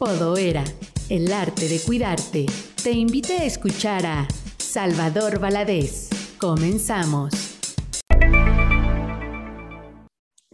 Podoera, 0.00 0.64
el 1.10 1.30
arte 1.30 1.68
de 1.68 1.78
cuidarte, 1.78 2.46
te 2.82 2.92
invita 2.92 3.34
a 3.34 3.44
escuchar 3.44 4.06
a 4.06 4.26
Salvador 4.56 5.38
Valadez. 5.40 6.08
Comenzamos. 6.38 7.58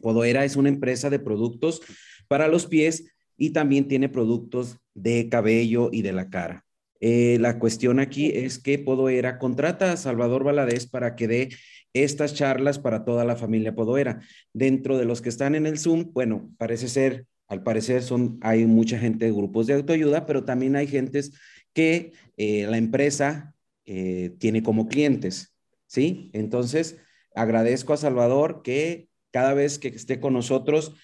Podoera 0.03 0.45
es 0.45 0.57
una 0.57 0.69
empresa 0.69 1.11
de 1.11 1.21
productos 1.21 1.81
para 2.27 2.49
los 2.49 2.67
pies 2.67 3.15
y 3.37 3.51
también 3.51 3.87
tiene 3.87 4.09
productos 4.09 4.79
de 4.95 5.29
cabello 5.29 5.91
y 5.93 6.03
de 6.03 6.13
la 6.13 6.29
cara. 6.29 6.65
Eh, 6.99 7.39
la 7.41 7.61
cuestión 7.61 8.01
aquí 8.01 8.33
es 8.35 8.59
que 8.59 8.81
Podoera 8.81 9.39
contrata 9.39 9.93
a 9.93 9.97
Salvador 9.97 10.43
Valadez 10.43 10.89
para 10.89 11.15
que 11.15 11.29
dé 11.29 11.49
estas 11.93 12.35
charlas 12.35 12.81
para 12.81 13.05
toda 13.05 13.25
la 13.25 13.37
familia 13.37 13.77
Podoera. 13.77 14.19
Dentro 14.53 14.99
de 14.99 15.05
los 15.05 15.23
que 15.23 15.29
están 15.29 15.55
en 15.55 15.67
el 15.67 15.79
Zoom, 15.79 16.11
bueno, 16.13 16.51
parece 16.59 16.89
ser, 16.89 17.27
al 17.49 17.63
parecer 17.63 18.03
son, 18.03 18.39
hay 18.43 18.67
mucha 18.67 18.99
gente 18.99 19.27
de 19.27 19.33
grupos 19.33 19.67
de 19.67 19.75
autoayuda, 19.75 20.27
pero 20.27 20.45
también 20.45 20.77
hay 20.77 20.87
gentes 20.87 21.33
que 21.73 22.13
eh, 22.37 22.67
la 22.69 22.79
empresa 22.79 23.55
eh, 23.85 24.35
tiene 24.39 24.63
como 24.63 24.89
clientes, 24.89 25.55
¿sí? 25.87 26.31
Entonces, 26.33 26.97
agradezco 27.35 27.93
a 27.93 27.99
Salvador 27.99 28.63
que 28.63 29.09
cada 29.31 29.55
vez 29.55 29.79
que 29.79 29.89
esté 29.89 30.21
con 30.21 30.33
nosotros 30.33 30.95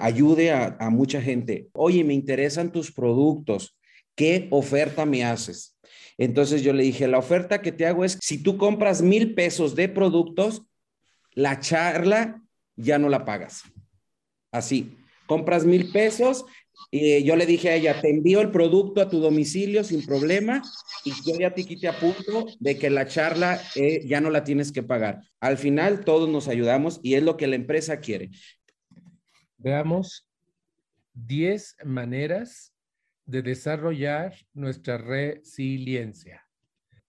ayude 0.00 0.52
a, 0.52 0.74
a 0.80 0.88
mucha 0.88 1.20
gente. 1.20 1.68
Oye, 1.74 2.02
me 2.02 2.14
interesan 2.14 2.72
tus 2.72 2.90
productos 2.90 3.76
¿qué 4.16 4.48
oferta 4.50 5.06
me 5.06 5.24
haces? 5.24 5.78
Entonces 6.18 6.62
yo 6.62 6.72
le 6.72 6.82
dije, 6.82 7.06
la 7.06 7.18
oferta 7.18 7.60
que 7.60 7.70
te 7.70 7.86
hago 7.86 8.04
es, 8.04 8.18
si 8.20 8.42
tú 8.42 8.56
compras 8.56 9.02
mil 9.02 9.34
pesos 9.34 9.76
de 9.76 9.88
productos, 9.88 10.62
la 11.32 11.60
charla 11.60 12.42
ya 12.74 12.98
no 12.98 13.08
la 13.08 13.24
pagas. 13.24 13.62
Así, 14.50 14.96
compras 15.26 15.64
mil 15.64 15.90
pesos 15.92 16.44
y 16.90 17.24
yo 17.24 17.36
le 17.36 17.46
dije 17.46 17.70
a 17.70 17.74
ella, 17.74 18.00
te 18.00 18.10
envío 18.10 18.40
el 18.40 18.50
producto 18.50 19.00
a 19.00 19.08
tu 19.08 19.18
domicilio 19.18 19.82
sin 19.82 20.04
problema 20.04 20.62
y 21.04 21.10
yo 21.26 21.38
ya 21.38 21.52
te 21.52 21.64
quite 21.64 21.88
a 21.88 21.98
punto 21.98 22.46
de 22.60 22.78
que 22.78 22.90
la 22.90 23.06
charla 23.06 23.60
eh, 23.74 24.06
ya 24.06 24.20
no 24.20 24.30
la 24.30 24.44
tienes 24.44 24.72
que 24.72 24.82
pagar. 24.82 25.22
Al 25.40 25.58
final 25.58 26.04
todos 26.04 26.28
nos 26.28 26.48
ayudamos 26.48 27.00
y 27.02 27.14
es 27.14 27.22
lo 27.22 27.36
que 27.36 27.46
la 27.46 27.56
empresa 27.56 28.00
quiere. 28.00 28.30
Veamos 29.58 30.28
10 31.14 31.76
maneras 31.84 32.72
de 33.24 33.42
desarrollar 33.42 34.34
nuestra 34.54 34.98
resiliencia. 34.98 36.46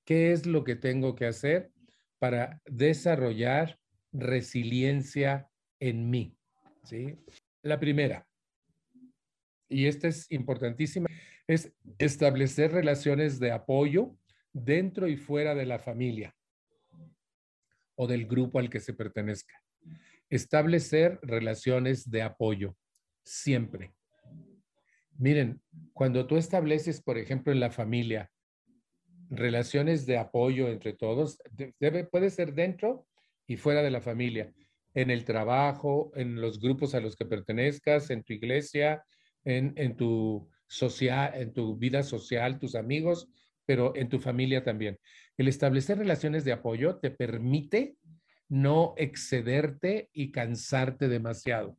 ¿Qué 0.04 0.31
es 0.31 0.46
lo 0.46 0.64
que 0.64 0.76
tengo 0.76 1.14
que 1.16 1.28
hacer 1.28 1.72
para 2.18 2.62
desarrollar 2.66 3.78
resiliencia 4.12 5.50
en 5.80 6.09
mí? 6.09 6.36
¿Sí? 6.84 7.16
La 7.68 7.82
primera, 7.82 8.26
y 9.68 9.88
esta 9.88 10.08
es 10.08 10.32
importantísima, 10.32 11.10
es 11.48 11.74
establecer 11.98 12.72
relaciones 12.72 13.42
de 13.42 13.52
apoyo 13.52 14.16
dentro 14.54 15.09
y 15.09 15.18
fuera 15.18 15.54
de 15.54 15.66
la 15.66 15.80
familia 15.80 16.34
o 17.96 18.08
del 18.08 18.26
grupo 18.26 18.59
al 18.59 18.70
que 18.70 18.80
se 18.80 18.94
pertenezca. 18.94 19.62
Establecer 20.30 21.20
relaciones 21.22 22.09
de 22.09 22.22
apoyo, 22.22 22.78
siempre. 23.26 23.94
Miren, 25.18 25.62
cuando 25.92 26.26
tú 26.26 26.38
estableces, 26.38 27.02
por 27.02 27.18
ejemplo, 27.18 27.52
en 27.52 27.59
la 27.59 27.72
familia, 27.72 28.31
relaciones 29.30 30.06
de 30.06 30.18
apoyo 30.18 30.70
entre 30.70 30.94
todos, 30.94 31.38
debe, 31.81 32.06
puede 32.06 32.30
ser 32.30 32.54
dentro 32.54 33.06
y 33.46 33.58
fuera 33.58 33.84
de 33.84 33.92
la 33.92 34.00
familia, 34.00 34.54
en 34.98 35.12
el 35.12 35.26
trabajo, 35.26 36.12
en 36.16 36.42
los 36.42 36.59
grupos 36.59 36.95
a 36.95 37.00
los 37.00 37.16
que 37.16 37.26
pertenezcas, 37.26 38.09
en 38.09 38.23
tu 38.23 38.34
iglesia, 38.34 39.03
en, 39.45 39.73
en 39.76 39.95
tu 39.95 40.50
social, 40.67 41.34
en 41.36 41.53
tu 41.53 41.78
vida 41.78 42.02
social, 42.02 42.58
tus 42.58 42.73
amigos, 42.73 43.30
pero 43.68 43.95
en 43.95 44.09
tu 44.09 44.18
familia 44.18 44.64
también. 44.64 44.98
El 45.38 45.50
establecer 45.50 46.00
relaciones 46.00 46.45
de 46.45 46.52
apoyo 46.52 46.98
te 46.98 47.12
permite 47.12 47.95
no 48.50 48.96
excederte 48.97 50.09
y 50.13 50.31
cansarte 50.31 51.08
demasiado. 51.08 51.78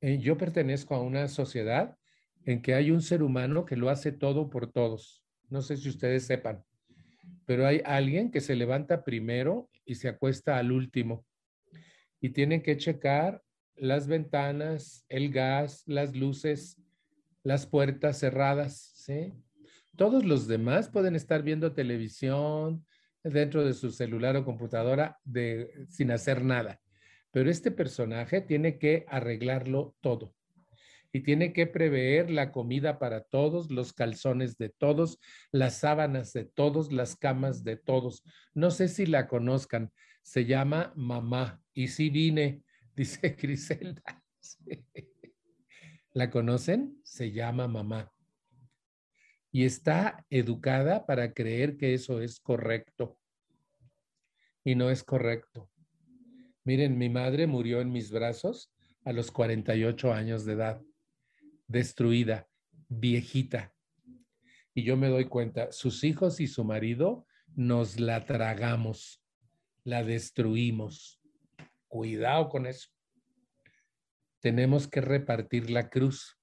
Eh, 0.00 0.18
yo 0.18 0.36
pertenezco 0.36 0.96
a 0.96 1.00
una 1.00 1.28
sociedad 1.28 1.96
en 2.44 2.60
que 2.60 2.74
hay 2.74 2.90
un 2.90 3.02
ser 3.02 3.22
humano 3.22 3.64
que 3.64 3.76
lo 3.76 3.88
hace 3.88 4.10
todo 4.10 4.50
por 4.50 4.72
todos. 4.72 5.22
No 5.48 5.62
sé 5.62 5.76
si 5.76 5.88
ustedes 5.88 6.26
sepan, 6.26 6.64
pero 7.46 7.68
hay 7.68 7.82
alguien 7.84 8.32
que 8.32 8.40
se 8.40 8.56
levanta 8.56 9.04
primero 9.04 9.70
y 9.84 9.94
se 9.94 10.08
acuesta 10.08 10.58
al 10.58 10.72
último. 10.72 11.24
Y 12.20 12.30
tienen 12.30 12.62
que 12.62 12.76
checar 12.76 13.42
las 13.76 14.06
ventanas, 14.06 15.04
el 15.08 15.30
gas, 15.30 15.84
las 15.86 16.16
luces, 16.16 16.76
las 17.42 17.66
puertas 17.66 18.18
cerradas, 18.18 18.92
¿sí? 18.94 19.32
Todos 19.96 20.24
los 20.24 20.46
demás 20.46 20.88
pueden 20.88 21.16
estar 21.16 21.42
viendo 21.42 21.72
televisión 21.72 22.84
dentro 23.24 23.64
de 23.64 23.74
su 23.74 23.90
celular 23.90 24.36
o 24.36 24.44
computadora 24.44 25.18
de, 25.24 25.86
sin 25.88 26.10
hacer 26.10 26.44
nada. 26.44 26.80
Pero 27.30 27.50
este 27.50 27.70
personaje 27.70 28.40
tiene 28.40 28.78
que 28.78 29.04
arreglarlo 29.08 29.96
todo 30.00 30.34
y 31.12 31.20
tiene 31.20 31.52
que 31.52 31.66
prever 31.66 32.30
la 32.30 32.52
comida 32.52 32.98
para 32.98 33.22
todos, 33.22 33.70
los 33.70 33.92
calzones 33.92 34.58
de 34.58 34.68
todos, 34.68 35.18
las 35.50 35.78
sábanas 35.78 36.32
de 36.32 36.44
todos, 36.44 36.92
las 36.92 37.16
camas 37.16 37.64
de 37.64 37.76
todos. 37.76 38.24
No 38.54 38.70
sé 38.70 38.88
si 38.88 39.06
la 39.06 39.26
conozcan, 39.26 39.90
se 40.28 40.44
llama 40.44 40.92
Mamá. 40.94 41.62
Y 41.72 41.88
sí 41.88 42.10
vine, 42.10 42.62
dice 42.96 43.30
Griselda. 43.30 44.22
¿La 46.12 46.30
conocen? 46.30 47.00
Se 47.02 47.32
llama 47.32 47.66
Mamá. 47.66 48.12
Y 49.50 49.64
está 49.64 50.26
educada 50.28 51.06
para 51.06 51.32
creer 51.32 51.78
que 51.78 51.94
eso 51.94 52.20
es 52.20 52.40
correcto. 52.40 53.18
Y 54.64 54.74
no 54.74 54.90
es 54.90 55.02
correcto. 55.02 55.70
Miren, 56.62 56.98
mi 56.98 57.08
madre 57.08 57.46
murió 57.46 57.80
en 57.80 57.90
mis 57.90 58.10
brazos 58.10 58.70
a 59.06 59.14
los 59.14 59.30
48 59.30 60.12
años 60.12 60.44
de 60.44 60.52
edad, 60.52 60.82
destruida, 61.66 62.46
viejita. 62.88 63.72
Y 64.74 64.82
yo 64.82 64.98
me 64.98 65.08
doy 65.08 65.24
cuenta, 65.24 65.72
sus 65.72 66.04
hijos 66.04 66.38
y 66.40 66.46
su 66.46 66.64
marido 66.64 67.26
nos 67.56 67.98
la 67.98 68.26
tragamos, 68.26 69.22
la 69.88 70.04
destruimos. 70.04 71.20
Cuidado 71.88 72.48
con 72.48 72.66
eso. 72.66 72.88
Tenemos 74.40 74.86
que 74.86 75.00
repartir 75.00 75.70
la 75.70 75.88
cruz. 75.88 76.38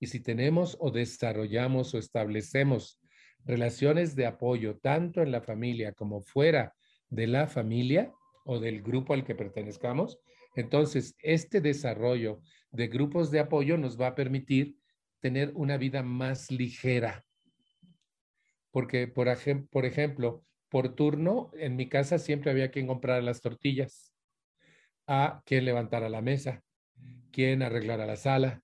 Y 0.00 0.06
si 0.06 0.20
tenemos 0.20 0.76
o 0.80 0.90
desarrollamos 0.90 1.94
o 1.94 1.98
establecemos 1.98 3.00
relaciones 3.44 4.16
de 4.16 4.26
apoyo 4.26 4.78
tanto 4.78 5.22
en 5.22 5.32
la 5.32 5.40
familia 5.40 5.92
como 5.92 6.20
fuera 6.20 6.74
de 7.08 7.26
la 7.26 7.46
familia, 7.46 8.12
o 8.46 8.60
del 8.60 8.80
grupo 8.80 9.12
al 9.12 9.24
que 9.24 9.34
pertenezcamos. 9.34 10.18
Entonces, 10.54 11.16
este 11.18 11.60
desarrollo 11.60 12.40
de 12.70 12.86
grupos 12.86 13.30
de 13.30 13.40
apoyo 13.40 13.76
nos 13.76 14.00
va 14.00 14.08
a 14.08 14.14
permitir 14.14 14.76
tener 15.20 15.52
una 15.54 15.76
vida 15.76 16.02
más 16.02 16.50
ligera. 16.50 17.26
Porque, 18.70 19.08
por, 19.08 19.28
por 19.70 19.84
ejemplo, 19.84 20.44
por 20.68 20.94
turno, 20.94 21.50
en 21.54 21.76
mi 21.76 21.88
casa 21.88 22.18
siempre 22.18 22.50
había 22.50 22.70
quien 22.70 22.86
comprar 22.86 23.22
las 23.22 23.40
tortillas, 23.40 24.12
a 25.06 25.42
quien 25.46 25.64
levantara 25.64 26.08
la 26.08 26.22
mesa, 26.22 26.62
quien 27.30 27.62
arreglara 27.62 28.06
la 28.06 28.16
sala. 28.16 28.62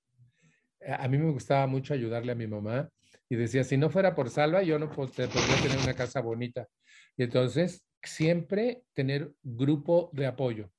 A 0.86 1.06
mí 1.08 1.18
me 1.18 1.30
gustaba 1.30 1.66
mucho 1.66 1.94
ayudarle 1.94 2.32
a 2.32 2.36
mi 2.36 2.46
mamá 2.46 2.88
y 3.28 3.36
decía, 3.36 3.64
si 3.64 3.76
no 3.76 3.88
fuera 3.88 4.14
por 4.14 4.30
Salva, 4.30 4.62
yo 4.62 4.78
no 4.78 4.90
podría 4.90 5.28
tener 5.28 5.78
una 5.82 5.94
casa 5.94 6.20
bonita. 6.20 6.68
Y 7.16 7.22
entonces 7.22 7.84
siempre 8.02 8.82
tener 8.94 9.32
grupo 9.42 10.10
de 10.12 10.26
apoyo. 10.26 10.70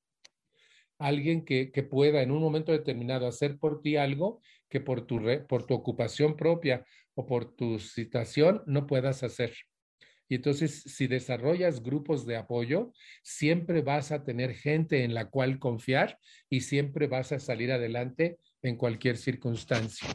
Alguien 0.99 1.45
que, 1.45 1.71
pueda 1.89 2.21
en 2.21 2.31
un 2.31 2.41
momento 2.41 2.71
determinado 2.71 3.27
hacer 3.27 3.57
por 3.57 3.81
ti 3.81 3.97
algo 3.97 4.41
que 4.69 4.79
por 4.79 5.05
tu, 5.05 5.21
por 5.47 5.65
tu 5.65 5.73
ocupación 5.73 6.35
propia 6.35 6.85
o 7.15 7.25
por 7.25 7.55
tu 7.55 7.79
situación 7.79 8.63
no 8.65 8.87
puedas 8.87 9.23
hacer. 9.23 9.53
Y 10.33 10.37
entonces, 10.37 10.81
si 10.87 11.05
desarrollas 11.05 11.83
grupos 11.83 12.25
de 12.25 12.37
apoyo, 12.37 12.91
siempre 13.21 13.83
vas 13.83 14.11
a 14.11 14.23
tener 14.23 14.55
gente 14.55 15.03
en 15.03 15.13
la 15.13 15.29
cual 15.29 15.59
confiar 15.59 16.17
y 16.49 16.61
siempre 16.61 17.05
vas 17.05 17.31
a 17.31 17.37
salir 17.37 17.71
adelante 17.71 18.39
en 18.63 18.75
cualquier 18.75 19.17
circunstancia. 19.17 20.09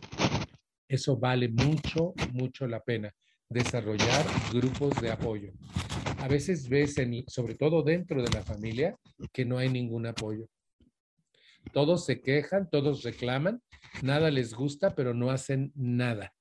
Eso 0.88 1.16
vale 1.16 1.48
mucho, 1.48 2.14
mucho 2.32 2.66
la 2.66 2.80
pena, 2.80 3.14
desarrollar 3.48 4.26
grupos 4.52 5.00
de 5.00 5.12
apoyo 5.12 5.52
a 6.18 6.26
veces 6.26 6.68
ves, 6.68 6.96
sobre 7.28 7.54
todo 7.54 7.84
dentro 7.84 8.20
de 8.20 8.30
la 8.30 8.42
familia, 8.42 8.98
que 9.32 9.44
no 9.44 9.58
hay 9.58 9.68
ningún 9.68 10.04
apoyo. 10.04 10.48
Todos 11.72 12.06
se 12.06 12.20
quejan, 12.20 12.68
todos 12.68 13.04
reclaman, 13.04 13.62
nada 14.02 14.32
les 14.32 14.52
gusta, 14.52 14.96
pero 14.96 15.14
no 15.14 15.30
hacen 15.30 15.70
nada. 15.76 16.34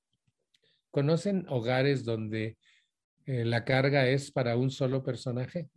¿Conocen 0.90 1.46
hogares 1.48 2.04
donde 2.04 2.58
eh, 3.28 3.44
la 3.44 3.64
carga 3.64 4.08
es 4.08 4.30
para 4.30 4.56
un 4.56 4.70
solo 4.70 5.04
personaje? 5.04 5.68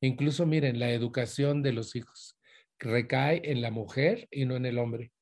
Incluso 0.00 0.46
miren, 0.46 0.78
la 0.78 0.90
educación 0.90 1.62
de 1.62 1.72
los 1.72 1.96
hijos 1.96 2.38
recae 2.78 3.42
en 3.50 3.60
la 3.60 3.70
mujer 3.70 4.28
y 4.30 4.44
no 4.44 4.56
en 4.56 4.66
el 4.66 4.78
hombre. 4.78 5.12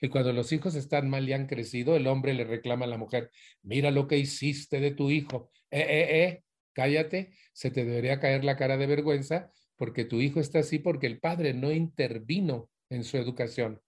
Y 0.00 0.08
cuando 0.08 0.32
los 0.32 0.52
hijos 0.52 0.74
están 0.74 1.08
mal 1.08 1.28
y 1.28 1.32
han 1.32 1.46
crecido, 1.46 1.96
el 1.96 2.06
hombre 2.06 2.34
le 2.34 2.44
reclama 2.44 2.84
a 2.84 2.88
la 2.88 2.98
mujer, 2.98 3.30
mira 3.62 3.90
lo 3.90 4.08
que 4.08 4.18
hiciste 4.18 4.80
de 4.80 4.90
tu 4.90 5.10
hijo. 5.10 5.50
Eh, 5.70 5.80
eh, 5.80 6.22
eh, 6.22 6.42
cállate, 6.72 7.32
se 7.52 7.70
te 7.70 7.84
debería 7.84 8.20
caer 8.20 8.44
la 8.44 8.56
cara 8.56 8.76
de 8.76 8.86
vergüenza 8.86 9.50
porque 9.76 10.04
tu 10.04 10.20
hijo 10.20 10.40
está 10.40 10.60
así 10.60 10.78
porque 10.78 11.06
el 11.06 11.20
padre 11.20 11.54
no 11.54 11.70
intervino 11.72 12.70
en 12.90 13.04
su 13.04 13.16
educación, 13.16 13.80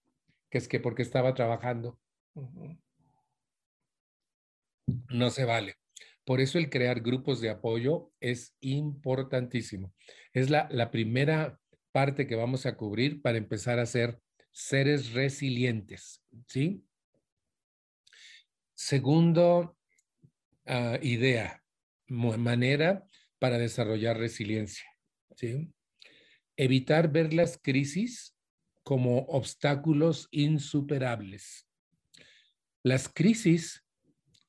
que 0.49 0.57
es 0.57 0.67
que 0.67 0.79
porque 0.79 1.01
estaba 1.01 1.33
trabajando. 1.33 1.99
No 5.09 5.29
se 5.29 5.45
vale. 5.45 5.75
Por 6.29 6.41
eso 6.41 6.59
el 6.59 6.69
crear 6.69 7.01
grupos 7.01 7.41
de 7.41 7.49
apoyo 7.49 8.11
es 8.19 8.55
importantísimo. 8.59 9.95
Es 10.31 10.51
la, 10.51 10.91
primera 10.91 11.59
parte 11.91 12.27
que 12.27 12.35
vamos 12.35 12.67
a 12.67 12.77
cubrir 12.77 13.23
para 13.23 13.39
empezar 13.39 13.79
a 13.79 13.87
ser 13.87 14.21
seres 14.51 15.13
resilientes, 15.13 16.23
¿sí? 16.47 16.85
Segundo 18.75 19.75
ah, 20.67 20.99
idea, 21.01 21.63
manera 22.05 23.07
para 23.39 23.57
desarrollar 23.57 24.19
resiliencia, 24.19 24.85
¿sí? 25.35 25.73
Evitar 26.55 27.11
ver 27.11 27.33
las 27.33 27.57
crisis 27.59 28.37
como 28.83 29.21
obstáculos 29.21 30.27
insuperables. 30.29 31.67
Las 32.83 33.09
crisis 33.09 33.83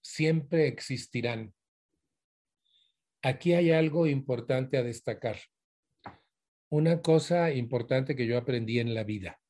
siempre 0.02 0.66
existirán. 0.66 1.54
Aquí 3.22 3.52
hay 3.52 3.70
algo 3.70 4.06
importante 4.06 4.78
a 4.78 4.82
destacar. 4.82 5.38
Una 6.70 7.02
cosa 7.02 7.52
importante 7.52 8.16
que 8.16 8.26
yo 8.26 8.38
aprendí 8.38 8.78
en 8.78 8.94
la 8.94 9.04
vida, 9.04 9.40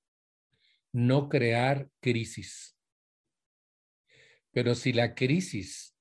no 0.92 1.28
crear 1.28 1.88
crisis. 2.00 2.76
Pero 4.52 4.74
si 4.74 4.92
la 4.92 5.14
crisis 5.14 5.94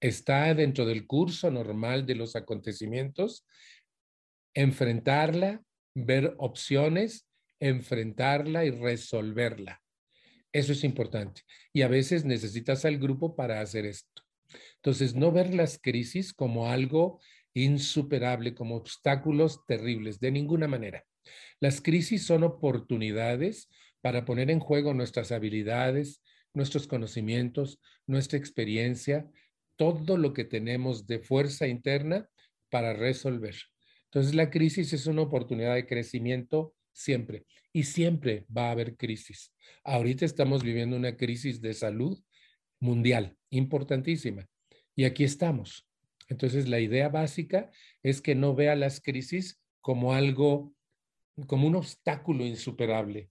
está 0.00 0.54
dentro 0.54 0.86
del 0.86 1.06
curso 1.06 1.50
normal 1.50 2.06
de 2.06 2.14
los 2.14 2.36
acontecimientos, 2.36 3.46
enfrentarla, 4.54 5.62
ver 5.94 6.34
opciones, 6.38 7.28
enfrentarla 7.58 8.64
y 8.64 8.70
resolverla. 8.70 9.82
Eso 10.52 10.72
es 10.72 10.84
importante. 10.84 11.42
Y 11.72 11.82
a 11.82 11.88
veces 11.88 12.24
necesitas 12.24 12.84
al 12.84 12.98
grupo 12.98 13.34
para 13.34 13.60
hacer 13.60 13.86
esto. 13.86 14.25
Entonces, 14.76 15.14
no 15.14 15.32
ver 15.32 15.54
las 15.54 15.78
crisis 15.78 16.32
como 16.32 16.68
algo 16.68 17.20
insuperable, 17.54 18.54
como 18.54 18.76
obstáculos 18.76 19.64
terribles, 19.66 20.20
de 20.20 20.30
ninguna 20.30 20.68
manera. 20.68 21.04
Las 21.60 21.80
crisis 21.80 22.26
son 22.26 22.44
oportunidades 22.44 23.68
para 24.02 24.24
poner 24.24 24.50
en 24.50 24.60
juego 24.60 24.94
nuestras 24.94 25.32
habilidades, 25.32 26.22
nuestros 26.52 26.86
conocimientos, 26.86 27.80
nuestra 28.06 28.38
experiencia, 28.38 29.28
todo 29.76 30.16
lo 30.16 30.32
que 30.32 30.44
tenemos 30.44 31.06
de 31.06 31.18
fuerza 31.18 31.66
interna 31.66 32.28
para 32.70 32.92
resolver. 32.94 33.56
Entonces 34.04 34.34
la 34.34 34.50
crisis 34.50 34.92
es 34.92 35.06
una 35.06 35.22
oportunidad 35.22 35.74
de 35.74 35.86
crecimiento 35.86 36.74
siempre 36.92 37.44
y 37.72 37.82
siempre 37.84 38.46
va 38.54 38.68
a 38.68 38.70
haber 38.72 38.96
crisis. 38.96 39.52
Ahorita 39.84 40.24
estamos 40.24 40.62
viviendo 40.62 40.96
una 40.96 41.16
crisis 41.16 41.60
de 41.60 41.74
salud 41.74 42.18
mundial 42.80 43.36
importantísima 43.50 44.48
y 44.94 45.04
aquí 45.04 45.24
estamos. 45.24 45.86
Entonces, 46.28 46.68
la 46.68 46.80
idea 46.80 47.08
básica 47.08 47.70
es 48.02 48.20
que 48.20 48.34
no 48.34 48.54
vea 48.54 48.74
las 48.74 49.00
crisis 49.00 49.60
como 49.80 50.14
algo, 50.14 50.74
como 51.46 51.68
un 51.68 51.76
obstáculo 51.76 52.44
insuperable, 52.44 53.30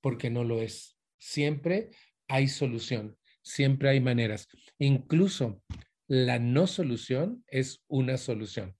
porque 0.00 0.30
no 0.30 0.42
lo 0.42 0.60
es. 0.60 0.96
Siempre 1.18 1.90
hay 2.26 2.48
solución, 2.48 3.16
siempre 3.42 3.90
hay 3.90 4.00
maneras. 4.00 4.48
Incluso 4.78 5.62
la 6.08 6.38
no 6.38 6.66
solución 6.66 7.44
es 7.46 7.84
una 7.86 8.16
solución. 8.16 8.74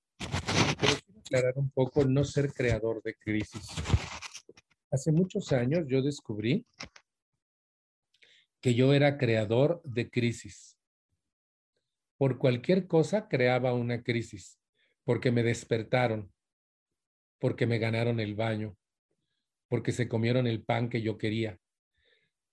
Quiero 0.78 0.96
aclarar 1.20 1.52
un 1.56 1.70
poco 1.70 2.04
no 2.04 2.24
ser 2.24 2.52
creador 2.52 3.02
de 3.02 3.14
crisis. 3.14 3.68
Hace 4.90 5.12
muchos 5.12 5.52
años 5.52 5.84
yo 5.86 6.02
descubrí 6.02 6.66
que 8.62 8.74
yo 8.74 8.94
era 8.94 9.18
creador 9.18 9.82
de 9.84 10.08
crisis 10.08 10.78
por 12.22 12.38
cualquier 12.38 12.86
cosa 12.86 13.26
creaba 13.26 13.74
una 13.74 14.04
crisis, 14.04 14.60
porque 15.02 15.32
me 15.32 15.42
despertaron, 15.42 16.32
porque 17.40 17.66
me 17.66 17.80
ganaron 17.80 18.20
el 18.20 18.36
baño, 18.36 18.76
porque 19.66 19.90
se 19.90 20.06
comieron 20.06 20.46
el 20.46 20.62
pan 20.62 20.88
que 20.88 21.02
yo 21.02 21.18
quería, 21.18 21.58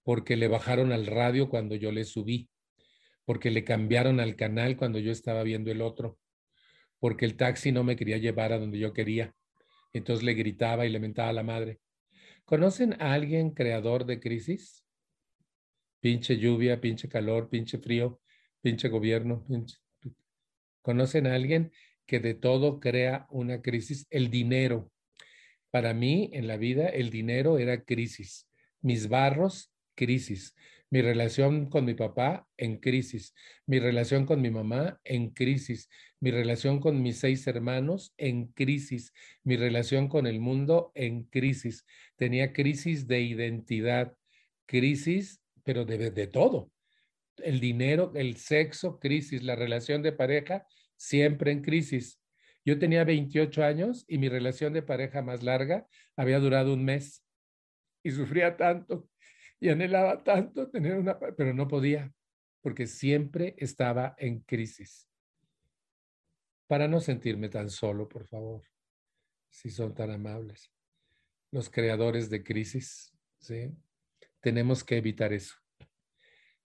porque 0.01 0.37
le 0.37 0.47
bajaron 0.47 0.91
al 0.91 1.05
radio 1.05 1.49
cuando 1.49 1.75
yo 1.75 1.91
le 1.91 2.03
subí, 2.03 2.49
porque 3.25 3.51
le 3.51 3.63
cambiaron 3.63 4.19
al 4.19 4.35
canal 4.35 4.75
cuando 4.75 4.97
yo 4.97 5.11
estaba 5.11 5.43
viendo 5.43 5.69
el 5.69 5.83
otro, 5.83 6.17
porque 6.97 7.25
el 7.25 7.37
taxi 7.37 7.71
no 7.71 7.83
me 7.83 7.95
quería 7.95 8.17
llevar 8.17 8.53
a 8.53 8.57
donde 8.57 8.79
yo 8.79 8.91
quería. 8.91 9.35
Entonces 9.93 10.25
le 10.25 10.33
gritaba 10.33 10.87
y 10.87 10.89
le 10.89 10.99
mentaba 10.99 11.29
a 11.29 11.33
la 11.33 11.43
madre. 11.43 11.79
¿Conocen 12.43 12.99
a 12.99 13.13
alguien 13.13 13.51
creador 13.51 14.07
de 14.07 14.19
crisis? 14.19 14.83
Pinche 15.99 16.37
lluvia, 16.37 16.79
pinche 16.79 17.07
calor, 17.07 17.49
pinche 17.49 17.77
frío 17.77 18.19
pinche 18.61 18.89
gobierno. 18.89 19.45
¿Conocen 20.81 21.27
a 21.27 21.35
alguien 21.35 21.71
que 22.05 22.19
de 22.19 22.33
todo 22.33 22.79
crea 22.79 23.27
una 23.29 23.61
crisis? 23.61 24.07
El 24.09 24.29
dinero. 24.29 24.91
Para 25.71 25.93
mí, 25.93 26.29
en 26.33 26.47
la 26.47 26.57
vida, 26.57 26.87
el 26.87 27.09
dinero 27.09 27.59
era 27.59 27.83
crisis. 27.83 28.47
Mis 28.81 29.07
barros, 29.07 29.71
crisis. 29.95 30.55
Mi 30.89 31.01
relación 31.01 31.69
con 31.69 31.85
mi 31.85 31.93
papá, 31.93 32.47
en 32.57 32.77
crisis. 32.77 33.35
Mi 33.67 33.79
relación 33.79 34.25
con 34.25 34.41
mi 34.41 34.49
mamá, 34.49 34.99
en 35.03 35.29
crisis. 35.29 35.87
Mi 36.19 36.31
relación 36.31 36.79
con 36.79 37.01
mis 37.03 37.19
seis 37.19 37.45
hermanos, 37.45 38.13
en 38.17 38.47
crisis. 38.47 39.13
Mi 39.43 39.55
relación 39.55 40.07
con 40.07 40.25
el 40.25 40.39
mundo, 40.39 40.91
en 40.95 41.25
crisis. 41.25 41.85
Tenía 42.15 42.53
crisis 42.53 43.07
de 43.07 43.21
identidad, 43.21 44.15
crisis, 44.65 45.38
pero 45.63 45.85
de, 45.85 46.11
de 46.11 46.27
todo 46.27 46.71
el 47.43 47.59
dinero, 47.59 48.11
el 48.15 48.37
sexo, 48.37 48.99
crisis, 48.99 49.43
la 49.43 49.55
relación 49.55 50.01
de 50.01 50.11
pareja, 50.11 50.65
siempre 50.95 51.51
en 51.51 51.61
crisis. 51.61 52.21
Yo 52.65 52.77
tenía 52.77 53.03
28 53.03 53.63
años 53.63 54.05
y 54.07 54.17
mi 54.17 54.29
relación 54.29 54.73
de 54.73 54.81
pareja 54.81 55.21
más 55.21 55.43
larga 55.43 55.87
había 56.15 56.39
durado 56.39 56.73
un 56.73 56.83
mes 56.83 57.25
y 58.03 58.11
sufría 58.11 58.57
tanto 58.57 59.09
y 59.59 59.69
anhelaba 59.69 60.23
tanto 60.23 60.69
tener 60.69 60.97
una, 60.97 61.19
pero 61.19 61.53
no 61.53 61.67
podía 61.67 62.13
porque 62.61 62.87
siempre 62.87 63.55
estaba 63.57 64.15
en 64.17 64.41
crisis. 64.41 65.09
Para 66.67 66.87
no 66.87 66.99
sentirme 66.99 67.49
tan 67.49 67.69
solo, 67.69 68.07
por 68.07 68.27
favor, 68.27 68.63
si 69.49 69.69
son 69.69 69.93
tan 69.93 70.11
amables. 70.11 70.71
Los 71.51 71.69
creadores 71.69 72.29
de 72.29 72.43
crisis, 72.43 73.11
¿sí? 73.39 73.73
Tenemos 74.41 74.83
que 74.83 74.97
evitar 74.97 75.33
eso. 75.33 75.55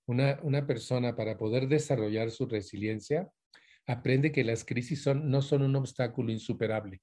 Una, 0.07 0.67
persona 0.67 1.17
para 1.17 1.39
poder 1.39 1.67
desarrollar 1.67 2.31
su 2.31 2.47
resiliencia 2.47 3.31
aprende 3.87 4.33
que 4.33 4.45
las 4.45 4.65
crisis 4.65 5.03
son, 5.03 5.31
no 5.31 5.41
son 5.41 5.63
un 5.63 5.77
obstáculo 5.77 6.31
insuperable, 6.31 7.01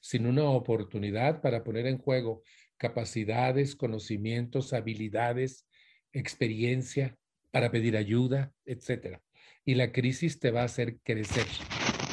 sino 0.00 0.28
una 0.28 0.44
oportunidad 0.44 1.40
para 1.40 1.64
poner 1.64 1.86
en 1.86 1.98
juego 1.98 2.42
capacidades, 2.76 3.74
conocimientos, 3.74 4.72
habilidades, 4.72 5.66
experiencia, 6.12 7.16
para 7.50 7.70
pedir 7.70 7.96
ayuda, 7.96 8.52
etc. 8.64 9.18
Y 9.64 9.74
la 9.74 9.92
crisis 9.92 10.38
te 10.40 10.50
va 10.50 10.62
a 10.62 10.64
hacer 10.64 10.98
crecer, 11.04 11.46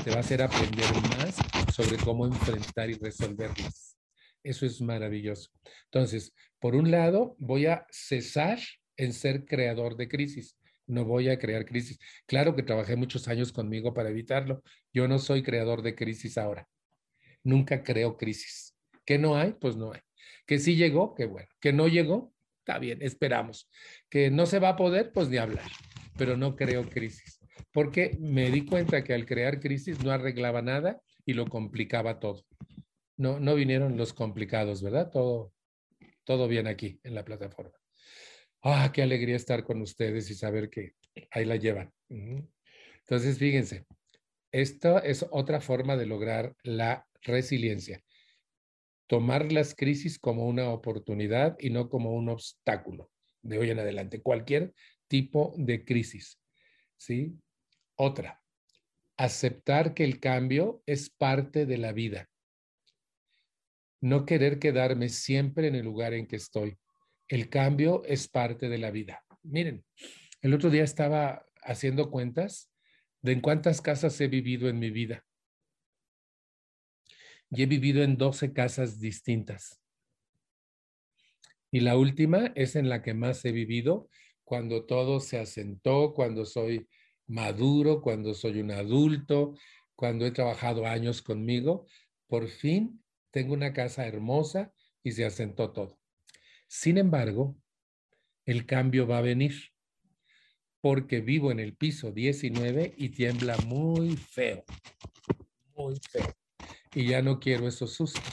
te 0.04 0.12
va 0.12 0.18
a 0.18 0.20
hacer 0.20 0.42
aprender 0.42 0.86
más 1.18 1.36
sobre 1.74 1.98
cómo 1.98 2.26
enfrentar 2.26 2.90
y 2.90 2.94
resolverlas. 2.94 3.98
Eso 4.44 4.66
es 4.66 4.82
maravilloso. 4.82 5.50
Entonces, 5.86 6.34
por 6.62 6.76
un 6.76 6.92
lado, 6.92 7.36
voy 7.40 7.66
a 7.66 7.88
cesar 7.90 8.60
en 8.96 9.14
ser 9.14 9.46
creador 9.46 9.98
de 9.98 10.08
crisis. 10.08 10.58
No 10.86 11.06
voy 11.06 11.30
a 11.30 11.40
crear 11.40 11.66
crisis. 11.66 12.00
Claro 12.28 12.56
que 12.56 12.62
trabajé 12.62 12.96
muchos 12.96 13.28
años 13.28 13.52
conmigo 13.52 13.96
para 13.96 14.10
evitarlo. 14.10 14.62
Yo 14.94 15.08
no 15.08 15.18
soy 15.18 15.42
creador 15.42 15.82
de 15.82 15.96
crisis 15.96 16.38
ahora. 16.38 16.70
Nunca 17.44 17.82
creo 17.82 18.16
crisis. 18.16 18.78
¿Que 19.06 19.18
no 19.18 19.36
hay? 19.36 19.54
Pues 19.54 19.76
no 19.76 19.92
hay. 19.92 20.02
Que 20.46 20.60
sí 20.60 20.76
llegó, 20.76 21.16
qué 21.16 21.26
bueno. 21.26 21.50
Que 21.60 21.74
no 21.74 21.88
llegó, 21.88 22.32
está 22.60 22.78
bien, 22.78 23.00
esperamos. 23.02 23.68
Que 24.08 24.30
no 24.30 24.46
se 24.46 24.60
va 24.60 24.70
a 24.70 24.76
poder, 24.76 25.12
pues 25.12 25.30
ni 25.30 25.38
hablar. 25.38 25.72
Pero 26.16 26.38
no 26.38 26.56
creo 26.56 26.88
crisis. 26.88 27.40
Porque 27.74 28.18
me 28.20 28.52
di 28.52 28.66
cuenta 28.66 29.04
que 29.04 29.16
al 29.16 29.26
crear 29.26 29.60
crisis 29.60 30.04
no 30.04 30.12
arreglaba 30.12 30.62
nada 30.62 31.02
y 31.26 31.34
lo 31.34 31.48
complicaba 31.48 32.20
todo. 32.20 32.46
No, 33.18 33.40
no 33.40 33.56
vinieron 33.56 33.98
los 33.98 34.14
complicados, 34.14 34.84
¿verdad? 34.84 35.10
Todo, 35.10 35.54
todo 36.24 36.48
bien 36.48 36.68
aquí 36.68 37.00
en 37.04 37.16
la 37.16 37.26
plataforma. 37.26 37.78
Ah, 38.62 38.92
qué 38.94 39.02
alegría 39.02 39.36
estar 39.36 39.64
con 39.64 39.82
ustedes 39.82 40.30
y 40.30 40.36
saber 40.36 40.70
que 40.70 40.94
ahí 41.32 41.46
la 41.46 41.56
llevan. 41.56 41.92
Entonces, 42.10 43.38
fíjense, 43.38 43.86
esta 44.52 45.00
es 45.00 45.26
otra 45.32 45.62
forma 45.62 45.98
de 45.98 46.06
lograr 46.06 46.56
la 46.64 47.08
resiliencia. 47.22 48.04
Tomar 49.08 49.52
las 49.52 49.76
crisis 49.76 50.20
como 50.20 50.46
una 50.48 50.70
oportunidad 50.70 51.58
y 51.60 51.70
no 51.70 51.90
como 51.90 52.14
un 52.14 52.30
obstáculo. 52.30 53.10
de 53.44 53.58
hoy 53.58 53.72
en 53.72 53.80
adelante, 53.80 54.22
cualquier 54.22 54.74
tipo 55.08 55.54
de 55.58 55.84
crisis. 55.84 56.40
¿Sí? 56.96 57.34
Otra, 57.96 58.42
aceptar 59.18 59.94
que 59.96 60.04
el 60.04 60.20
cambio 60.20 60.84
es 60.86 61.10
parte 61.10 61.66
de 61.66 61.78
la 61.78 61.92
vida. 61.92 62.31
No 64.02 64.26
querer 64.26 64.60
quedarme 64.60 65.10
siempre 65.10 65.68
en 65.68 65.76
el 65.76 65.86
lugar 65.86 66.14
en 66.14 66.28
que 66.28 66.36
estoy. 66.36 66.78
El 67.28 67.50
cambio 67.50 68.04
es 68.06 68.28
parte 68.28 68.68
de 68.68 68.78
la 68.80 68.92
vida. 68.92 69.24
Miren, 69.44 69.86
el 70.42 70.54
otro 70.54 70.70
día 70.70 70.84
estaba 70.84 71.46
haciendo 71.62 72.10
cuentas 72.10 72.72
de 73.22 73.34
en 73.34 73.42
cuántas 73.42 73.80
casas 73.82 74.20
he 74.20 74.28
vivido 74.28 74.68
en 74.70 74.80
mi 74.80 74.90
vida. 74.90 75.24
Y 77.52 77.64
he 77.64 77.66
vivido 77.68 78.02
en 78.02 78.18
12 78.18 78.54
casas 78.54 79.00
distintas. 79.00 79.82
Y 81.70 81.82
la 81.82 81.96
última 81.96 82.52
es 82.56 82.76
en 82.76 82.90
la 82.90 83.02
que 83.02 83.14
más 83.14 83.46
he 83.46 83.52
vivido 83.52 84.10
cuando 84.44 84.86
todo 84.86 85.20
se 85.20 85.40
asentó, 85.40 86.14
cuando 86.14 86.46
soy 86.46 86.88
maduro, 87.28 88.02
cuando 88.02 88.34
soy 88.34 88.60
un 88.60 88.72
adulto, 88.72 89.56
cuando 89.96 90.26
he 90.26 90.32
trabajado 90.32 90.86
años 90.86 91.22
conmigo. 91.22 91.88
Por 92.28 92.48
fin 92.50 93.02
tengo 93.32 93.54
una 93.54 93.74
casa 93.74 94.06
hermosa 94.06 94.74
y 95.04 95.14
se 95.14 95.26
asentó 95.26 95.72
todo. 95.72 96.00
Sin 96.68 96.98
embargo, 96.98 97.58
el 98.46 98.66
cambio 98.66 99.08
va 99.08 99.18
a 99.18 99.22
venir 99.22 99.54
porque 100.82 101.22
vivo 101.22 101.52
en 101.52 101.60
el 101.60 101.76
piso 101.76 102.12
19 102.12 102.96
y 102.98 103.10
tiembla 103.10 103.56
muy 103.66 104.18
feo, 104.18 104.64
muy 105.76 105.96
feo. 106.10 106.34
Y 106.94 107.08
ya 107.08 107.22
no 107.22 107.40
quiero 107.40 107.68
esos 107.68 107.94
sustos. 107.94 108.24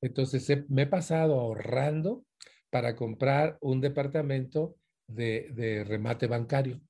Entonces 0.00 0.48
me 0.68 0.82
he 0.82 0.86
pasado 0.86 1.40
ahorrando 1.40 2.24
para 2.70 2.94
comprar 2.94 3.58
un 3.60 3.80
departamento 3.80 4.76
de, 5.06 5.84
remate 5.86 6.26
bancario. 6.26 6.80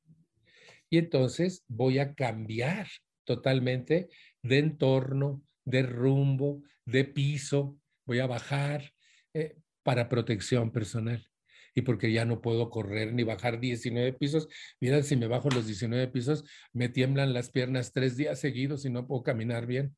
Y 0.91 0.99
entonces 0.99 1.65
voy 1.69 1.99
a 1.99 2.15
cambiar 2.15 2.89
totalmente 3.25 4.09
de 4.43 4.59
entorno, 4.59 5.43
de 5.69 5.83
rumbo, 5.83 6.63
de 6.85 7.05
piso. 7.05 7.79
Voy 8.05 8.21
a 8.21 8.27
bajar 8.27 8.93
eh, 9.35 9.57
para 9.83 10.09
protección 10.09 10.71
personal 10.73 11.27
y 11.75 11.83
porque 11.83 12.13
ya 12.13 12.25
no 12.25 12.41
puedo 12.41 12.71
correr 12.71 13.13
ni 13.13 13.23
bajar 13.23 13.61
19 13.61 14.13
pisos. 14.15 14.49
Mira, 14.81 15.03
si 15.03 15.17
me 15.17 15.29
bajo 15.29 15.49
los 15.51 15.67
19 15.67 16.09
pisos, 16.09 16.45
me 16.73 16.89
tiemblan 16.89 17.33
las 17.33 17.51
piernas 17.51 17.93
tres 17.93 18.17
días 18.17 18.41
seguidos 18.41 18.85
y 18.85 18.91
no 18.91 19.07
puedo 19.07 19.23
caminar 19.23 19.67
bien. 19.67 19.97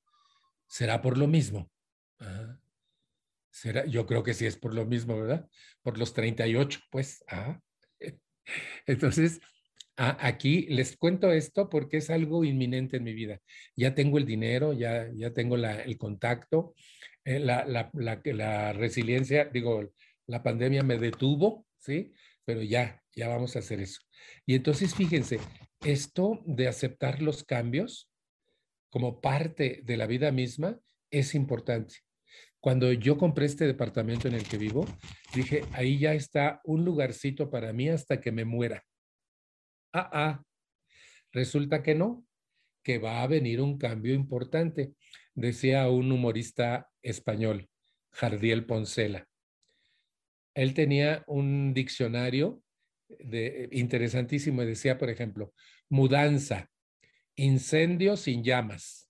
¿Será 0.69 1.01
por 1.01 1.17
lo 1.17 1.27
mismo? 1.27 1.71
Ah, 2.19 2.59
¿Será? 3.51 3.87
Yo 3.87 4.07
creo 4.07 4.23
que 4.23 4.35
sí 4.35 4.47
es 4.47 4.57
por 4.57 4.75
lo 4.75 4.85
mismo, 4.85 5.19
¿verdad? 5.19 5.49
Por 5.83 5.99
los 5.99 6.13
38, 6.13 6.81
pues. 6.91 7.25
Ah. 7.29 7.61
Entonces, 8.87 9.41
aquí 10.01 10.67
les 10.69 10.97
cuento 10.97 11.31
esto 11.31 11.69
porque 11.69 11.99
es 11.99 12.09
algo 12.11 12.45
inminente 12.45 12.97
en 12.97 13.05
mi 13.05 13.13
vida. 13.13 13.39
Ya 13.77 13.95
tengo 13.95 14.19
el 14.19 14.25
dinero, 14.25 14.73
ya, 14.73 15.11
ya 15.15 15.33
tengo 15.33 15.57
el 15.57 15.99
contacto, 15.99 16.75
eh, 17.25 17.39
la, 17.39 17.67
la, 17.67 17.91
la, 17.93 18.73
resiliencia, 18.73 19.45
digo, 19.45 19.93
la 20.27 20.43
pandemia 20.43 20.83
me 20.83 20.99
detuvo, 20.99 21.67
¿sí? 21.79 22.13
Pero 22.45 22.63
ya, 22.63 23.03
ya 23.15 23.29
vamos 23.29 23.57
a 23.57 23.59
hacer 23.59 23.81
eso. 23.81 24.01
Y 24.47 24.55
entonces, 24.55 24.95
fíjense, 24.95 25.39
esto 25.85 26.43
de 26.47 26.69
aceptar 26.69 27.21
los 27.21 27.45
cambios 27.45 28.11
como 28.89 29.21
parte 29.21 29.83
de 29.85 29.97
la 29.99 30.07
vida 30.07 30.33
misma 30.33 30.81
es 31.11 31.35
importante. 31.35 31.97
Cuando 32.59 32.93
yo 32.93 33.19
compré 33.19 33.47
este 33.47 33.67
departamento 33.67 34.29
en 34.29 34.35
el 34.35 34.45
que 34.45 34.59
vivo, 34.59 34.87
dije, 35.35 35.65
ahí 35.73 35.99
ya 35.99 36.15
está 36.15 36.61
un 36.65 36.85
lugarcito 36.85 37.51
para 37.51 37.73
mí 37.73 37.89
hasta 37.89 38.21
que 38.21 38.33
me 38.33 38.45
muera. 38.45 38.85
Ah, 39.93 40.11
ah, 40.13 40.45
resulta 41.33 41.83
que 41.83 41.95
no, 41.95 42.25
que 42.83 42.99
va 42.99 43.23
a 43.23 43.27
venir 43.27 43.61
un 43.61 43.79
cambio 43.79 44.15
importante, 44.15 44.95
decía 45.35 45.89
un 45.89 46.13
humorista 46.13 46.89
español, 47.03 47.69
Jardiel 48.13 48.67
Poncela 48.67 49.31
él 50.55 50.75
tenía 50.75 51.25
un 51.27 51.73
diccionario 51.75 52.63
de, 53.09 53.69
interesantísimo 53.73 54.63
y 54.63 54.67
decía, 54.67 54.99
por 54.99 55.11
ejemplo, 55.11 55.53
mudanza, 55.89 56.71
incendio 57.35 58.17
sin 58.17 58.43
llamas. 58.45 59.09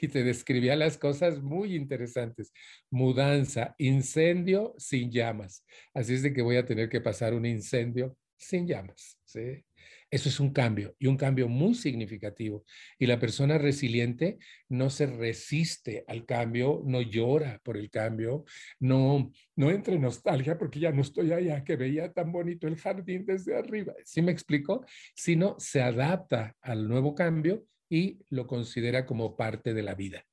Y 0.00 0.08
te 0.08 0.22
describía 0.22 0.76
las 0.76 0.98
cosas 0.98 1.42
muy 1.42 1.74
interesantes. 1.74 2.52
Mudanza, 2.90 3.74
incendio 3.78 4.74
sin 4.78 5.10
llamas. 5.10 5.64
Así 5.94 6.14
es 6.14 6.22
de 6.22 6.32
que 6.32 6.42
voy 6.42 6.56
a 6.56 6.64
tener 6.64 6.88
que 6.88 7.00
pasar 7.00 7.34
un 7.34 7.46
incendio 7.46 8.16
sin 8.36 8.68
llamas. 8.68 9.18
¿sí? 9.24 9.64
Eso 10.10 10.30
es 10.30 10.40
un 10.40 10.52
cambio 10.54 10.96
y 10.98 11.06
un 11.06 11.18
cambio 11.18 11.48
muy 11.48 11.74
significativo. 11.74 12.64
Y 12.98 13.06
la 13.06 13.18
persona 13.18 13.58
resiliente 13.58 14.38
no 14.68 14.88
se 14.88 15.06
resiste 15.06 16.04
al 16.08 16.24
cambio, 16.24 16.82
no 16.86 17.02
llora 17.02 17.60
por 17.62 17.76
el 17.76 17.90
cambio, 17.90 18.44
no, 18.80 19.30
no 19.54 19.70
entra 19.70 19.94
en 19.94 20.02
nostalgia 20.02 20.56
porque 20.56 20.80
ya 20.80 20.92
no 20.92 21.02
estoy 21.02 21.32
allá, 21.32 21.62
que 21.62 21.76
veía 21.76 22.10
tan 22.12 22.32
bonito 22.32 22.66
el 22.66 22.76
jardín 22.76 23.26
desde 23.26 23.56
arriba. 23.56 23.94
¿Sí 24.04 24.22
me 24.22 24.32
explico? 24.32 24.84
Sino 25.14 25.56
se 25.58 25.82
adapta 25.82 26.56
al 26.62 26.88
nuevo 26.88 27.14
cambio 27.14 27.66
y 27.90 28.18
lo 28.30 28.46
considera 28.46 29.04
como 29.04 29.36
parte 29.36 29.74
de 29.74 29.82
la 29.82 29.94
vida. 29.94 30.24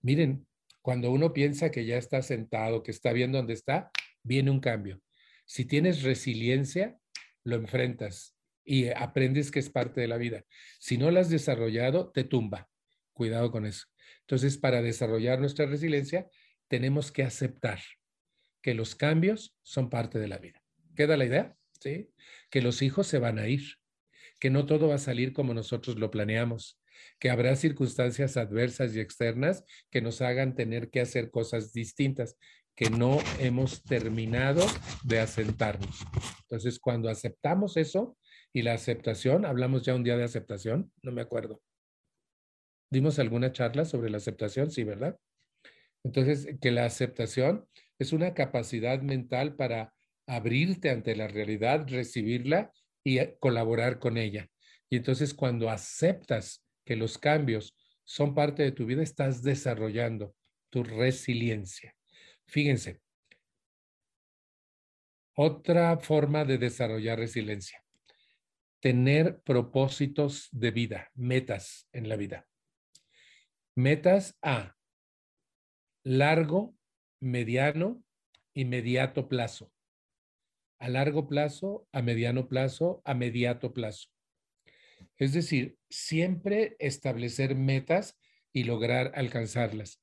Miren, 0.00 0.46
cuando 0.80 1.10
uno 1.10 1.32
piensa 1.32 1.70
que 1.70 1.86
ya 1.86 1.98
está 1.98 2.22
sentado, 2.22 2.84
que 2.84 2.92
está 2.92 3.12
bien 3.12 3.32
donde 3.32 3.54
está, 3.54 3.90
viene 4.22 4.52
un 4.52 4.60
cambio. 4.60 5.00
Si 5.44 5.64
tienes 5.64 6.02
resiliencia, 6.02 6.98
lo 7.42 7.56
enfrentas 7.56 8.33
y 8.64 8.88
aprendes 8.88 9.50
que 9.50 9.60
es 9.60 9.70
parte 9.70 10.00
de 10.00 10.08
la 10.08 10.16
vida. 10.16 10.44
Si 10.78 10.96
no 10.98 11.10
la 11.10 11.20
has 11.20 11.30
desarrollado, 11.30 12.10
te 12.10 12.24
tumba. 12.24 12.68
Cuidado 13.12 13.50
con 13.50 13.66
eso. 13.66 13.86
Entonces, 14.20 14.58
para 14.58 14.82
desarrollar 14.82 15.38
nuestra 15.38 15.66
resiliencia, 15.66 16.28
tenemos 16.68 17.12
que 17.12 17.22
aceptar 17.22 17.80
que 18.62 18.74
los 18.74 18.94
cambios 18.94 19.56
son 19.62 19.90
parte 19.90 20.18
de 20.18 20.28
la 20.28 20.38
vida. 20.38 20.62
¿Queda 20.96 21.16
la 21.16 21.26
idea? 21.26 21.56
¿Sí? 21.80 22.10
Que 22.50 22.62
los 22.62 22.80
hijos 22.80 23.06
se 23.06 23.18
van 23.18 23.38
a 23.38 23.46
ir, 23.46 23.76
que 24.40 24.50
no 24.50 24.64
todo 24.64 24.88
va 24.88 24.94
a 24.94 24.98
salir 24.98 25.32
como 25.32 25.52
nosotros 25.52 25.98
lo 25.98 26.10
planeamos, 26.10 26.80
que 27.18 27.30
habrá 27.30 27.56
circunstancias 27.56 28.36
adversas 28.36 28.94
y 28.94 29.00
externas 29.00 29.64
que 29.90 30.00
nos 30.00 30.22
hagan 30.22 30.54
tener 30.54 30.90
que 30.90 31.00
hacer 31.00 31.30
cosas 31.30 31.72
distintas, 31.72 32.36
que 32.74 32.90
no 32.90 33.18
hemos 33.38 33.82
terminado 33.84 34.66
de 35.04 35.20
asentarnos. 35.20 36.00
Entonces, 36.42 36.78
cuando 36.78 37.08
aceptamos 37.08 37.76
eso, 37.76 38.16
y 38.54 38.62
la 38.62 38.72
aceptación, 38.72 39.44
hablamos 39.44 39.82
ya 39.82 39.96
un 39.96 40.04
día 40.04 40.16
de 40.16 40.22
aceptación, 40.22 40.92
no 41.02 41.10
me 41.10 41.20
acuerdo. 41.20 41.60
¿Dimos 42.88 43.18
alguna 43.18 43.52
charla 43.52 43.84
sobre 43.84 44.10
la 44.10 44.18
aceptación? 44.18 44.70
Sí, 44.70 44.84
¿verdad? 44.84 45.18
Entonces, 46.04 46.46
que 46.60 46.70
la 46.70 46.84
aceptación 46.84 47.68
es 47.98 48.12
una 48.12 48.32
capacidad 48.32 49.02
mental 49.02 49.56
para 49.56 49.92
abrirte 50.26 50.90
ante 50.90 51.16
la 51.16 51.26
realidad, 51.26 51.86
recibirla 51.88 52.72
y 53.02 53.18
eh, 53.18 53.36
colaborar 53.40 53.98
con 53.98 54.16
ella. 54.16 54.48
Y 54.88 54.96
entonces 54.96 55.34
cuando 55.34 55.68
aceptas 55.68 56.64
que 56.84 56.94
los 56.94 57.18
cambios 57.18 57.76
son 58.04 58.34
parte 58.34 58.62
de 58.62 58.70
tu 58.70 58.86
vida, 58.86 59.02
estás 59.02 59.42
desarrollando 59.42 60.36
tu 60.70 60.84
resiliencia. 60.84 61.96
Fíjense, 62.46 63.00
otra 65.34 65.98
forma 65.98 66.44
de 66.44 66.58
desarrollar 66.58 67.18
resiliencia 67.18 67.83
tener 68.84 69.40
propósitos 69.44 70.50
de 70.52 70.70
vida, 70.70 71.10
metas 71.14 71.88
en 71.94 72.06
la 72.10 72.16
vida. 72.16 72.46
Metas 73.74 74.36
a 74.42 74.76
largo, 76.04 76.76
mediano, 77.18 78.04
inmediato 78.52 79.26
plazo. 79.26 79.72
A 80.78 80.90
largo 80.90 81.26
plazo, 81.26 81.88
a 81.92 82.02
mediano 82.02 82.46
plazo, 82.46 83.00
a 83.06 83.14
mediato 83.14 83.72
plazo. 83.72 84.10
Es 85.16 85.32
decir, 85.32 85.78
siempre 85.88 86.76
establecer 86.78 87.54
metas 87.54 88.18
y 88.52 88.64
lograr 88.64 89.12
alcanzarlas, 89.14 90.02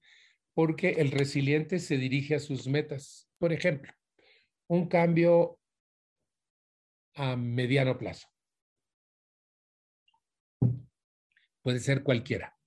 porque 0.55 0.93
el 0.93 1.11
resiliente 1.11 1.77
se 1.77 1.97
dirige 1.97 2.33
a 2.33 2.39
sus 2.39 2.67
metas. 2.67 3.29
Por 3.37 3.53
ejemplo, 3.53 3.93
un 4.67 4.87
cambio 4.87 5.59
a 7.13 7.35
mediano 7.35 7.95
plazo. 7.99 8.30
Puede 11.61 11.79
ser 11.79 12.03
cualquiera. 12.03 12.57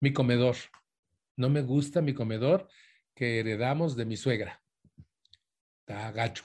Mi 0.00 0.12
comedor. 0.12 0.56
No 1.36 1.50
me 1.50 1.62
gusta 1.62 2.00
mi 2.00 2.14
comedor 2.14 2.68
que 3.14 3.40
heredamos 3.40 3.96
de 3.96 4.06
mi 4.06 4.16
suegra. 4.16 4.62
Está 5.80 6.10
gacho. 6.12 6.44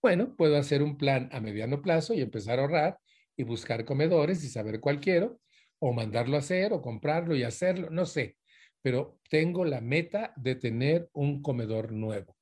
Bueno, 0.00 0.36
puedo 0.36 0.56
hacer 0.56 0.82
un 0.82 0.96
plan 0.96 1.28
a 1.32 1.40
mediano 1.40 1.82
plazo 1.82 2.14
y 2.14 2.20
empezar 2.20 2.58
a 2.58 2.62
ahorrar 2.62 2.98
y 3.36 3.42
buscar 3.42 3.84
comedores 3.84 4.44
y 4.44 4.48
saber 4.48 4.80
cuál 4.80 5.00
quiero, 5.00 5.40
o 5.80 5.92
mandarlo 5.92 6.36
a 6.36 6.40
hacer, 6.40 6.72
o 6.72 6.80
comprarlo 6.80 7.34
y 7.34 7.42
hacerlo, 7.42 7.90
no 7.90 8.06
sé. 8.06 8.36
Pero 8.80 9.18
tengo 9.28 9.64
la 9.64 9.80
meta 9.80 10.32
de 10.36 10.54
tener 10.54 11.10
un 11.12 11.42
comedor 11.42 11.92
nuevo. 11.92 12.36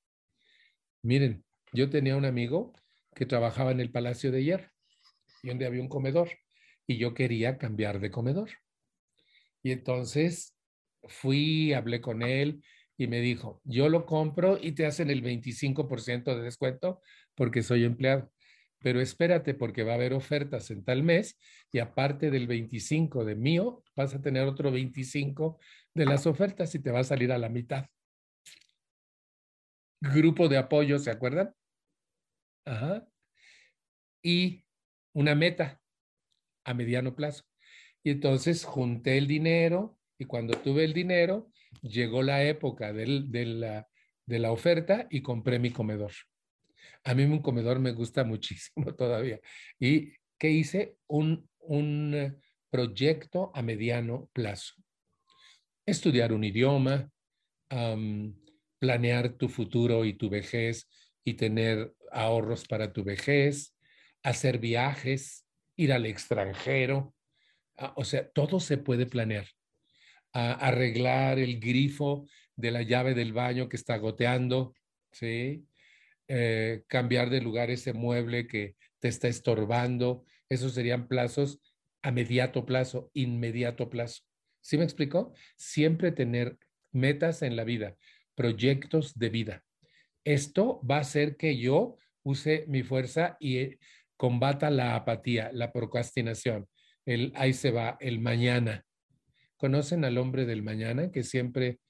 Miren, 1.02 1.44
Yo 1.72 1.88
tenía 1.88 2.16
un 2.16 2.26
amigo 2.26 2.74
que 3.14 3.24
trabajaba 3.24 3.70
en 3.70 3.80
el 3.80 3.90
Palacio 3.90 4.30
de 4.30 4.44
Hierro 4.44 4.70
y 5.42 5.48
donde 5.48 5.64
había 5.64 5.80
un 5.80 5.88
comedor 5.88 6.28
y 6.92 6.98
yo 6.98 7.14
quería 7.14 7.58
cambiar 7.58 8.00
de 8.00 8.10
comedor. 8.10 8.50
Y 9.62 9.72
entonces 9.72 10.56
fui, 11.04 11.72
hablé 11.72 12.00
con 12.00 12.22
él 12.22 12.62
y 12.96 13.06
me 13.06 13.20
dijo, 13.20 13.60
yo 13.64 13.88
lo 13.88 14.06
compro 14.06 14.58
y 14.60 14.72
te 14.72 14.86
hacen 14.86 15.10
el 15.10 15.22
25% 15.22 16.36
de 16.36 16.42
descuento 16.42 17.00
porque 17.34 17.62
soy 17.62 17.84
empleado. 17.84 18.30
Pero 18.78 19.00
espérate 19.00 19.54
porque 19.54 19.84
va 19.84 19.92
a 19.92 19.94
haber 19.94 20.12
ofertas 20.12 20.70
en 20.70 20.84
tal 20.84 21.02
mes 21.02 21.38
y 21.70 21.78
aparte 21.78 22.30
del 22.30 22.46
25 22.46 23.24
de 23.24 23.36
mío, 23.36 23.82
vas 23.96 24.14
a 24.14 24.20
tener 24.20 24.46
otro 24.46 24.70
25 24.70 25.58
de 25.94 26.04
las 26.04 26.26
ofertas 26.26 26.74
y 26.74 26.80
te 26.80 26.90
va 26.90 27.00
a 27.00 27.04
salir 27.04 27.32
a 27.32 27.38
la 27.38 27.48
mitad. 27.48 27.86
Grupo 30.00 30.48
de 30.48 30.58
apoyo, 30.58 30.98
¿se 30.98 31.10
acuerdan? 31.10 31.54
Ajá. 32.64 33.06
Y 34.20 34.64
una 35.14 35.34
meta 35.34 35.81
a 36.64 36.74
mediano 36.74 37.14
plazo. 37.14 37.44
Y 38.02 38.10
entonces 38.10 38.64
junté 38.64 39.18
el 39.18 39.26
dinero 39.26 39.98
y 40.18 40.24
cuando 40.24 40.54
tuve 40.54 40.84
el 40.84 40.92
dinero, 40.92 41.50
llegó 41.82 42.22
la 42.22 42.44
época 42.44 42.92
de, 42.92 43.06
la, 43.06 43.88
de 44.26 44.38
la 44.38 44.52
oferta 44.52 45.06
y 45.10 45.22
compré 45.22 45.58
mi 45.58 45.70
comedor. 45.70 46.12
A 47.04 47.14
mí 47.14 47.24
un 47.24 47.42
comedor 47.42 47.78
me 47.78 47.92
gusta 47.92 48.24
muchísimo 48.24 48.94
todavía. 48.94 49.40
¿Y 49.78 50.12
qué 50.38 50.50
hice? 50.50 50.96
Un, 51.06 51.48
un 51.60 52.40
proyecto 52.70 53.52
a 53.54 53.62
mediano 53.62 54.30
plazo. 54.32 54.74
Estudiar 55.84 56.32
un 56.32 56.44
idioma, 56.44 57.10
planear 58.78 59.34
tu 59.34 59.48
futuro 59.48 60.04
y 60.04 60.14
tu 60.14 60.28
vejez 60.28 60.88
y 61.24 61.34
tener 61.34 61.92
ahorros 62.10 62.66
para 62.66 62.92
tu 62.92 63.04
vejez, 63.04 63.76
hacer 64.22 64.58
viajes, 64.58 65.41
ir 65.76 65.92
al 65.92 66.06
extranjero. 66.06 67.14
Ah, 67.76 67.92
o 67.96 68.04
sea, 68.04 68.28
todo 68.30 68.60
se 68.60 68.78
puede 68.78 69.06
planear. 69.06 69.46
arreglar 70.34 71.38
el 71.38 71.60
grifo 71.60 72.26
de 72.56 72.70
la 72.70 72.82
llave 72.82 73.12
del 73.14 73.34
baño 73.34 73.68
que 73.68 73.76
está 73.76 73.98
goteando, 73.98 74.74
¿sí? 75.10 75.66
Eh, 76.28 76.84
cambiar 76.86 77.28
de 77.28 77.42
lugar 77.42 77.70
ese 77.70 77.92
mueble 77.92 78.46
que 78.46 78.76
te 78.98 79.08
está 79.08 79.28
estorbando. 79.28 80.24
Esos 80.48 80.72
serían 80.72 81.06
plazos 81.08 81.60
a 82.02 82.10
mediato 82.10 82.64
plazo, 82.64 83.10
inmediato 83.12 83.90
plazo. 83.90 84.22
¿Sí 84.62 84.78
me 84.78 84.84
explicó? 84.84 85.34
Siempre 85.56 86.12
tener 86.12 86.56
metas 86.92 87.42
en 87.42 87.56
la 87.56 87.64
vida, 87.64 87.96
proyectos 88.34 89.18
de 89.18 89.28
vida. 89.28 89.64
Esto 90.24 90.80
va 90.88 90.96
a 90.96 91.00
hacer 91.00 91.36
que 91.36 91.58
yo 91.58 91.96
use 92.22 92.64
mi 92.68 92.82
fuerza 92.82 93.36
y 93.40 93.78
combata 94.22 94.70
la 94.70 94.94
apatía, 94.94 95.50
la 95.52 95.72
procrastinación, 95.72 96.68
el 97.04 97.32
ahí 97.34 97.52
se 97.52 97.72
va, 97.72 97.96
el 97.98 98.20
mañana. 98.20 98.86
¿Conocen 99.56 100.04
al 100.04 100.16
hombre 100.16 100.46
del 100.46 100.62
mañana 100.62 101.10
que 101.10 101.24
siempre 101.24 101.80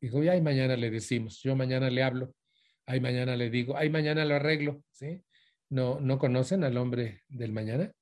dijo, 0.00 0.18
ay, 0.18 0.40
mañana 0.40 0.76
le 0.76 0.90
decimos, 0.90 1.40
yo 1.44 1.54
mañana 1.54 1.88
le 1.88 2.02
hablo, 2.02 2.34
ay, 2.86 2.98
mañana 2.98 3.36
le 3.36 3.50
digo, 3.50 3.76
ay, 3.76 3.88
mañana 3.88 4.24
lo 4.24 4.34
arreglo, 4.34 4.82
¿sí? 4.90 5.22
¿No, 5.68 6.00
¿No 6.00 6.18
conocen 6.18 6.64
al 6.64 6.76
hombre 6.76 7.22
del 7.28 7.52
mañana? 7.52 7.92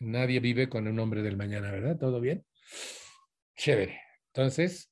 Nadie 0.00 0.40
vive 0.40 0.70
con 0.70 0.88
un 0.88 0.98
hombre 0.98 1.20
del 1.20 1.36
mañana, 1.36 1.70
¿verdad? 1.70 1.98
¿Todo 1.98 2.22
bien? 2.22 2.46
Chévere. 3.54 4.00
Entonces, 4.28 4.90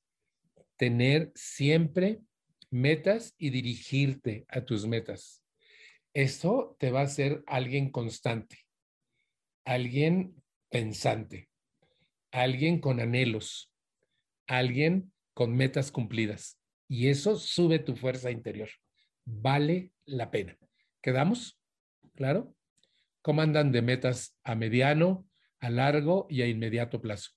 tener 0.77 1.31
siempre 1.33 2.21
metas 2.69 3.33
y 3.39 3.49
dirigirte 3.49 4.45
a 4.49 4.61
tus 4.61 4.85
metas. 4.85 5.42
Esto 6.13 6.75
te 6.79 6.91
va 6.91 7.01
a 7.01 7.05
hacer 7.05 7.43
alguien 7.47 7.89
constante, 7.89 8.59
alguien 9.65 10.35
pensante, 10.69 11.49
alguien 12.31 12.79
con 12.79 12.99
anhelos, 12.99 13.71
alguien 14.47 15.11
con 15.33 15.55
metas 15.55 15.91
cumplidas. 15.91 16.59
Y 16.87 17.07
eso 17.07 17.35
sube 17.35 17.79
tu 17.79 17.95
fuerza 17.95 18.29
interior. 18.29 18.69
Vale 19.25 19.91
la 20.05 20.29
pena. 20.29 20.55
¿Quedamos? 21.01 21.59
¿Claro? 22.13 22.55
¿Cómo 23.23 23.41
andan 23.41 23.71
de 23.71 23.81
metas 23.81 24.37
a 24.43 24.53
mediano, 24.53 25.27
a 25.59 25.71
largo 25.71 26.27
y 26.29 26.43
a 26.43 26.47
inmediato 26.47 27.01
plazo? 27.01 27.31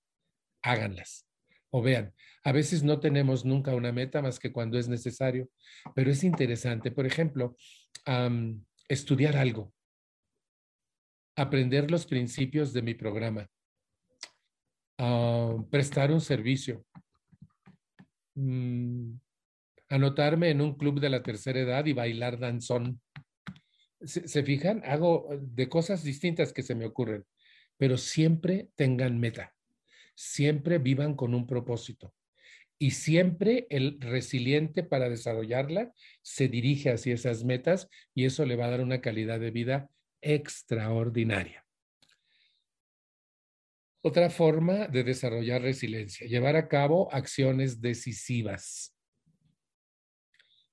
Háganlas. 0.60 1.26
O 1.70 1.80
vean, 1.80 2.12
a 2.44 2.52
veces 2.52 2.82
no 2.82 3.00
tenemos 3.00 3.44
nunca 3.44 3.74
una 3.74 3.92
meta 3.92 4.22
más 4.22 4.38
que 4.38 4.52
cuando 4.52 4.78
es 4.78 4.88
necesario, 4.88 5.48
pero 5.94 6.10
es 6.10 6.24
interesante. 6.24 6.90
Por 6.90 7.06
ejemplo, 7.06 7.56
estudiar 8.88 9.36
algo, 9.36 9.72
aprender 11.36 11.90
los 11.90 12.06
principios 12.06 12.72
de 12.72 12.82
mi 12.82 12.94
programa, 12.94 13.48
prestar 15.70 16.10
un 16.10 16.20
servicio, 16.20 16.84
mm, 18.34 19.12
anotarme 19.88 20.50
en 20.50 20.60
un 20.60 20.76
club 20.76 21.00
de 21.00 21.10
la 21.10 21.22
tercera 21.22 21.60
edad 21.60 21.86
y 21.86 21.92
bailar 21.92 22.38
danzón. 22.38 23.00
¿Se, 24.00 24.42
fijan? 24.42 24.82
Hago 24.84 25.28
de 25.40 25.68
cosas 25.68 26.02
distintas 26.02 26.52
que 26.52 26.62
se 26.62 26.74
me 26.74 26.86
ocurren, 26.86 27.24
pero 27.76 27.96
siempre 27.96 28.70
tengan 28.74 29.18
meta, 29.18 29.54
siempre 30.14 30.78
vivan 30.78 31.14
con 31.14 31.34
un 31.34 31.46
propósito 31.46 32.15
y 32.78 32.90
siempre 32.90 33.66
el 33.70 34.00
resiliente 34.00 34.82
para 34.82 35.08
desarrollarla 35.08 35.92
se 36.22 36.48
dirige 36.48 36.90
hacia 36.90 37.14
esas 37.14 37.44
metas 37.44 37.88
y 38.14 38.24
eso 38.24 38.44
le 38.44 38.56
va 38.56 38.66
a 38.66 38.70
dar 38.70 38.80
una 38.80 39.00
calidad 39.00 39.40
de 39.40 39.50
vida 39.50 39.90
extraordinaria. 40.20 41.64
Otra 44.02 44.30
forma 44.30 44.86
de 44.86 45.02
desarrollar 45.02 45.62
resiliencia, 45.62 46.26
llevar 46.26 46.56
a 46.56 46.68
cabo 46.68 47.12
acciones 47.12 47.80
decisivas. 47.80 48.94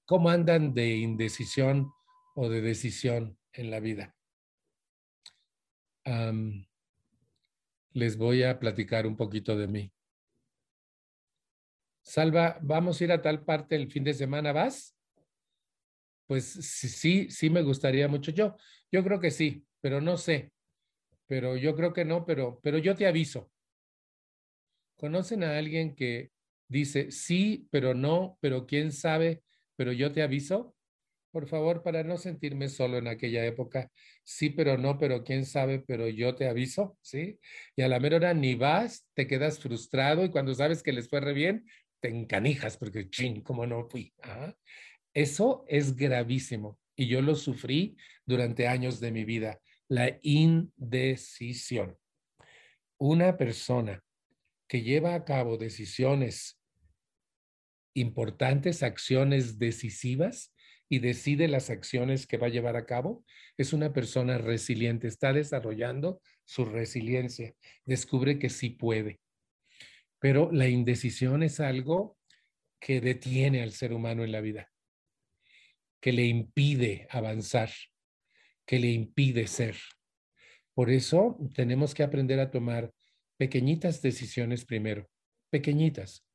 ¿Cómo 0.05 0.29
andan 0.29 0.73
de 0.73 0.97
indecisión 0.97 1.91
o 2.35 2.49
de 2.49 2.61
decisión 2.61 3.37
en 3.53 3.71
la 3.71 3.79
vida? 3.79 4.15
les 7.93 8.17
voy 8.17 8.43
a 8.43 8.59
platicar 8.59 9.07
un 9.07 9.15
poquito 9.15 9.55
de 9.55 9.67
mí. 9.67 9.93
Salva, 12.13 12.59
vamos 12.61 13.01
a 13.01 13.03
ir 13.05 13.11
a 13.11 13.23
tal 13.23 13.43
parte 13.43 13.75
el 13.75 13.89
fin 13.89 14.03
de 14.03 14.13
semana, 14.13 14.51
¿vas? 14.53 14.95
Pues 16.27 16.45
sí, 16.45 17.27
sí 17.31 17.49
me 17.49 17.63
gustaría 17.63 18.07
mucho. 18.07 18.29
Yo, 18.29 18.55
yo 18.91 19.03
creo 19.03 19.19
que 19.19 19.31
sí, 19.31 19.65
pero 19.81 19.99
no 19.99 20.17
sé. 20.17 20.51
Pero 21.25 21.57
yo 21.57 21.75
creo 21.75 21.91
que 21.91 22.05
no, 22.05 22.23
pero, 22.23 22.59
pero 22.61 22.77
yo 22.77 22.95
te 22.95 23.07
aviso. 23.07 23.51
¿Conocen 24.95 25.43
a 25.43 25.57
alguien 25.57 25.95
que 25.95 26.29
dice 26.67 27.09
sí, 27.09 27.67
pero 27.71 27.95
no, 27.95 28.37
pero 28.41 28.67
quién 28.67 28.91
sabe, 28.91 29.41
pero 29.75 29.91
yo 29.91 30.11
te 30.11 30.21
aviso? 30.21 30.75
Por 31.33 31.47
favor, 31.47 31.81
para 31.81 32.03
no 32.03 32.17
sentirme 32.17 32.69
solo 32.69 32.99
en 32.99 33.07
aquella 33.07 33.43
época, 33.43 33.91
sí, 34.23 34.51
pero 34.51 34.77
no, 34.77 34.99
pero 34.99 35.23
quién 35.23 35.47
sabe, 35.47 35.79
pero 35.79 36.07
yo 36.07 36.35
te 36.35 36.47
aviso, 36.47 36.95
¿sí? 37.01 37.39
Y 37.75 37.81
a 37.81 37.87
la 37.87 37.99
mera 37.99 38.17
hora 38.17 38.35
ni 38.35 38.53
vas, 38.53 39.07
te 39.15 39.25
quedas 39.25 39.57
frustrado 39.57 40.23
y 40.25 40.29
cuando 40.29 40.53
sabes 40.53 40.83
que 40.83 40.93
les 40.93 41.09
fue 41.09 41.21
re 41.21 41.33
bien, 41.33 41.65
te 42.03 42.09
encanijas 42.09 42.75
porque, 42.75 43.09
ching, 43.09 43.41
¿cómo 43.43 43.65
no 43.65 43.87
fui? 43.89 44.13
Eso 45.13 45.63
es 45.69 45.95
gravísimo 45.95 46.77
y 46.97 47.07
yo 47.07 47.21
lo 47.21 47.33
sufrí 47.33 47.95
durante 48.25 48.67
años 48.67 48.99
de 48.99 49.11
mi 49.13 49.23
vida, 49.23 49.61
la 49.87 50.19
indecisión. 50.21 51.97
Una 52.97 53.37
persona 53.37 54.03
que 54.67 54.81
lleva 54.81 55.15
a 55.15 55.23
cabo 55.23 55.55
decisiones 55.57 56.61
importantes, 57.95 58.83
acciones 58.83 59.57
decisivas 59.57 60.53
y 60.89 60.99
decide 60.99 61.47
las 61.47 61.69
acciones 61.69 62.27
que 62.27 62.37
va 62.37 62.47
a 62.47 62.51
llevar 62.51 62.75
a 62.75 62.85
cabo, 62.85 63.23
es 63.55 63.71
una 63.71 63.93
persona 63.93 64.37
resiliente, 64.37 65.07
está 65.07 65.31
desarrollando 65.31 66.21
su 66.43 66.65
resiliencia, 66.65 67.55
descubre 67.85 68.39
que 68.39 68.49
sí 68.49 68.71
puede. 68.71 69.22
Pero 70.23 70.53
la 70.53 70.69
indecisión 70.69 71.43
es 71.43 71.59
algo 71.59 72.17
que 72.79 73.01
detiene 73.01 73.61
al 73.61 73.73
ser 73.73 73.91
humano 73.91 74.23
en 74.23 74.31
la 74.31 74.39
vida, 74.39 74.71
que 75.99 76.13
le 76.13 76.25
impide 76.27 77.09
avanzar, 77.09 77.69
que 78.65 78.79
le 78.79 78.89
impide 78.89 79.47
ser. 79.47 79.75
Por 80.73 80.89
eso 80.91 81.37
tenemos 81.53 81.93
que 81.93 82.03
aprender 82.03 82.39
a 82.39 82.51
tomar 82.51 82.89
pequeñitas 83.35 84.01
decisiones 84.01 84.63
primero, 84.63 85.09
pequeñitas. 85.49 86.25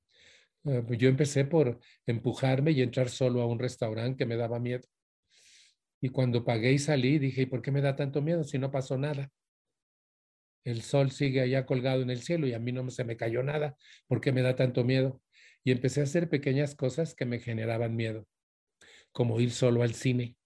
Eh, 0.64 0.84
yo 0.98 1.08
empecé 1.08 1.46
por 1.46 1.80
empujarme 2.04 2.72
y 2.72 2.82
entrar 2.82 3.08
solo 3.08 3.40
a 3.40 3.46
un 3.46 3.58
restaurante 3.58 4.18
que 4.18 4.26
me 4.26 4.36
daba 4.36 4.60
miedo. 4.60 4.86
Y 6.02 6.10
cuando 6.10 6.44
pagué 6.44 6.72
y 6.72 6.78
salí, 6.78 7.18
dije, 7.18 7.40
¿y 7.40 7.46
por 7.46 7.62
qué 7.62 7.70
me 7.70 7.80
da 7.80 7.96
tanto 7.96 8.20
miedo 8.20 8.44
si 8.44 8.58
no 8.58 8.70
pasó 8.70 8.98
nada? 8.98 9.32
El 10.64 10.82
sol 10.82 11.10
sigue 11.10 11.40
allá 11.40 11.66
colgado 11.66 12.02
en 12.02 12.10
el 12.10 12.22
cielo 12.22 12.46
y 12.46 12.54
a 12.54 12.58
mí 12.58 12.72
no 12.72 12.88
se 12.90 13.04
me 13.04 13.16
cayó 13.16 13.42
nada. 13.42 13.76
¿Por 14.06 14.20
qué 14.20 14.32
me 14.32 14.42
da 14.42 14.56
tanto 14.56 14.84
miedo? 14.84 15.22
Y 15.64 15.72
empecé 15.72 16.00
a 16.00 16.04
hacer 16.04 16.28
pequeñas 16.28 16.74
cosas 16.74 17.14
que 17.14 17.24
me 17.24 17.40
generaban 17.40 17.96
miedo, 17.96 18.26
como 19.12 19.40
ir 19.40 19.50
solo 19.50 19.82
al 19.82 19.94
cine. 19.94 20.36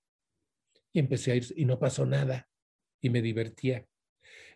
Y 0.92 0.98
empecé 0.98 1.33
a 1.33 1.35
ir 1.37 1.46
y 1.57 1.64
no 1.64 1.79
pasó 1.79 2.07
nada 2.07 2.48
y 3.01 3.11
me 3.11 3.22
divertía. 3.22 3.87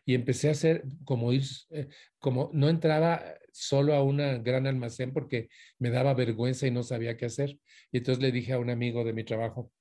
Y 0.05 0.15
empecé 0.15 0.49
a 0.49 0.53
hacer 0.53 0.85
como 1.05 1.33
ir, 1.33 1.43
eh, 1.71 1.89
como 2.19 2.51
no 2.53 2.69
entraba 2.69 3.25
solo 3.53 3.95
a 3.95 4.03
un 4.03 4.19
gran 4.45 4.67
almacén 4.67 5.13
porque 5.13 5.49
me 5.79 5.91
daba 5.91 6.15
vergüenza 6.15 6.67
y 6.67 6.71
no 6.71 6.83
sabía 6.83 7.17
qué 7.17 7.27
hacer. 7.27 7.59
Y 7.91 7.99
entonces 7.99 8.23
le 8.23 8.31
dije 8.31 8.53
a 8.53 8.59
un 8.59 8.71
amigo 8.71 9.05
de 9.05 9.13
mi 9.13 9.25
trabajo, 9.25 9.73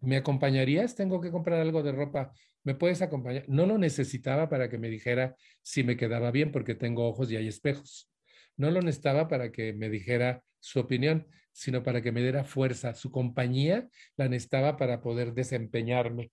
¿me 0.00 0.16
acompañarías? 0.16 0.94
Tengo 0.94 1.20
que 1.20 1.30
comprar 1.30 1.60
algo 1.60 1.82
de 1.82 1.92
ropa. 1.92 2.32
¿Me 2.64 2.74
puedes 2.74 3.02
acompañar? 3.02 3.44
No 3.48 3.66
lo 3.66 3.78
necesitaba 3.78 4.48
para 4.48 4.68
que 4.68 4.78
me 4.78 4.88
dijera 4.88 5.36
si 5.62 5.84
me 5.84 5.96
quedaba 5.96 6.30
bien 6.30 6.52
porque 6.52 6.74
tengo 6.74 7.08
ojos 7.08 7.30
y 7.30 7.36
hay 7.36 7.48
espejos. 7.48 8.10
No 8.56 8.70
lo 8.70 8.82
necesitaba 8.82 9.28
para 9.28 9.52
que 9.52 9.72
me 9.72 9.88
dijera 9.88 10.42
su 10.60 10.80
opinión, 10.80 11.26
sino 11.52 11.82
para 11.82 12.02
que 12.02 12.12
me 12.12 12.20
diera 12.20 12.44
fuerza. 12.44 12.94
Su 12.94 13.10
compañía 13.10 13.88
la 14.16 14.28
necesitaba 14.28 14.76
para 14.76 15.00
poder 15.00 15.32
desempeñarme. 15.32 16.30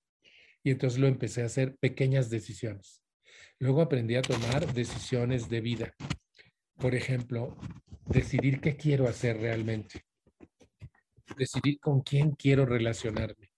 Y 0.64 0.72
entonces 0.72 1.00
lo 1.00 1.08
empecé 1.08 1.44
a 1.44 1.46
hacer 1.46 1.76
pequeñas 1.78 2.30
decisiones. 2.30 3.04
Luego 3.60 3.82
aprendí 3.82 4.16
a 4.16 4.22
tomar 4.22 4.74
decisiones 4.74 5.50
de 5.50 5.62
vida. 5.62 5.94
Por 6.78 6.96
ejemplo, 6.96 7.56
decidir 8.08 8.60
qué 8.60 8.76
quiero 8.76 9.08
hacer 9.08 9.38
realmente. 9.38 10.02
Decidir 11.38 11.80
con 11.80 12.02
quién 12.02 12.32
quiero 12.32 12.66
relacionarme. 12.66 13.55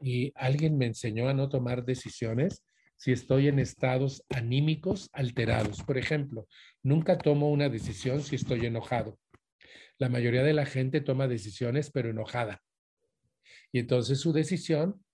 Y 0.00 0.32
alguien 0.34 0.76
me 0.78 0.86
enseñó 0.86 1.28
a 1.28 1.34
no 1.34 1.48
tomar 1.48 1.84
decisiones 1.84 2.64
si 2.96 3.12
estoy 3.12 3.48
en 3.48 3.58
estados 3.58 4.24
anímicos 4.28 5.10
alterados. 5.12 5.82
Por 5.82 5.98
ejemplo, 5.98 6.46
nunca 6.82 7.18
tomo 7.18 7.50
una 7.50 7.68
decisión 7.68 8.22
si 8.22 8.36
estoy 8.36 8.66
enojado. 8.66 9.18
La 9.98 10.08
mayoría 10.08 10.42
de 10.42 10.54
la 10.54 10.66
gente 10.66 11.00
toma 11.00 11.28
decisiones 11.28 11.90
pero 11.90 12.10
enojada. 12.10 12.62
Y 13.72 13.80
entonces 13.80 14.20
su 14.20 14.32
decisión 14.32 15.04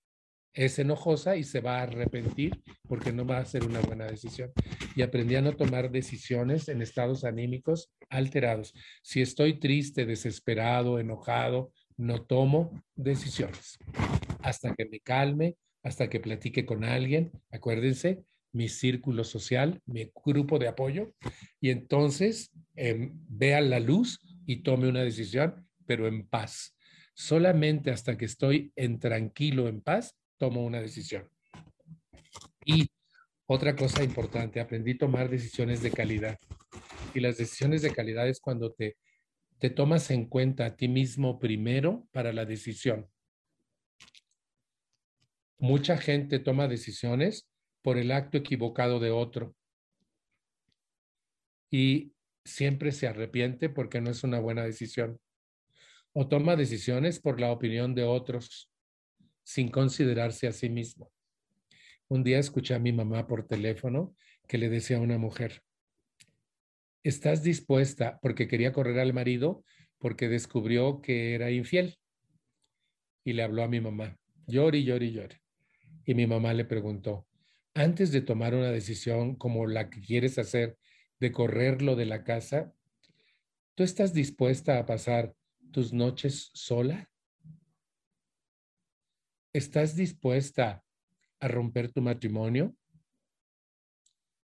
es 0.53 0.79
enojosa 0.79 1.37
y 1.37 1.45
se 1.45 1.61
va 1.61 1.79
a 1.79 1.83
arrepentir 1.83 2.63
porque 2.89 3.13
no 3.13 3.25
va 3.25 3.39
a 3.39 3.45
ser 3.45 3.65
una 3.65 3.81
buena 3.81 4.07
decisión. 4.07 4.53
Y 4.97 5.03
aprendí 5.03 5.37
a 5.37 5.43
no 5.43 5.57
tomar 5.57 5.91
decisiones 5.91 6.69
en 6.69 6.83
estados 6.83 7.25
anímicos 7.25 7.93
alterados. 8.09 8.75
Si 9.03 9.23
estoy 9.23 9.61
triste, 9.61 10.07
desesperado, 10.07 10.99
enojado, 10.99 11.73
no 11.97 12.23
tomo 12.23 12.83
decisiones 12.97 13.79
hasta 14.43 14.75
que 14.75 14.87
me 14.87 15.01
calme, 15.01 15.57
hasta 15.83 16.09
que 16.09 16.21
platique 16.21 16.67
con 16.67 16.85
alguien. 16.85 17.33
Acuérdense, 17.51 18.25
mi 18.53 18.69
círculo 18.69 19.25
social, 19.25 19.81
mi 19.87 20.11
grupo 20.25 20.59
de 20.59 20.69
apoyo, 20.69 21.13
y 21.61 21.71
entonces 21.71 22.51
eh, 22.77 23.11
vea 23.29 23.61
la 23.61 23.81
luz 23.81 24.21
y 24.47 24.63
tome 24.63 24.89
una 24.89 25.03
decisión, 25.03 25.69
pero 25.87 26.09
en 26.09 26.27
paz. 26.27 26.77
Solamente 27.15 27.91
hasta 27.91 28.17
que 28.17 28.25
estoy 28.25 28.73
en 28.77 28.99
tranquilo, 28.99 29.69
en 29.69 29.81
paz, 29.81 30.17
tomo 30.39 30.65
una 30.65 30.81
decisión. 30.81 31.29
Y 32.65 32.89
otra 33.47 33.77
cosa 33.77 34.03
importante, 34.03 34.61
aprendí 34.61 34.93
a 34.93 34.99
tomar 34.99 35.29
decisiones 35.29 35.83
de 35.83 35.91
calidad. 35.91 36.39
Y 37.15 37.21
las 37.21 37.37
decisiones 37.37 37.83
de 37.83 37.93
calidad 37.93 38.29
es 38.29 38.41
cuando 38.41 38.73
te, 38.73 38.97
te 39.59 39.71
tomas 39.71 40.11
en 40.11 40.27
cuenta 40.27 40.67
a 40.67 40.77
ti 40.77 40.89
mismo 40.89 41.39
primero 41.39 42.07
para 42.13 42.33
la 42.33 42.45
decisión. 42.45 43.09
Mucha 45.61 45.99
gente 45.99 46.39
toma 46.39 46.69
decisiones 46.69 47.47
por 47.83 47.99
el 47.99 48.13
acto 48.13 48.39
equivocado 48.39 48.99
de 48.99 49.11
otro 49.11 49.55
y 51.71 52.15
siempre 52.47 52.93
se 52.93 53.07
arrepiente 53.07 53.69
porque 53.69 54.01
no 54.01 54.11
es 54.11 54.25
una 54.25 54.41
buena 54.41 54.65
decisión. 54.65 55.21
O 56.15 56.29
toma 56.29 56.57
decisiones 56.57 57.21
por 57.21 57.41
la 57.41 57.53
opinión 57.53 57.95
de 57.95 58.05
otros 58.05 58.73
sin 59.45 59.71
considerarse 59.71 60.49
a 60.49 60.53
sí 60.53 60.71
mismo. 60.71 61.13
Un 62.09 62.25
día 62.25 62.39
escuché 62.39 62.75
a 62.75 62.79
mi 62.79 62.93
mamá 62.93 63.27
por 63.27 63.47
teléfono 63.47 64.17
que 64.49 64.57
le 64.57 64.71
decía 64.71 64.97
a 64.97 65.01
una 65.01 65.19
mujer, 65.19 65.63
¿estás 67.05 67.43
dispuesta? 67.43 68.19
Porque 68.23 68.49
quería 68.49 68.73
correr 68.73 68.99
al 68.99 69.13
marido 69.13 69.63
porque 69.99 70.31
descubrió 70.31 71.03
que 71.03 71.35
era 71.35 71.51
infiel. 71.51 71.99
Y 73.25 73.35
le 73.35 73.43
habló 73.43 73.63
a 73.63 73.69
mi 73.69 73.83
mamá, 73.83 74.17
llore, 74.47 74.83
llore, 74.83 75.13
llore. 75.13 75.40
Y 76.05 76.15
mi 76.15 76.27
mamá 76.27 76.55
le 76.55 76.65
preguntó, 76.65 77.27
antes 77.75 78.11
de 78.13 78.21
tomar 78.21 78.55
una 78.55 78.71
decisión 78.71 79.37
como 79.37 79.67
la 79.67 79.91
que 79.91 80.01
quieres 80.01 80.39
hacer 80.39 80.77
de 81.21 81.33
correrlo 81.33 81.97
de 81.97 82.07
la 82.07 82.25
casa, 82.25 82.73
¿tú 83.75 83.85
estás 83.85 84.13
dispuesta 84.13 84.79
a 84.79 84.87
pasar 84.87 85.35
tus 85.71 85.93
noches 85.93 86.51
sola? 86.55 87.11
¿Estás 89.53 89.97
dispuesta 89.97 90.85
a 91.41 91.49
romper 91.49 91.93
tu 91.93 92.01
matrimonio? 92.01 92.75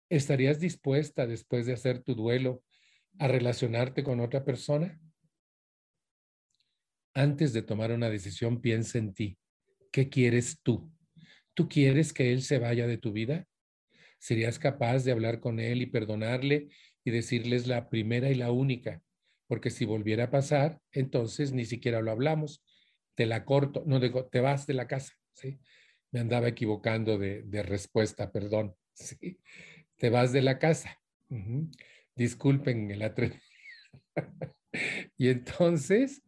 ¿Estarías 0.09 0.59
dispuesta 0.59 1.25
después 1.25 1.65
de 1.65 1.73
hacer 1.73 2.03
tu 2.03 2.15
duelo 2.15 2.63
a 3.17 3.27
relacionarte 3.27 4.03
con 4.03 4.19
otra 4.19 4.43
persona? 4.43 4.99
Antes 7.13 7.53
de 7.53 7.61
tomar 7.61 7.91
una 7.91 8.09
decisión, 8.09 8.61
piensa 8.61 8.97
en 8.97 9.13
ti. 9.13 9.37
¿Qué 9.91 10.09
quieres 10.09 10.59
tú? 10.61 10.90
¿Tú 11.53 11.67
quieres 11.67 12.13
que 12.13 12.31
él 12.31 12.41
se 12.41 12.59
vaya 12.59 12.87
de 12.87 12.97
tu 12.97 13.11
vida? 13.11 13.47
¿Serías 14.19 14.59
capaz 14.59 15.03
de 15.03 15.11
hablar 15.11 15.39
con 15.39 15.59
él 15.59 15.81
y 15.81 15.87
perdonarle 15.87 16.69
y 17.03 17.11
decirles 17.11 17.67
la 17.67 17.89
primera 17.89 18.29
y 18.29 18.35
la 18.35 18.51
única? 18.51 19.01
Porque 19.47 19.69
si 19.69 19.85
volviera 19.85 20.25
a 20.25 20.31
pasar, 20.31 20.79
entonces 20.91 21.51
ni 21.51 21.65
siquiera 21.65 22.01
lo 22.01 22.11
hablamos 22.11 22.63
te 23.15 23.25
la 23.25 23.45
corto, 23.45 23.83
no 23.85 23.99
digo, 23.99 24.25
te 24.25 24.39
vas 24.39 24.67
de 24.67 24.73
la 24.73 24.87
casa, 24.87 25.13
¿sí? 25.33 25.59
Me 26.11 26.19
andaba 26.19 26.47
equivocando 26.47 27.17
de, 27.17 27.63
respuesta, 27.63 28.31
perdón, 28.31 28.75
¿sí? 28.93 29.39
Te 29.97 30.09
vas 30.09 30.31
de 30.31 30.41
la 30.41 30.59
casa. 30.59 30.99
Disculpen 32.15 32.91
el 32.91 33.01
atrevimiento. 33.01 33.45
y 35.17 35.29
entonces, 35.29 36.21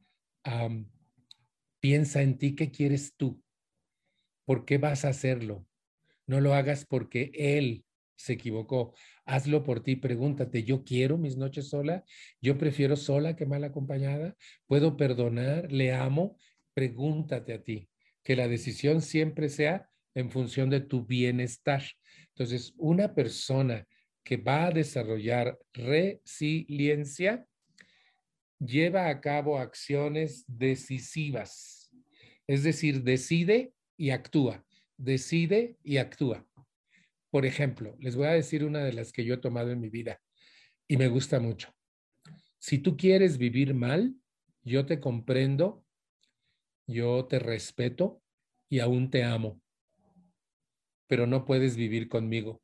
piensa 1.79 2.21
en 2.21 2.38
ti, 2.38 2.55
¿qué 2.55 2.71
quieres 2.71 3.15
tú? 3.15 3.42
¿Por 4.45 4.65
qué 4.65 4.77
vas 4.77 5.06
a 5.06 5.10
hacerlo? 5.10 5.65
No 6.27 6.41
lo 6.41 6.53
hagas 6.53 6.86
porque 6.86 7.32
él 7.34 7.86
se 8.15 8.34
equivocó. 8.34 8.93
Hazlo 9.25 9.63
por 9.63 9.84
ti. 9.84 9.95
Pregúntate, 9.95 10.63
¿yo 10.63 10.84
quiero 10.84 11.17
mis 11.17 11.38
noches 11.38 11.69
sola? 11.69 12.03
¿Yo 12.41 12.58
prefiero 12.58 12.95
sola 12.95 13.36
que 13.36 13.45
mal 13.45 13.63
acompañada? 13.63 14.36
¿Puedo 14.67 14.97
perdonar? 14.97 15.71
¿Le 15.71 15.93
amo? 15.93 16.38
pregúntate 16.73 17.53
a 17.53 17.63
ti, 17.63 17.89
que 18.23 18.36
la 18.36 18.47
decisión 18.47 19.01
siempre 19.01 19.49
sea 19.49 19.89
en 20.15 20.32
función 20.32 20.69
de 20.69 20.82
tu 20.82 21.06
bienestar. 21.06 21.84
Entonces, 22.29 22.73
una 22.77 23.13
persona 23.13 23.88
que 24.23 24.38
va 24.38 24.67
a 24.67 24.71
desarrollar 24.71 25.58
resiliencia 25.73 27.45
lleva 28.60 29.10
a 29.10 29.19
cabo 29.19 29.60
acciones 29.60 30.45
decisivas, 30.47 31.91
es 32.47 32.63
decir, 32.63 33.03
decide 33.03 33.73
y 33.97 34.12
actúa, 34.12 34.65
decide 34.97 35.77
y 35.84 35.97
actúa. 35.97 36.45
Por 37.29 37.45
ejemplo, 37.45 37.95
les 37.99 38.15
voy 38.15 38.27
a 38.27 38.32
decir 38.32 38.63
una 38.63 38.84
de 38.84 38.93
las 38.93 39.12
que 39.12 39.25
yo 39.25 39.36
he 39.36 39.38
tomado 39.38 39.71
en 39.71 39.79
mi 39.79 39.89
vida 39.89 40.21
y 40.88 40.97
me 40.97 41.08
gusta 41.08 41.39
mucho. 41.39 41.73
Si 42.60 42.77
tú 42.77 42.95
quieres 42.95 43.38
vivir 43.38 43.73
mal, 43.73 44.15
yo 44.63 44.86
te 44.86 44.99
comprendo 44.99 45.84
yo 46.88 47.25
te 47.25 47.39
respeto 47.39 48.21
y 48.69 48.79
aún 48.79 49.10
te 49.10 49.23
amo, 49.23 49.62
pero 51.08 51.27
no 51.27 51.45
puedes 51.45 51.75
vivir 51.75 52.10
conmigo. 52.10 52.62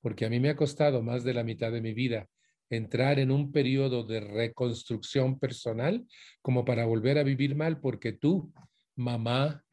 Porque 0.00 0.24
a 0.26 0.30
mí 0.30 0.40
me 0.40 0.50
ha 0.50 0.56
costado 0.56 1.02
más 1.02 1.24
de 1.24 1.34
la 1.34 1.44
mitad 1.44 1.72
de 1.72 1.80
mi 1.80 1.92
vida 1.94 2.28
entrar 2.68 3.20
en 3.20 3.30
un 3.30 3.52
periodo 3.52 4.04
de 4.04 4.20
reconstrucción 4.20 5.38
personal 5.38 6.04
como 6.42 6.64
para 6.64 6.84
volver 6.84 7.18
a 7.18 7.22
vivir 7.22 7.54
mal, 7.54 7.80
porque 7.80 8.12
tú, 8.12 8.52
mamá, 8.96 9.64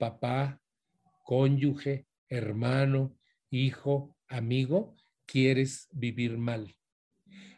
papá, 0.00 0.62
cónyuge, 1.24 2.06
hermano, 2.30 3.14
hijo, 3.50 4.16
amigo, 4.28 4.96
quieres 5.26 5.88
vivir 5.92 6.38
mal. 6.38 6.74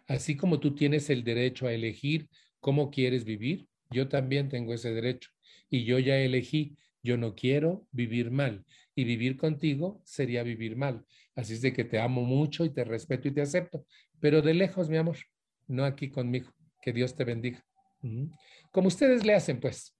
Así 0.08 0.36
como 0.36 0.58
tú 0.58 0.74
tienes 0.74 1.08
el 1.08 1.22
derecho 1.22 1.68
a 1.68 1.72
elegir 1.72 2.28
cómo 2.58 2.90
quieres 2.90 3.24
vivir, 3.24 3.68
yo 3.90 4.08
también 4.08 4.48
tengo 4.48 4.74
ese 4.74 4.92
derecho 4.92 5.30
y 5.70 5.84
yo 5.84 6.00
ya 6.00 6.18
elegí, 6.18 6.76
yo 7.00 7.16
no 7.16 7.36
quiero 7.36 7.86
vivir 7.92 8.32
mal 8.32 8.64
y 8.96 9.04
vivir 9.04 9.36
contigo 9.36 10.02
sería 10.04 10.42
vivir 10.42 10.76
mal. 10.76 11.06
Así 11.36 11.54
es 11.54 11.62
de 11.62 11.72
que 11.72 11.84
te 11.84 12.00
amo 12.00 12.22
mucho 12.22 12.64
y 12.64 12.70
te 12.70 12.82
respeto 12.82 13.28
y 13.28 13.30
te 13.30 13.40
acepto, 13.40 13.86
pero 14.18 14.42
de 14.42 14.54
lejos, 14.54 14.90
mi 14.90 14.96
amor, 14.96 15.16
no 15.68 15.84
aquí 15.84 16.10
conmigo. 16.10 16.52
Que 16.82 16.92
Dios 16.92 17.14
te 17.14 17.22
bendiga. 17.22 17.64
Como 18.72 18.88
ustedes 18.88 19.24
le 19.24 19.34
hacen, 19.34 19.60
pues. 19.60 19.96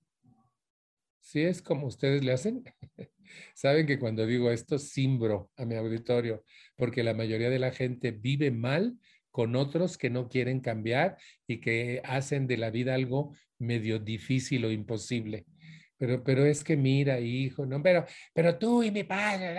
Si 1.22 1.40
es 1.40 1.62
como 1.62 1.86
ustedes 1.86 2.24
le 2.24 2.32
hacen, 2.32 2.64
saben 3.54 3.86
que 3.86 3.98
cuando 3.98 4.26
digo 4.26 4.50
esto, 4.50 4.78
simbro 4.78 5.50
a 5.56 5.64
mi 5.64 5.76
auditorio, 5.76 6.44
porque 6.76 7.04
la 7.04 7.14
mayoría 7.14 7.48
de 7.48 7.60
la 7.60 7.70
gente 7.70 8.10
vive 8.10 8.50
mal 8.50 8.98
con 9.30 9.54
otros 9.56 9.96
que 9.96 10.10
no 10.10 10.28
quieren 10.28 10.60
cambiar 10.60 11.16
y 11.46 11.60
que 11.60 12.02
hacen 12.04 12.46
de 12.48 12.58
la 12.58 12.70
vida 12.70 12.94
algo 12.94 13.34
medio 13.58 14.00
difícil 14.00 14.64
o 14.64 14.72
imposible. 14.72 15.46
Pero, 15.96 16.24
pero 16.24 16.44
es 16.44 16.64
que 16.64 16.76
mira, 16.76 17.20
hijo, 17.20 17.64
no, 17.64 17.80
pero, 17.80 18.04
pero 18.34 18.58
tú 18.58 18.82
y 18.82 18.90
mi 18.90 19.04
padre, 19.04 19.56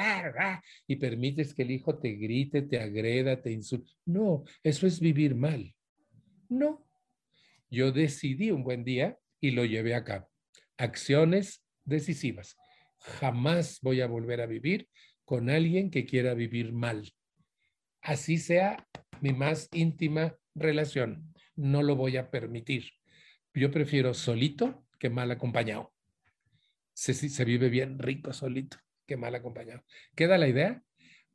y 0.85 0.97
permites 0.97 1.53
que 1.53 1.61
el 1.61 1.71
hijo 1.71 1.97
te 1.97 2.11
grite, 2.11 2.63
te 2.63 2.81
agreda, 2.81 3.41
te 3.41 3.51
insulte. 3.51 3.89
No, 4.05 4.43
eso 4.61 4.85
es 4.85 4.99
vivir 4.99 5.33
mal. 5.33 5.73
No. 6.49 6.85
Yo 7.71 7.93
decidí 7.93 8.51
un 8.51 8.63
buen 8.63 8.83
día 8.83 9.17
y 9.39 9.51
lo 9.51 9.63
llevé 9.63 9.95
a 9.95 10.03
cabo. 10.03 10.32
Acciones 10.77 11.63
decisivas. 11.85 12.57
Jamás 12.99 13.79
voy 13.81 14.01
a 14.01 14.07
volver 14.07 14.41
a 14.41 14.45
vivir 14.45 14.87
con 15.25 15.49
alguien 15.49 15.89
que 15.91 16.05
quiera 16.05 16.33
vivir 16.33 16.73
mal. 16.73 17.11
Así 18.01 18.37
sea 18.37 18.87
mi 19.21 19.33
más 19.33 19.69
íntima 19.71 20.35
relación. 20.55 21.33
No 21.55 21.83
lo 21.83 21.95
voy 21.95 22.17
a 22.17 22.29
permitir. 22.29 22.91
Yo 23.53 23.71
prefiero 23.71 24.13
solito 24.13 24.85
que 24.99 25.09
mal 25.09 25.31
acompañado. 25.31 25.93
Se, 26.93 27.45
vive 27.45 27.69
bien 27.69 27.99
rico 27.99 28.33
solito 28.33 28.77
que 29.05 29.17
mal 29.17 29.35
acompañado. 29.35 29.83
¿Queda 30.15 30.37
la 30.37 30.47
idea? 30.47 30.83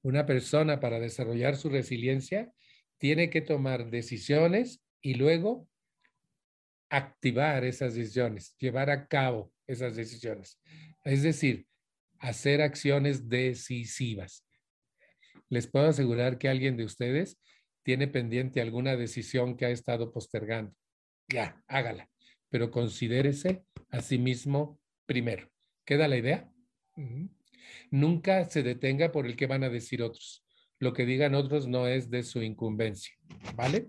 Una 0.03 0.27
persona 0.27 0.81
para 0.81 1.01
desarrollar 1.01 1.57
su 1.57 1.69
resiliencia 1.69 2.53
tiene 2.99 3.31
que 3.31 3.41
tomar 3.41 3.91
decisiones 3.91 4.83
y 5.01 5.15
luego 5.15 5.69
activar 6.91 7.65
esas 7.65 7.95
decisiones, 7.95 8.57
llevar 8.59 8.91
a 8.91 9.07
cabo 9.07 9.53
esas 9.67 9.97
decisiones. 9.97 10.61
Es 11.05 11.23
decir, 11.23 11.67
hacer 12.19 12.63
acciones 12.63 13.29
decisivas. 13.29 14.47
Les 15.49 15.67
puedo 15.67 15.89
asegurar 15.89 16.39
que 16.39 16.49
alguien 16.49 16.77
de 16.77 16.85
ustedes 16.85 17.41
tiene 17.83 18.09
pendiente 18.09 18.61
alguna 18.61 18.97
decisión 18.97 19.57
que 19.57 19.67
ha 19.67 19.71
estado 19.71 20.13
postergando. 20.13 20.75
Ya, 21.29 21.63
hágala, 21.67 22.11
pero 22.51 22.71
considérese 22.71 23.65
a 23.91 24.01
sí 24.01 24.19
mismo 24.19 24.81
primero. 25.07 25.51
¿Queda 25.85 26.09
la 26.09 26.17
idea? 26.17 26.51
Nunca 27.91 28.45
se 28.45 28.63
detenga 28.63 29.13
por 29.13 29.27
el 29.27 29.37
que 29.37 29.47
van 29.47 29.65
a 29.65 29.71
decir 29.71 30.03
otros. 30.03 30.45
Lo 30.79 30.93
que 30.93 31.07
digan 31.07 31.35
otros 31.35 31.67
no 31.67 31.87
es 31.87 32.11
de 32.11 32.23
su 32.23 32.43
incumbencia, 32.43 33.15
¿vale? 33.55 33.89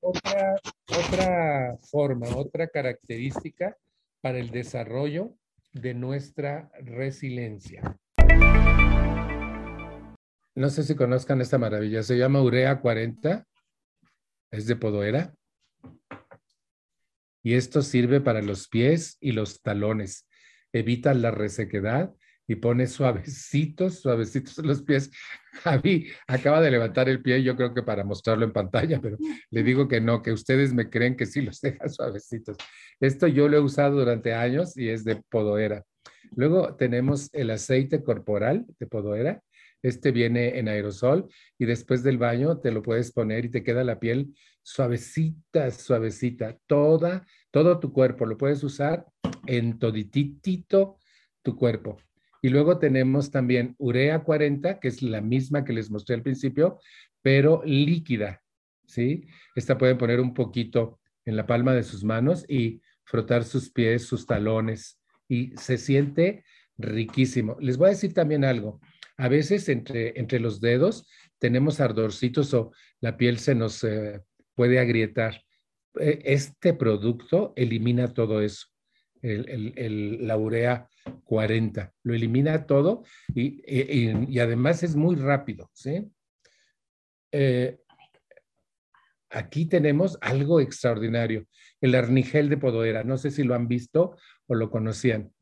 Otra, 0.00 1.76
forma, 1.90 2.26
otra 2.36 2.68
característica 2.68 3.76
para 4.20 4.38
el 4.38 4.50
desarrollo 4.50 5.34
de 5.72 5.94
nuestra 5.94 6.70
resiliencia. 6.80 7.98
No 10.54 10.68
sé 10.68 10.82
si 10.82 10.94
conozcan 10.94 11.40
esta 11.40 11.58
maravilla, 11.58 12.02
se 12.02 12.16
llama 12.18 12.42
Urea 12.42 12.80
40, 12.80 13.46
es 14.50 14.66
de 14.66 14.76
Podoera. 14.76 15.34
Y 17.42 17.54
esto 17.54 17.82
sirve 17.82 18.20
para 18.20 18.42
los 18.42 18.68
pies 18.68 19.16
y 19.20 19.32
los 19.32 19.62
talones. 19.62 20.28
Evita 20.72 21.14
la 21.14 21.30
resequedad 21.30 22.12
y 22.50 22.56
pone 22.56 22.88
suavecitos, 22.88 24.00
suavecitos 24.00 24.58
los 24.58 24.82
pies. 24.82 25.08
Javi 25.62 26.08
acaba 26.26 26.60
de 26.60 26.72
levantar 26.72 27.08
el 27.08 27.22
pie, 27.22 27.44
yo 27.44 27.54
creo 27.54 27.72
que 27.72 27.84
para 27.84 28.02
mostrarlo 28.02 28.44
en 28.44 28.52
pantalla, 28.52 29.00
pero 29.00 29.16
le 29.50 29.62
digo 29.62 29.86
que 29.86 30.00
no, 30.00 30.20
que 30.20 30.32
ustedes 30.32 30.74
me 30.74 30.90
creen 30.90 31.16
que 31.16 31.26
sí 31.26 31.42
los 31.42 31.60
deja 31.62 31.88
suavecitos. 31.88 32.56
Esto 32.98 33.28
yo 33.28 33.48
lo 33.48 33.56
he 33.56 33.60
usado 33.60 34.00
durante 34.00 34.34
años 34.34 34.76
y 34.76 34.88
es 34.88 35.04
de 35.04 35.22
podoera. 35.30 35.84
Luego 36.34 36.74
tenemos 36.74 37.32
el 37.34 37.50
aceite 37.50 38.02
corporal 38.02 38.66
de 38.80 38.86
podoera. 38.88 39.40
Este 39.80 40.10
viene 40.10 40.58
en 40.58 40.66
aerosol 40.66 41.28
y 41.56 41.66
después 41.66 42.02
del 42.02 42.18
baño 42.18 42.58
te 42.58 42.72
lo 42.72 42.82
puedes 42.82 43.12
poner 43.12 43.44
y 43.44 43.50
te 43.50 43.62
queda 43.62 43.84
la 43.84 44.00
piel 44.00 44.34
suavecita, 44.64 45.70
suavecita. 45.70 46.58
Toda, 46.66 47.24
todo 47.52 47.78
tu 47.78 47.92
cuerpo 47.92 48.26
lo 48.26 48.36
puedes 48.36 48.64
usar 48.64 49.06
en 49.46 49.78
toditito 49.78 50.98
tu 51.42 51.54
cuerpo. 51.54 51.96
Y 52.42 52.48
luego 52.48 52.78
tenemos 52.78 53.30
también 53.30 53.74
urea 53.78 54.20
40, 54.20 54.80
que 54.80 54.88
es 54.88 55.02
la 55.02 55.20
misma 55.20 55.64
que 55.64 55.72
les 55.72 55.90
mostré 55.90 56.16
al 56.16 56.22
principio, 56.22 56.78
pero 57.22 57.62
líquida, 57.64 58.42
¿sí? 58.86 59.26
Esta 59.54 59.76
pueden 59.76 59.98
poner 59.98 60.20
un 60.20 60.32
poquito 60.32 61.00
en 61.24 61.36
la 61.36 61.46
palma 61.46 61.74
de 61.74 61.82
sus 61.82 62.02
manos 62.02 62.44
y 62.48 62.80
frotar 63.04 63.44
sus 63.44 63.70
pies, 63.70 64.04
sus 64.04 64.26
talones, 64.26 64.98
y 65.28 65.52
se 65.56 65.76
siente 65.76 66.44
riquísimo. 66.78 67.56
Les 67.60 67.76
voy 67.76 67.88
a 67.88 67.90
decir 67.90 68.14
también 68.14 68.44
algo. 68.44 68.80
A 69.16 69.28
veces 69.28 69.68
entre, 69.68 70.18
entre 70.18 70.40
los 70.40 70.60
dedos 70.60 71.06
tenemos 71.38 71.80
ardorcitos 71.80 72.54
o 72.54 72.72
la 73.00 73.16
piel 73.16 73.38
se 73.38 73.54
nos 73.54 73.84
eh, 73.84 74.22
puede 74.54 74.78
agrietar. 74.78 75.42
E, 75.98 76.22
este 76.24 76.72
producto 76.72 77.52
elimina 77.54 78.14
todo 78.14 78.40
eso 78.40 78.66
el, 79.22 80.26
la 80.26 80.36
urea 80.36 80.88
40. 81.24 81.92
Lo 82.02 82.14
elimina 82.14 82.66
todo 82.66 83.04
y, 83.34 84.38
además 84.38 84.82
es 84.82 84.96
muy 84.96 85.16
rápido. 85.16 85.70
¿sí? 85.72 86.10
Eh, 87.32 87.78
aquí 89.30 89.66
tenemos 89.66 90.18
algo 90.20 90.60
extraordinario, 90.60 91.46
el 91.80 91.94
arnigel 91.94 92.48
de 92.48 92.56
Podoera. 92.56 93.04
No 93.04 93.16
sé 93.18 93.30
si 93.30 93.42
lo 93.42 93.54
han 93.54 93.68
visto 93.68 94.16
o 94.46 94.54
lo 94.54 94.70
conocían. 94.70 95.32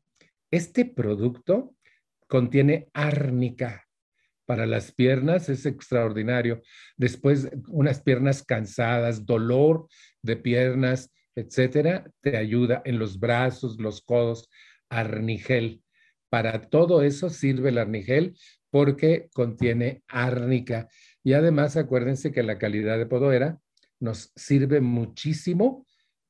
Este 0.51 0.85
producto 0.85 1.75
contiene 2.27 2.89
árnica 2.93 3.87
para 4.45 4.65
las 4.65 4.91
piernas, 4.91 5.47
es 5.49 5.67
extraordinario. 5.67 6.61
Después, 6.97 7.49
unas 7.67 8.01
piernas 8.01 8.43
cansadas, 8.43 9.25
dolor 9.25 9.87
de 10.23 10.37
piernas, 10.37 11.13
etcétera, 11.35 12.09
te 12.21 12.35
ayuda 12.35 12.81
en 12.83 12.97
los 12.97 13.19
brazos, 13.19 13.79
los 13.79 14.01
codos, 14.01 14.49
arnigel. 14.89 15.83
Para 16.29 16.69
todo 16.69 17.01
eso 17.01 17.29
sirve 17.29 17.69
el 17.69 17.77
arnigel 17.77 18.35
porque 18.69 19.29
contiene 19.33 20.03
árnica. 20.07 20.87
Y 21.23 21.33
además, 21.33 21.77
acuérdense 21.77 22.31
que 22.31 22.43
la 22.43 22.57
calidad 22.57 22.97
de 22.97 23.05
podoera 23.05 23.59
nos 23.99 24.31
sirve 24.35 24.81
muchísimo, 24.81 25.85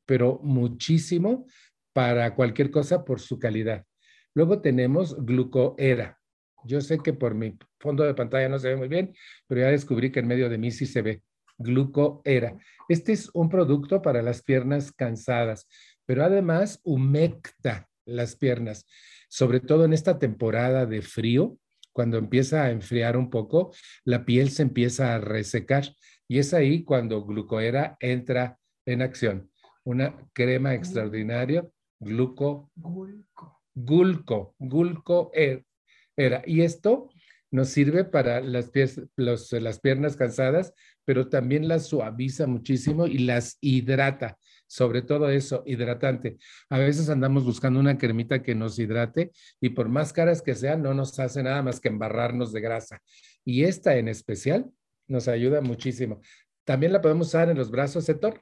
pero 0.06 0.40
muchísimo 0.44 1.46
para 1.94 2.34
cualquier 2.36 2.72
cosa 2.72 3.04
por 3.04 3.20
su 3.20 3.40
calidad. 3.40 3.86
Luego 4.34 4.62
tenemos 4.62 5.16
glucoera. 5.26 6.18
Yo 6.66 6.82
sé 6.82 7.00
que 7.00 7.14
por 7.14 7.36
mi 7.36 7.58
fondo 7.80 8.04
de 8.04 8.14
pantalla 8.14 8.50
no 8.50 8.60
se 8.60 8.70
ve 8.70 8.76
muy 8.76 8.88
bien, 8.88 9.14
pero 9.48 9.62
ya 9.62 9.68
descubrí 9.68 10.12
que 10.12 10.20
en 10.20 10.28
medio 10.28 10.50
de 10.50 10.58
mí 10.58 10.72
sí 10.72 10.86
se 10.86 11.02
ve 11.02 11.24
glucoera. 11.58 12.58
Este 12.88 13.12
es 13.12 13.30
un 13.34 13.50
producto 13.50 14.02
para 14.02 14.22
las 14.22 14.42
piernas 14.42 14.92
cansadas, 14.92 15.68
pero 16.06 16.24
además 16.24 16.80
humecta 16.84 17.89
las 18.16 18.36
piernas, 18.36 18.86
sobre 19.30 19.60
todo 19.60 19.86
en 19.86 19.94
esta 19.94 20.20
temporada 20.20 20.86
de 20.86 21.02
frío, 21.02 21.58
cuando 21.92 22.18
empieza 22.18 22.64
a 22.64 22.72
enfriar 22.72 23.18
un 23.18 23.30
poco, 23.30 23.74
la 24.06 24.26
piel 24.26 24.52
se 24.52 24.62
empieza 24.62 25.16
a 25.16 25.20
resecar 25.20 25.86
y 26.28 26.40
es 26.40 26.54
ahí 26.54 26.84
cuando 26.84 27.26
glucoera 27.26 27.98
entra 28.00 28.58
en 28.86 29.02
acción. 29.02 29.50
Una 29.84 30.16
crema 30.34 30.76
extraordinaria, 30.76 31.68
gluco, 32.00 32.72
gulco, 32.76 33.62
gulco, 33.74 34.56
gulco 34.60 35.32
era. 35.34 36.44
Y 36.46 36.62
esto 36.62 37.10
nos 37.52 37.70
sirve 37.70 38.04
para 38.04 38.42
las, 38.42 38.72
las 39.18 39.80
piernas 39.80 40.16
cansadas, 40.16 40.74
pero 41.06 41.30
también 41.30 41.68
las 41.68 41.88
suaviza 41.88 42.46
muchísimo 42.46 43.08
y 43.08 43.20
las 43.20 43.58
hidrata, 43.62 44.38
sobre 44.70 45.02
todo 45.02 45.30
eso, 45.30 45.64
hidratante. 45.66 46.38
A 46.70 46.78
veces 46.78 47.10
andamos 47.10 47.44
buscando 47.44 47.80
una 47.80 47.98
cremita 47.98 48.44
que 48.44 48.54
nos 48.54 48.78
hidrate 48.78 49.32
y 49.60 49.70
por 49.70 49.90
más 49.90 50.14
caras 50.14 50.44
que 50.44 50.54
sean, 50.54 50.84
no 50.84 50.94
nos 50.94 51.20
hace 51.20 51.42
nada 51.42 51.64
más 51.64 51.80
que 51.80 51.88
embarrarnos 51.88 52.54
de 52.54 52.62
grasa. 52.62 53.02
Y 53.44 53.64
esta 53.64 53.98
en 53.98 54.08
especial 54.08 54.72
nos 55.08 55.28
ayuda 55.28 55.60
muchísimo. 55.62 56.22
También 56.66 56.94
la 56.94 57.02
podemos 57.02 57.28
usar 57.28 57.50
en 57.50 57.58
los 57.58 57.72
brazos, 57.72 58.08
Héctor. 58.08 58.42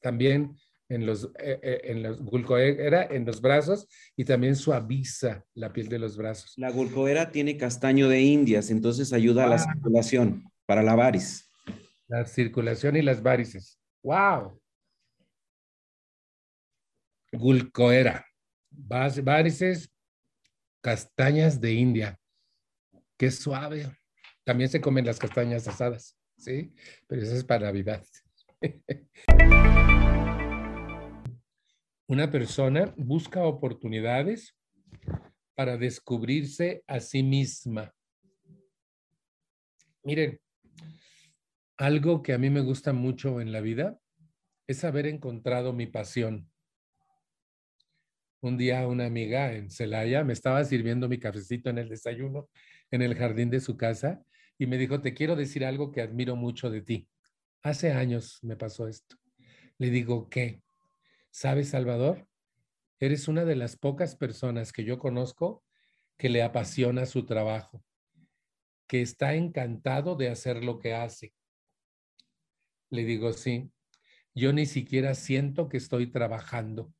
También 0.00 0.56
en 0.88 1.06
los, 1.06 1.30
eh, 1.38 1.60
eh, 1.62 1.80
en 1.84 2.02
los 2.02 2.20
gulcoera 2.22 3.04
en 3.04 3.24
los 3.24 3.40
brazos 3.40 3.88
y 4.16 4.24
también 4.24 4.56
suaviza 4.56 5.44
la 5.54 5.72
piel 5.72 5.88
de 5.88 6.00
los 6.00 6.16
brazos. 6.16 6.54
La 6.56 6.70
gulcoera 6.70 7.30
tiene 7.30 7.56
castaño 7.56 8.08
de 8.08 8.20
indias, 8.20 8.70
entonces 8.70 9.12
ayuda 9.12 9.44
a 9.44 9.48
la 9.48 9.58
circulación 9.58 10.50
para 10.66 10.82
la 10.82 10.96
varis. 10.96 11.48
La 12.08 12.24
circulación 12.24 12.96
y 12.96 13.02
las 13.02 13.22
varices. 13.22 13.78
¡Wow! 14.02 14.60
Gulcoera. 17.36 18.26
Varices, 18.70 19.92
castañas 20.80 21.60
de 21.60 21.72
India. 21.72 22.18
Qué 23.16 23.30
suave. 23.30 23.96
También 24.44 24.70
se 24.70 24.80
comen 24.80 25.06
las 25.06 25.18
castañas 25.18 25.66
asadas, 25.66 26.16
¿sí? 26.36 26.72
Pero 27.06 27.22
eso 27.22 27.34
es 27.34 27.44
para 27.44 27.66
Navidad. 27.66 28.04
Una 32.08 32.30
persona 32.30 32.94
busca 32.96 33.42
oportunidades 33.42 34.54
para 35.56 35.76
descubrirse 35.76 36.84
a 36.86 37.00
sí 37.00 37.24
misma. 37.24 37.92
Miren, 40.04 40.40
algo 41.76 42.22
que 42.22 42.32
a 42.32 42.38
mí 42.38 42.48
me 42.48 42.60
gusta 42.60 42.92
mucho 42.92 43.40
en 43.40 43.50
la 43.50 43.60
vida 43.60 43.98
es 44.68 44.84
haber 44.84 45.06
encontrado 45.06 45.72
mi 45.72 45.86
pasión. 45.86 46.48
Un 48.40 48.56
día 48.58 48.86
una 48.86 49.06
amiga 49.06 49.52
en 49.52 49.70
Celaya 49.70 50.22
me 50.22 50.32
estaba 50.32 50.64
sirviendo 50.64 51.08
mi 51.08 51.18
cafecito 51.18 51.70
en 51.70 51.78
el 51.78 51.88
desayuno 51.88 52.48
en 52.90 53.02
el 53.02 53.14
jardín 53.14 53.50
de 53.50 53.60
su 53.60 53.76
casa 53.76 54.22
y 54.58 54.66
me 54.66 54.78
dijo, 54.78 55.00
te 55.00 55.14
quiero 55.14 55.36
decir 55.36 55.64
algo 55.64 55.90
que 55.90 56.00
admiro 56.00 56.36
mucho 56.36 56.70
de 56.70 56.82
ti. 56.82 57.08
Hace 57.62 57.92
años 57.92 58.38
me 58.42 58.56
pasó 58.56 58.88
esto. 58.88 59.16
Le 59.78 59.90
digo, 59.90 60.28
¿qué? 60.28 60.62
¿Sabes, 61.30 61.70
Salvador? 61.70 62.26
Eres 62.98 63.28
una 63.28 63.44
de 63.44 63.56
las 63.56 63.76
pocas 63.76 64.16
personas 64.16 64.72
que 64.72 64.84
yo 64.84 64.98
conozco 64.98 65.64
que 66.16 66.30
le 66.30 66.42
apasiona 66.42 67.04
su 67.04 67.26
trabajo, 67.26 67.84
que 68.86 69.02
está 69.02 69.34
encantado 69.34 70.16
de 70.16 70.30
hacer 70.30 70.64
lo 70.64 70.78
que 70.78 70.94
hace. 70.94 71.34
Le 72.88 73.04
digo, 73.04 73.32
sí, 73.34 73.70
yo 74.34 74.52
ni 74.52 74.64
siquiera 74.64 75.14
siento 75.14 75.68
que 75.68 75.76
estoy 75.76 76.10
trabajando. 76.10 76.94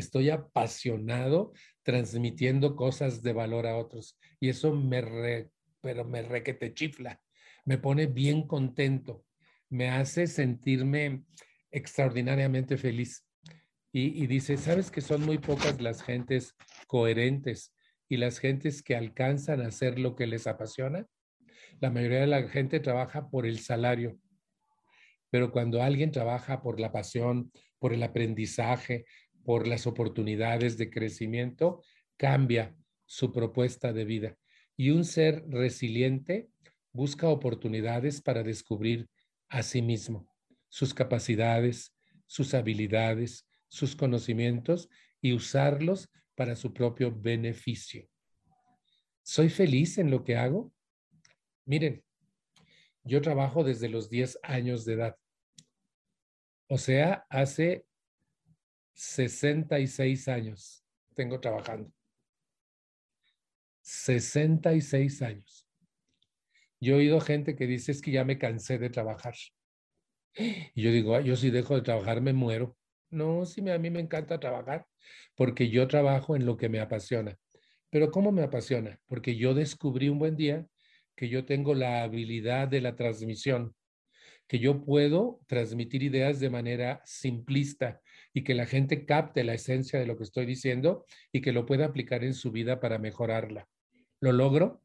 Estoy 0.00 0.30
apasionado 0.30 1.52
transmitiendo 1.82 2.74
cosas 2.74 3.22
de 3.22 3.32
valor 3.32 3.66
a 3.66 3.76
otros. 3.76 4.18
Y 4.40 4.48
eso 4.48 4.74
me 4.74 5.00
re, 5.00 5.50
pero 5.80 6.04
me 6.04 6.22
re 6.22 6.42
que 6.42 6.54
te 6.54 6.74
chifla. 6.74 7.20
Me 7.64 7.78
pone 7.78 8.06
bien 8.06 8.46
contento. 8.46 9.24
Me 9.68 9.88
hace 9.90 10.26
sentirme 10.26 11.24
extraordinariamente 11.70 12.76
feliz. 12.76 13.26
Y, 13.92 14.26
dice, 14.28 14.56
¿sabes 14.56 14.90
que 14.90 15.00
son 15.00 15.22
muy 15.22 15.38
pocas 15.38 15.80
las 15.80 16.02
gentes 16.02 16.54
coherentes 16.86 17.74
y 18.08 18.18
las 18.18 18.38
gentes 18.38 18.82
que 18.82 18.94
alcanzan 18.94 19.60
a 19.60 19.66
hacer 19.66 19.98
lo 19.98 20.14
que 20.14 20.28
les 20.28 20.46
apasiona? 20.46 21.06
La 21.80 21.90
mayoría 21.90 22.20
de 22.20 22.28
la 22.28 22.48
gente 22.48 22.78
trabaja 22.78 23.30
por 23.30 23.46
el 23.46 23.58
salario, 23.58 24.16
pero 25.30 25.50
cuando 25.50 25.82
alguien 25.82 26.12
trabaja 26.12 26.62
por 26.62 26.78
la 26.78 26.92
pasión, 26.92 27.50
por 27.80 27.92
el 27.92 28.02
aprendizaje, 28.04 29.06
por 29.44 29.66
las 29.66 29.86
oportunidades 29.86 30.78
de 30.78 30.90
crecimiento, 30.90 31.82
cambia 32.16 32.76
su 33.06 33.32
propuesta 33.32 33.92
de 33.92 34.04
vida. 34.04 34.36
Y 34.76 34.90
un 34.90 35.04
ser 35.04 35.44
resiliente 35.48 36.48
busca 36.92 37.28
oportunidades 37.28 38.20
para 38.20 38.42
descubrir 38.42 39.08
a 39.48 39.62
sí 39.62 39.82
mismo, 39.82 40.28
sus 40.68 40.94
capacidades, 40.94 41.94
sus 42.26 42.54
habilidades, 42.54 43.46
sus 43.68 43.96
conocimientos 43.96 44.88
y 45.20 45.32
usarlos 45.32 46.10
para 46.34 46.56
su 46.56 46.72
propio 46.72 47.14
beneficio. 47.14 48.08
¿Soy 49.22 49.48
feliz 49.48 49.98
en 49.98 50.10
lo 50.10 50.24
que 50.24 50.36
hago? 50.36 50.72
Miren, 51.64 52.02
yo 53.04 53.20
trabajo 53.20 53.64
desde 53.64 53.88
los 53.88 54.08
10 54.08 54.38
años 54.42 54.84
de 54.84 54.94
edad. 54.94 55.16
O 56.68 56.78
sea, 56.78 57.26
hace 57.28 57.84
66 59.00 60.28
años 60.28 60.84
tengo 61.14 61.40
trabajando. 61.40 61.90
66 63.80 65.22
años. 65.22 65.66
Yo 66.80 66.94
he 66.94 66.98
oído 66.98 67.18
gente 67.22 67.56
que 67.56 67.66
dice 67.66 67.92
es 67.92 68.02
que 68.02 68.10
ya 68.10 68.26
me 68.26 68.36
cansé 68.36 68.78
de 68.78 68.90
trabajar. 68.90 69.34
Y 70.36 70.82
yo 70.82 70.92
digo, 70.92 71.18
yo 71.20 71.34
si 71.34 71.50
dejo 71.50 71.76
de 71.76 71.80
trabajar 71.80 72.20
me 72.20 72.34
muero. 72.34 72.76
No, 73.08 73.46
sí, 73.46 73.66
a 73.70 73.78
mí 73.78 73.88
me 73.88 74.00
encanta 74.00 74.38
trabajar 74.38 74.86
porque 75.34 75.70
yo 75.70 75.88
trabajo 75.88 76.36
en 76.36 76.44
lo 76.44 76.58
que 76.58 76.68
me 76.68 76.80
apasiona. 76.80 77.38
Pero 77.88 78.10
¿cómo 78.10 78.32
me 78.32 78.42
apasiona? 78.42 79.00
Porque 79.06 79.34
yo 79.34 79.54
descubrí 79.54 80.10
un 80.10 80.18
buen 80.18 80.36
día 80.36 80.66
que 81.16 81.30
yo 81.30 81.46
tengo 81.46 81.74
la 81.74 82.02
habilidad 82.02 82.68
de 82.68 82.82
la 82.82 82.96
transmisión, 82.96 83.74
que 84.46 84.58
yo 84.58 84.84
puedo 84.84 85.40
transmitir 85.46 86.02
ideas 86.02 86.38
de 86.38 86.50
manera 86.50 87.00
simplista 87.06 88.02
y 88.32 88.44
que 88.44 88.54
la 88.54 88.66
gente 88.66 89.06
capte 89.06 89.44
la 89.44 89.54
esencia 89.54 89.98
de 89.98 90.06
lo 90.06 90.16
que 90.16 90.24
estoy 90.24 90.46
diciendo 90.46 91.04
y 91.32 91.40
que 91.40 91.52
lo 91.52 91.66
pueda 91.66 91.86
aplicar 91.86 92.24
en 92.24 92.34
su 92.34 92.52
vida 92.52 92.80
para 92.80 92.98
mejorarla. 92.98 93.68
¿Lo 94.20 94.32
logro? 94.32 94.82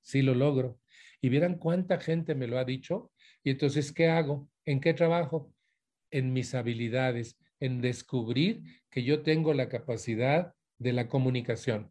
Sí, 0.00 0.22
lo 0.22 0.34
logro. 0.34 0.78
Y 1.20 1.28
vieran 1.28 1.58
cuánta 1.58 1.98
gente 1.98 2.34
me 2.34 2.46
lo 2.46 2.58
ha 2.58 2.64
dicho. 2.64 3.12
Y 3.44 3.50
entonces, 3.50 3.92
¿qué 3.92 4.08
hago? 4.08 4.48
¿En 4.64 4.80
qué 4.80 4.94
trabajo? 4.94 5.52
en 6.12 6.32
mis 6.32 6.54
habilidades, 6.54 7.36
en 7.58 7.80
descubrir 7.80 8.62
que 8.90 9.02
yo 9.02 9.22
tengo 9.22 9.52
la 9.54 9.68
capacidad 9.68 10.54
de 10.78 10.92
la 10.92 11.08
comunicación. 11.08 11.90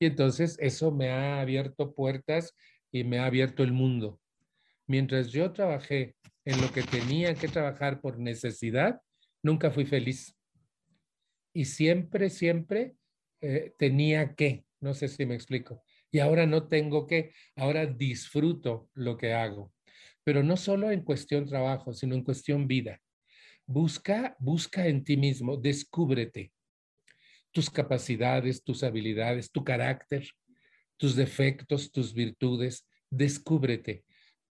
Y 0.00 0.06
entonces 0.06 0.56
eso 0.60 0.90
me 0.90 1.10
ha 1.10 1.40
abierto 1.40 1.94
puertas 1.94 2.54
y 2.90 3.04
me 3.04 3.18
ha 3.18 3.26
abierto 3.26 3.62
el 3.62 3.72
mundo. 3.72 4.20
Mientras 4.86 5.30
yo 5.30 5.52
trabajé 5.52 6.16
en 6.44 6.60
lo 6.60 6.70
que 6.72 6.82
tenía 6.82 7.34
que 7.34 7.48
trabajar 7.48 8.00
por 8.00 8.18
necesidad, 8.18 9.00
nunca 9.42 9.70
fui 9.70 9.86
feliz. 9.86 10.36
Y 11.52 11.66
siempre, 11.66 12.30
siempre 12.30 12.96
eh, 13.40 13.72
tenía 13.78 14.34
que, 14.34 14.64
no 14.80 14.94
sé 14.94 15.08
si 15.08 15.24
me 15.26 15.34
explico. 15.34 15.82
Y 16.10 16.18
ahora 16.18 16.46
no 16.46 16.68
tengo 16.68 17.06
que, 17.06 17.32
ahora 17.56 17.86
disfruto 17.86 18.88
lo 18.94 19.16
que 19.16 19.32
hago 19.32 19.74
pero 20.24 20.42
no 20.42 20.56
solo 20.56 20.90
en 20.90 21.02
cuestión 21.02 21.44
trabajo, 21.44 21.92
sino 21.92 22.14
en 22.14 22.24
cuestión 22.24 22.66
vida. 22.66 23.00
Busca, 23.66 24.34
busca 24.40 24.86
en 24.88 25.04
ti 25.04 25.16
mismo, 25.16 25.56
descúbrete 25.56 26.50
tus 27.52 27.70
capacidades, 27.70 28.64
tus 28.64 28.82
habilidades, 28.82 29.52
tu 29.52 29.62
carácter, 29.62 30.28
tus 30.96 31.14
defectos, 31.14 31.92
tus 31.92 32.12
virtudes, 32.12 32.88
descúbrete. 33.10 34.04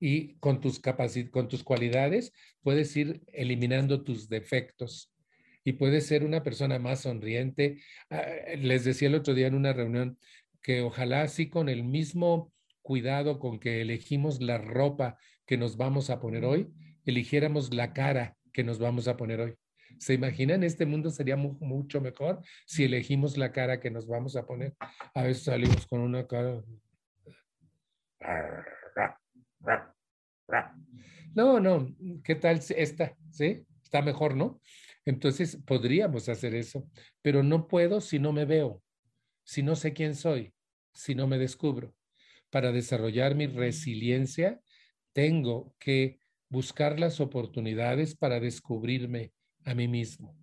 Y 0.05 0.35
con 0.41 0.59
tus, 0.59 0.81
con 1.31 1.47
tus 1.47 1.63
cualidades 1.63 2.33
puedes 2.61 2.93
ir 2.97 3.21
eliminando 3.31 4.03
tus 4.03 4.27
defectos 4.27 5.13
y 5.63 5.71
puedes 5.71 6.05
ser 6.07 6.25
una 6.25 6.43
persona 6.43 6.77
más 6.77 7.03
sonriente. 7.03 7.81
Ah, 8.09 8.25
les 8.57 8.83
decía 8.83 9.07
el 9.07 9.15
otro 9.15 9.33
día 9.33 9.47
en 9.47 9.55
una 9.55 9.71
reunión 9.71 10.19
que 10.61 10.81
ojalá 10.81 11.21
así 11.21 11.47
con 11.47 11.69
el 11.69 11.85
mismo 11.85 12.51
cuidado 12.81 13.39
con 13.39 13.61
que 13.61 13.79
elegimos 13.79 14.41
la 14.41 14.57
ropa 14.57 15.17
que 15.45 15.55
nos 15.55 15.77
vamos 15.77 16.09
a 16.09 16.19
poner 16.19 16.43
hoy, 16.43 16.67
eligiéramos 17.05 17.73
la 17.73 17.93
cara 17.93 18.35
que 18.51 18.65
nos 18.65 18.79
vamos 18.79 19.07
a 19.07 19.15
poner 19.15 19.39
hoy. 19.39 19.55
¿Se 19.99 20.13
imaginan? 20.15 20.65
Este 20.65 20.85
mundo 20.85 21.11
sería 21.11 21.37
mucho 21.37 22.01
mejor 22.01 22.41
si 22.65 22.83
elegimos 22.83 23.37
la 23.37 23.53
cara 23.53 23.79
que 23.79 23.89
nos 23.89 24.05
vamos 24.05 24.35
a 24.35 24.45
poner. 24.45 24.75
A 25.13 25.23
veces 25.23 25.45
salimos 25.45 25.87
con 25.87 26.01
una 26.01 26.27
cara. 26.27 26.61
No, 31.35 31.59
no, 31.59 31.87
¿qué 32.23 32.35
tal 32.35 32.61
esta? 32.75 33.15
¿Sí? 33.31 33.65
Está 33.83 34.01
mejor, 34.01 34.35
¿no? 34.35 34.61
Entonces 35.05 35.57
podríamos 35.65 36.29
hacer 36.29 36.55
eso, 36.55 36.87
pero 37.21 37.43
no 37.43 37.67
puedo 37.67 38.01
si 38.01 38.19
no 38.19 38.31
me 38.31 38.45
veo, 38.45 38.81
si 39.43 39.63
no 39.63 39.75
sé 39.75 39.93
quién 39.93 40.15
soy, 40.15 40.53
si 40.93 41.15
no 41.15 41.27
me 41.27 41.37
descubro. 41.37 41.93
Para 42.49 42.71
desarrollar 42.71 43.35
mi 43.35 43.47
resiliencia, 43.47 44.61
tengo 45.11 45.75
que 45.79 46.19
buscar 46.49 46.99
las 46.99 47.19
oportunidades 47.19 48.15
para 48.15 48.39
descubrirme 48.39 49.33
a 49.65 49.73
mí 49.73 49.87
mismo. 49.87 50.35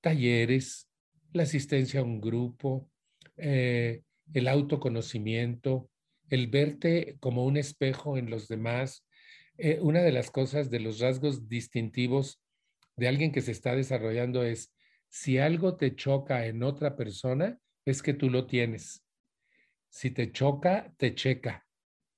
Talleres, 0.00 0.88
la 1.32 1.42
asistencia 1.42 2.00
a 2.00 2.04
un 2.04 2.20
grupo, 2.20 2.88
eh, 3.36 4.02
el 4.32 4.48
autoconocimiento, 4.48 5.89
el 6.30 6.46
verte 6.46 7.16
como 7.20 7.44
un 7.44 7.56
espejo 7.56 8.16
en 8.16 8.30
los 8.30 8.48
demás. 8.48 9.06
Eh, 9.58 9.78
una 9.80 10.00
de 10.00 10.12
las 10.12 10.30
cosas 10.30 10.70
de 10.70 10.80
los 10.80 11.00
rasgos 11.00 11.48
distintivos 11.48 12.42
de 12.96 13.08
alguien 13.08 13.32
que 13.32 13.42
se 13.42 13.52
está 13.52 13.74
desarrollando 13.74 14.44
es, 14.44 14.72
si 15.08 15.38
algo 15.38 15.76
te 15.76 15.94
choca 15.94 16.46
en 16.46 16.62
otra 16.62 16.96
persona, 16.96 17.58
es 17.84 18.02
que 18.02 18.14
tú 18.14 18.30
lo 18.30 18.46
tienes. 18.46 19.04
Si 19.88 20.10
te 20.10 20.30
choca, 20.30 20.94
te 20.96 21.14
checa. 21.14 21.66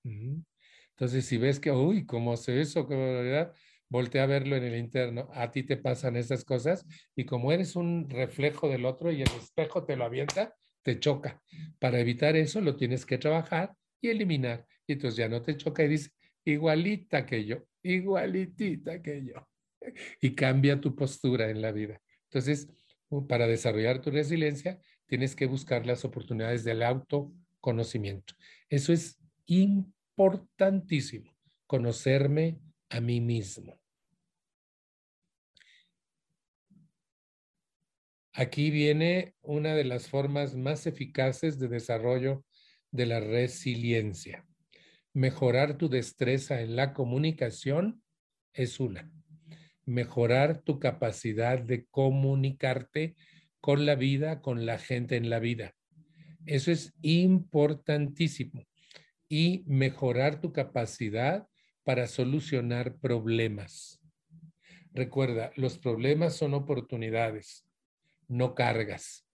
Entonces, 0.05 1.25
si 1.25 1.39
ves 1.39 1.59
que, 1.59 1.71
uy, 1.71 2.05
¿cómo 2.05 2.35
hace 2.35 2.61
eso? 2.61 2.87
Voltea 3.89 4.25
a 4.25 4.27
verlo 4.27 4.57
en 4.57 4.65
el 4.65 4.77
interno. 4.77 5.31
A 5.33 5.51
ti 5.51 5.63
te 5.63 5.77
pasan 5.79 6.17
esas 6.17 6.45
cosas 6.45 6.87
y 7.17 7.25
como 7.25 7.51
eres 7.51 7.77
un 7.77 8.11
reflejo 8.11 8.69
del 8.69 8.85
otro 8.85 9.11
y 9.11 9.23
el 9.23 9.31
espejo 9.31 9.85
te 9.85 9.97
lo 9.97 10.05
avienta, 10.05 10.55
te 10.83 10.99
choca. 10.99 11.41
Para 11.79 12.01
evitar 12.01 12.37
eso, 12.37 12.61
lo 12.61 12.77
tienes 12.77 13.07
que 13.07 13.19
trabajar 13.19 13.75
y 14.03 14.11
eliminar. 14.11 14.67
Y 14.87 14.95
entonces 14.95 15.17
ya 15.17 15.29
no 15.29 15.41
te 15.41 15.57
choca 15.57 15.85
y 15.85 15.89
dice, 15.89 16.11
igualita 16.45 17.25
que 17.25 17.47
yo, 17.47 17.65
igualitita 17.83 19.01
que 19.01 19.25
yo. 19.25 19.49
Y 20.21 20.35
cambia 20.35 20.81
tu 20.81 20.95
postura 20.95 21.51
en 21.51 21.61
la 21.63 21.73
vida. 21.73 22.01
Entonces, 22.25 22.69
para 23.29 23.47
desarrollar 23.47 24.01
tu 24.01 24.11
resiliencia, 24.11 24.79
tienes 25.07 25.35
que 25.35 25.47
buscar 25.47 25.87
las 25.87 26.05
oportunidades 26.05 26.65
del 26.65 26.83
autoconocimiento. 26.83 28.35
Eso 28.69 28.93
es 28.93 29.19
importantísimo, 29.47 31.37
conocerme 31.67 32.61
a 32.89 33.01
mí 33.01 33.21
mismo. 33.21 33.79
Aquí 38.35 38.71
viene 38.71 39.35
una 39.43 39.75
de 39.75 39.85
las 39.85 40.09
formas 40.09 40.55
más 40.55 40.87
eficaces 40.87 41.59
de 41.59 41.69
desarrollo 41.69 42.45
de 42.93 43.07
la 43.07 43.19
resiliencia. 43.19 44.47
Mejorar 45.13 45.77
tu 45.77 45.89
destreza 45.89 46.61
en 46.61 46.77
la 46.77 46.93
comunicación 46.93 48.03
es 48.53 48.79
una. 48.79 49.11
mejorar 49.85 50.63
tu 50.63 50.79
capacidad 50.79 51.59
de 51.59 51.87
comunicarte 51.87 53.17
con 53.61 53.85
la 53.85 53.95
vida, 53.95 54.41
con 54.41 54.65
la 54.65 54.79
gente 54.79 55.17
en 55.17 55.29
la 55.29 55.41
vida. 55.41 55.75
Eso 56.47 56.71
es 56.71 56.95
importantísimo. 57.03 58.65
Y 59.29 59.65
mejorar 59.67 60.41
tu 60.41 60.53
capacidad 60.53 61.49
para 61.85 62.07
solucionar 62.07 62.97
problemas. 62.99 64.01
Recuerda, 64.93 65.53
los 65.57 65.79
problemas 65.79 66.37
son 66.37 66.55
oportunidades, 66.55 67.67
no 68.29 68.55
cargas. 68.55 69.27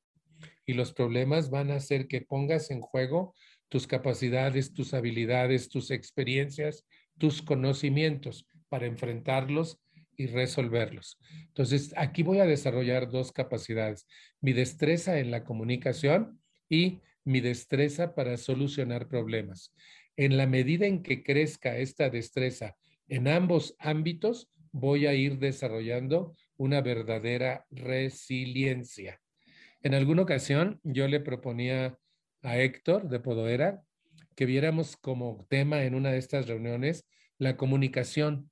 Y 0.68 0.74
los 0.74 0.92
problemas 0.92 1.48
van 1.48 1.70
a 1.70 1.76
hacer 1.76 2.08
que 2.08 2.20
pongas 2.20 2.70
en 2.70 2.82
juego 2.82 3.34
tus 3.70 3.86
capacidades, 3.86 4.74
tus 4.74 4.92
habilidades, 4.92 5.70
tus 5.70 5.90
experiencias, 5.90 6.86
tus 7.16 7.40
conocimientos 7.40 8.46
para 8.68 8.84
enfrentarlos 8.84 9.80
y 10.14 10.26
resolverlos. 10.26 11.18
Entonces, 11.46 11.94
aquí 11.96 12.22
voy 12.22 12.40
a 12.40 12.44
desarrollar 12.44 13.10
dos 13.10 13.32
capacidades, 13.32 14.06
mi 14.42 14.52
destreza 14.52 15.18
en 15.18 15.30
la 15.30 15.42
comunicación 15.42 16.38
y 16.68 17.00
mi 17.24 17.40
destreza 17.40 18.14
para 18.14 18.36
solucionar 18.36 19.08
problemas. 19.08 19.74
En 20.18 20.36
la 20.36 20.46
medida 20.46 20.86
en 20.86 21.02
que 21.02 21.22
crezca 21.22 21.78
esta 21.78 22.10
destreza 22.10 22.76
en 23.08 23.26
ambos 23.26 23.74
ámbitos, 23.78 24.50
voy 24.70 25.06
a 25.06 25.14
ir 25.14 25.38
desarrollando 25.38 26.36
una 26.58 26.82
verdadera 26.82 27.64
resiliencia. 27.70 29.18
En 29.82 29.94
alguna 29.94 30.22
ocasión 30.22 30.80
yo 30.82 31.06
le 31.06 31.20
proponía 31.20 31.96
a 32.42 32.58
Héctor 32.58 33.08
de 33.08 33.20
Podoera 33.20 33.80
que 34.34 34.44
viéramos 34.44 34.96
como 34.96 35.46
tema 35.48 35.84
en 35.84 35.94
una 35.94 36.10
de 36.10 36.18
estas 36.18 36.48
reuniones 36.48 37.06
la 37.38 37.56
comunicación, 37.56 38.50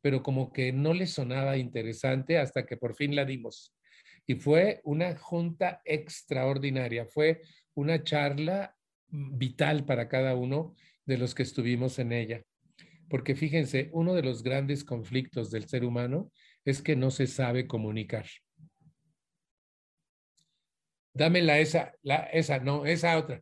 pero 0.00 0.22
como 0.22 0.52
que 0.52 0.72
no 0.72 0.92
le 0.92 1.06
sonaba 1.06 1.56
interesante 1.56 2.38
hasta 2.38 2.66
que 2.66 2.76
por 2.76 2.96
fin 2.96 3.14
la 3.14 3.24
dimos. 3.24 3.76
Y 4.26 4.34
fue 4.34 4.80
una 4.82 5.16
junta 5.16 5.80
extraordinaria, 5.84 7.06
fue 7.06 7.42
una 7.74 8.02
charla 8.02 8.76
vital 9.08 9.84
para 9.84 10.08
cada 10.08 10.34
uno 10.34 10.74
de 11.06 11.18
los 11.18 11.34
que 11.34 11.44
estuvimos 11.44 11.98
en 12.00 12.12
ella. 12.12 12.42
Porque 13.08 13.34
fíjense, 13.34 13.90
uno 13.92 14.14
de 14.14 14.22
los 14.22 14.42
grandes 14.42 14.84
conflictos 14.84 15.50
del 15.50 15.68
ser 15.68 15.84
humano 15.84 16.30
es 16.64 16.82
que 16.82 16.96
no 16.96 17.10
se 17.10 17.26
sabe 17.26 17.66
comunicar. 17.66 18.26
Dámela 21.12 21.58
esa, 21.58 21.92
esa, 22.32 22.58
no, 22.60 22.86
esa 22.86 23.18
otra. 23.18 23.40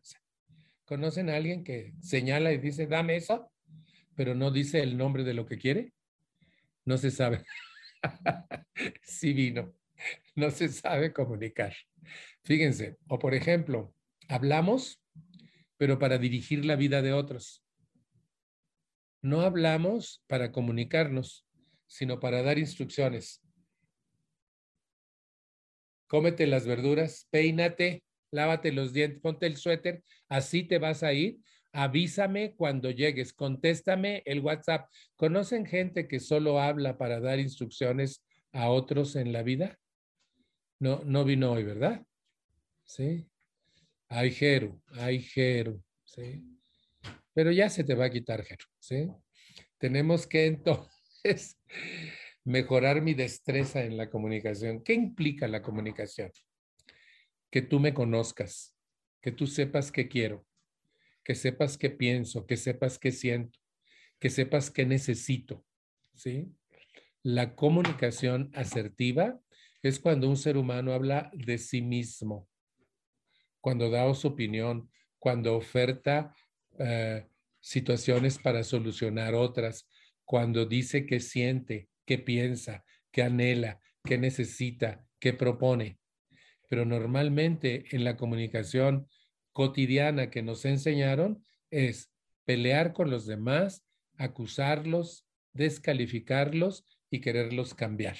¿Conocen 0.85 1.29
a 1.29 1.35
alguien 1.35 1.63
que 1.63 1.93
señala 2.01 2.51
y 2.51 2.57
dice, 2.57 2.87
dame 2.87 3.15
eso, 3.15 3.51
pero 4.15 4.33
no 4.33 4.51
dice 4.51 4.81
el 4.81 4.97
nombre 4.97 5.23
de 5.23 5.33
lo 5.33 5.45
que 5.45 5.57
quiere? 5.57 5.93
No 6.85 6.97
se 6.97 7.11
sabe. 7.11 7.45
sí 9.03 9.33
vino. 9.33 9.73
No 10.35 10.49
se 10.49 10.69
sabe 10.69 11.13
comunicar. 11.13 11.75
Fíjense, 12.43 12.97
o 13.07 13.19
por 13.19 13.33
ejemplo, 13.33 13.93
hablamos, 14.27 15.01
pero 15.77 15.99
para 15.99 16.17
dirigir 16.17 16.65
la 16.65 16.75
vida 16.75 17.01
de 17.01 17.13
otros. 17.13 17.63
No 19.21 19.41
hablamos 19.41 20.23
para 20.27 20.51
comunicarnos, 20.51 21.45
sino 21.85 22.19
para 22.19 22.41
dar 22.41 22.57
instrucciones 22.57 23.41
cómete 26.09 26.47
las 26.47 26.65
verduras, 26.65 27.27
peínate, 27.29 28.03
lávate 28.31 28.71
los 28.71 28.93
dientes, 28.93 29.21
ponte 29.21 29.45
el 29.45 29.55
suéter, 29.55 30.03
así 30.27 30.63
te 30.63 30.79
vas 30.79 31.03
a 31.03 31.13
ir. 31.13 31.37
Avísame 31.71 32.55
cuando 32.55 32.89
llegues, 32.89 33.31
contéstame 33.31 34.23
el 34.25 34.39
WhatsApp. 34.39 34.89
¿Conocen 35.15 35.67
gente 35.67 36.07
que 36.07 36.19
solo 36.19 36.59
habla 36.59 36.97
para 36.97 37.19
dar 37.19 37.39
instrucciones 37.39 38.25
a 38.51 38.69
otros 38.71 39.15
en 39.15 39.31
la 39.31 39.43
vida? 39.43 39.79
No, 40.79 41.03
no 41.05 41.23
vino 41.25 41.51
hoy, 41.51 41.63
¿verdad? 41.63 42.03
Sí. 42.85 43.29
Ay, 44.07 44.31
Jeru, 44.31 44.81
ay, 44.93 45.21
Jeru, 45.21 45.83
sí. 46.03 46.43
Pero 47.35 47.51
ya 47.51 47.69
se 47.69 47.83
te 47.83 47.93
va 47.93 48.05
a 48.05 48.09
quitar, 48.09 48.43
Jeru, 48.43 48.65
¿sí? 48.79 49.11
Tenemos 49.77 50.25
que 50.25 50.47
entonces 50.47 51.55
mejorar 52.43 53.01
mi 53.01 53.13
destreza 53.13 53.83
en 53.83 53.97
la 53.97 54.09
comunicación. 54.09 54.83
¿Qué 54.83 54.93
implica 54.93 55.47
la 55.47 55.61
comunicación? 55.61 56.31
Que 57.51 57.61
tú 57.61 57.79
me 57.79 57.93
conozcas, 57.93 58.75
que 59.21 59.31
tú 59.31 59.47
sepas 59.47 59.91
qué 59.91 60.07
quiero, 60.07 60.45
que 61.23 61.35
sepas 61.35 61.77
qué 61.77 61.89
pienso, 61.89 62.45
que 62.45 62.57
sepas 62.57 62.97
qué 62.97 63.11
siento, 63.11 63.59
que 64.19 64.29
sepas 64.29 64.71
qué 64.71 64.85
necesito. 64.85 65.65
¿Sí? 66.13 66.51
La 67.23 67.55
comunicación 67.55 68.51
asertiva 68.53 69.39
es 69.81 69.99
cuando 69.99 70.29
un 70.29 70.37
ser 70.37 70.57
humano 70.57 70.93
habla 70.93 71.29
de 71.33 71.57
sí 71.57 71.81
mismo, 71.81 72.47
cuando 73.61 73.89
da 73.89 74.13
su 74.13 74.27
opinión, 74.27 74.89
cuando 75.17 75.55
oferta 75.55 76.33
eh, 76.79 77.27
situaciones 77.59 78.37
para 78.39 78.63
solucionar 78.63 79.33
otras, 79.35 79.87
cuando 80.23 80.65
dice 80.65 81.05
que 81.05 81.19
siente, 81.19 81.88
qué 82.09 82.17
piensa, 82.17 82.83
qué 83.11 83.21
anhela, 83.21 83.79
qué 84.03 84.17
necesita, 84.17 85.05
qué 85.19 85.31
propone. 85.31 85.99
Pero 86.67 86.83
normalmente 86.83 87.85
en 87.95 88.03
la 88.03 88.17
comunicación 88.17 89.07
cotidiana 89.53 90.31
que 90.31 90.41
nos 90.41 90.65
enseñaron 90.65 91.45
es 91.69 92.11
pelear 92.45 92.93
con 92.93 93.11
los 93.11 93.27
demás, 93.27 93.85
acusarlos, 94.17 95.27
descalificarlos 95.53 96.83
y 97.11 97.21
quererlos 97.21 97.75
cambiar. 97.75 98.17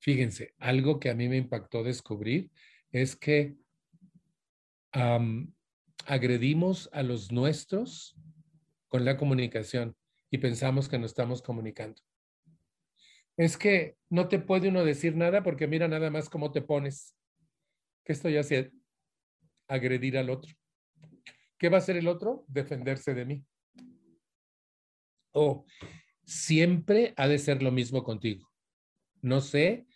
Fíjense, 0.00 0.52
algo 0.58 1.00
que 1.00 1.08
a 1.08 1.14
mí 1.14 1.30
me 1.30 1.38
impactó 1.38 1.84
descubrir 1.84 2.50
es 2.90 3.16
que 3.16 3.56
agredimos 6.04 6.90
a 6.92 7.02
los 7.02 7.32
nuestros 7.32 8.14
con 8.88 9.06
la 9.06 9.16
comunicación 9.16 9.96
y 10.30 10.36
pensamos 10.36 10.90
que 10.90 10.98
nos 10.98 11.12
estamos 11.12 11.40
comunicando 11.40 12.02
es 13.36 13.58
que 13.58 13.96
no 14.08 14.28
te 14.28 14.38
puede 14.38 14.68
uno 14.68 14.84
decir 14.84 15.16
nada 15.16 15.42
porque 15.42 15.66
mira 15.66 15.88
nada 15.88 16.10
más 16.10 16.30
cómo 16.30 16.52
te 16.52 16.62
pones. 16.62 17.14
¿Qué 18.04 18.12
estoy 18.12 18.36
haciendo? 18.36 18.70
Agredir 19.68 20.16
al 20.16 20.30
otro. 20.30 20.54
¿Qué 21.58 21.68
va 21.68 21.78
a 21.78 21.80
hacer 21.80 21.96
el 21.96 22.08
otro? 22.08 22.44
Defenderse 22.48 23.14
de 23.14 23.24
mí. 23.24 23.44
O 25.32 25.66
siempre 26.24 27.12
ha 27.16 27.28
de 27.28 27.38
ser 27.38 27.62
lo 27.62 27.72
mismo 27.72 28.04
contigo. 28.04 28.50
No 29.20 29.40
sé 29.40 29.86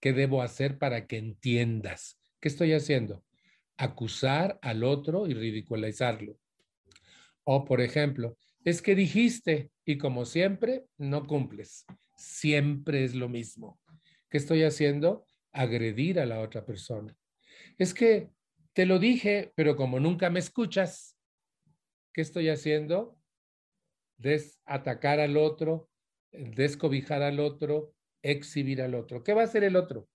qué 0.00 0.12
debo 0.12 0.42
hacer 0.42 0.78
para 0.78 1.06
que 1.06 1.18
entiendas. 1.18 2.20
¿Qué 2.40 2.48
estoy 2.48 2.72
haciendo? 2.72 3.24
Acusar 3.76 4.58
al 4.62 4.82
otro 4.82 5.26
y 5.28 5.34
ridiculizarlo. 5.34 6.36
O, 7.44 7.64
por 7.64 7.80
ejemplo, 7.80 8.36
es 8.64 8.82
que 8.82 8.94
dijiste 8.94 9.70
y 9.84 9.98
como 9.98 10.24
siempre, 10.24 10.86
no 10.96 11.26
cumples 11.26 11.86
siempre 12.18 13.04
es 13.04 13.14
lo 13.14 13.28
mismo. 13.28 13.80
¿Qué 14.28 14.36
estoy 14.36 14.64
haciendo? 14.64 15.24
Agredir 15.52 16.20
a 16.20 16.26
la 16.26 16.40
otra 16.40 16.66
persona. 16.66 17.16
Es 17.78 17.94
que 17.94 18.30
te 18.72 18.84
lo 18.84 18.98
dije, 18.98 19.52
pero 19.54 19.76
como 19.76 20.00
nunca 20.00 20.28
me 20.28 20.40
escuchas, 20.40 21.16
¿qué 22.12 22.20
estoy 22.20 22.48
haciendo? 22.48 23.18
Desatacar 24.18 25.20
al 25.20 25.36
otro, 25.36 25.88
descobijar 26.32 27.22
al 27.22 27.40
otro, 27.40 27.94
exhibir 28.22 28.82
al 28.82 28.94
otro. 28.94 29.22
¿Qué 29.22 29.32
va 29.32 29.42
a 29.42 29.44
hacer 29.44 29.64
el 29.64 29.76
otro? 29.76 30.08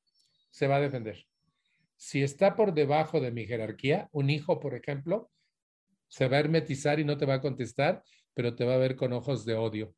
Se 0.51 0.67
va 0.67 0.75
a 0.75 0.81
defender. 0.81 1.25
Si 1.95 2.21
está 2.21 2.55
por 2.55 2.73
debajo 2.73 3.21
de 3.21 3.31
mi 3.31 3.45
jerarquía, 3.45 4.09
un 4.11 4.29
hijo, 4.29 4.59
por 4.59 4.75
ejemplo, 4.75 5.31
se 6.09 6.27
va 6.27 6.37
a 6.37 6.41
hermetizar 6.41 6.99
y 6.99 7.05
no 7.05 7.17
te 7.17 7.25
va 7.25 7.35
a 7.35 7.41
contestar, 7.41 8.03
pero 8.33 8.55
te 8.55 8.65
va 8.65 8.75
a 8.75 8.77
ver 8.77 8.95
con 8.95 9.13
ojos 9.13 9.45
de 9.45 9.55
odio. 9.55 9.95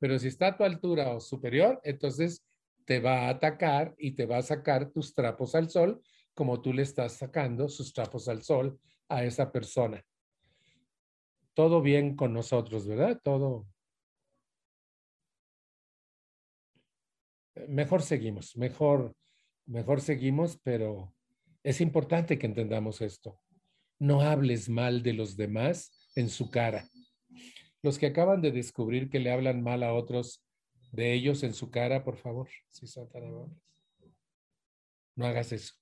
Pero 0.00 0.18
si 0.18 0.28
está 0.28 0.48
a 0.48 0.56
tu 0.56 0.64
altura 0.64 1.14
o 1.14 1.20
superior, 1.20 1.80
entonces 1.84 2.44
te 2.84 2.98
va 2.98 3.26
a 3.26 3.28
atacar 3.28 3.94
y 3.98 4.12
te 4.12 4.26
va 4.26 4.38
a 4.38 4.42
sacar 4.42 4.90
tus 4.90 5.14
trapos 5.14 5.54
al 5.54 5.70
sol 5.70 6.02
como 6.34 6.60
tú 6.60 6.72
le 6.72 6.82
estás 6.82 7.12
sacando 7.12 7.68
sus 7.68 7.92
trapos 7.92 8.26
al 8.28 8.42
sol 8.42 8.80
a 9.08 9.24
esa 9.24 9.52
persona. 9.52 10.04
Todo 11.54 11.82
bien 11.82 12.16
con 12.16 12.32
nosotros, 12.32 12.86
¿verdad? 12.86 13.20
Todo. 13.22 13.66
Mejor 17.68 18.02
seguimos, 18.02 18.56
mejor, 18.56 19.14
mejor 19.66 20.00
seguimos, 20.00 20.58
pero 20.62 21.14
es 21.62 21.82
importante 21.82 22.38
que 22.38 22.46
entendamos 22.46 23.02
esto. 23.02 23.38
No 23.98 24.22
hables 24.22 24.70
mal 24.70 25.02
de 25.02 25.12
los 25.12 25.36
demás 25.36 26.10
en 26.14 26.30
su 26.30 26.50
cara. 26.50 26.88
Los 27.82 27.98
que 27.98 28.06
acaban 28.06 28.42
de 28.42 28.52
descubrir 28.52 29.08
que 29.08 29.20
le 29.20 29.32
hablan 29.32 29.62
mal 29.62 29.82
a 29.82 29.94
otros 29.94 30.44
de 30.92 31.12
ellos 31.14 31.42
en 31.42 31.54
su 31.54 31.70
cara, 31.70 32.04
por 32.04 32.16
favor, 32.16 32.48
si 32.68 32.86
son 32.86 33.08
tan 33.08 33.24
amables. 33.24 33.58
No 35.14 35.26
hagas 35.26 35.52
eso. 35.52 35.74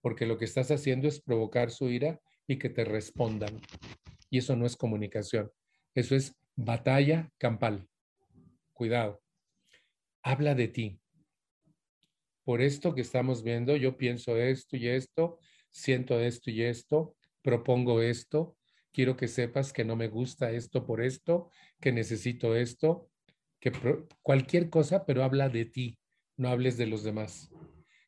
Porque 0.00 0.26
lo 0.26 0.38
que 0.38 0.44
estás 0.44 0.70
haciendo 0.70 1.08
es 1.08 1.20
provocar 1.20 1.70
su 1.70 1.88
ira 1.88 2.20
y 2.46 2.58
que 2.58 2.68
te 2.68 2.84
respondan. 2.84 3.60
Y 4.30 4.38
eso 4.38 4.56
no 4.56 4.66
es 4.66 4.76
comunicación. 4.76 5.50
Eso 5.94 6.14
es 6.14 6.36
batalla 6.56 7.30
campal. 7.38 7.88
cuidado, 8.72 9.22
habla 10.22 10.54
de 10.54 10.68
ti. 10.68 11.00
Por 12.44 12.60
esto 12.60 12.94
que 12.94 13.00
estamos 13.00 13.42
viendo, 13.42 13.74
yo 13.76 13.96
pienso 13.96 14.36
esto 14.36 14.76
y 14.76 14.88
esto, 14.88 15.38
siento 15.70 16.20
esto 16.20 16.50
y 16.50 16.62
esto, 16.62 17.16
propongo 17.42 18.02
esto, 18.02 18.56
quiero 18.96 19.14
que 19.14 19.28
sepas 19.28 19.74
que 19.74 19.84
no 19.84 19.94
me 19.94 20.08
gusta 20.08 20.52
esto 20.52 20.86
por 20.86 21.02
esto, 21.02 21.50
que 21.82 21.92
necesito 21.92 22.56
esto, 22.56 23.10
que 23.60 23.70
cualquier 24.22 24.70
cosa, 24.70 25.04
pero 25.04 25.22
habla 25.22 25.50
de 25.50 25.66
ti, 25.66 25.98
no 26.38 26.48
hables 26.48 26.78
de 26.78 26.86
los 26.86 27.04
demás. 27.04 27.52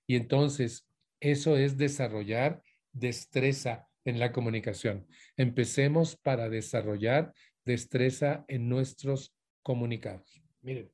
Y 0.06 0.16
entonces, 0.16 0.88
eso 1.20 1.58
es 1.58 1.76
desarrollar 1.76 2.62
destreza 2.90 3.86
en 4.06 4.18
la 4.18 4.32
comunicación. 4.32 5.06
Empecemos 5.36 6.16
para 6.16 6.48
desarrollar 6.48 7.34
destreza 7.66 8.46
en 8.48 8.70
nuestros 8.70 9.36
comunicados. 9.62 10.42
Miren, 10.62 10.90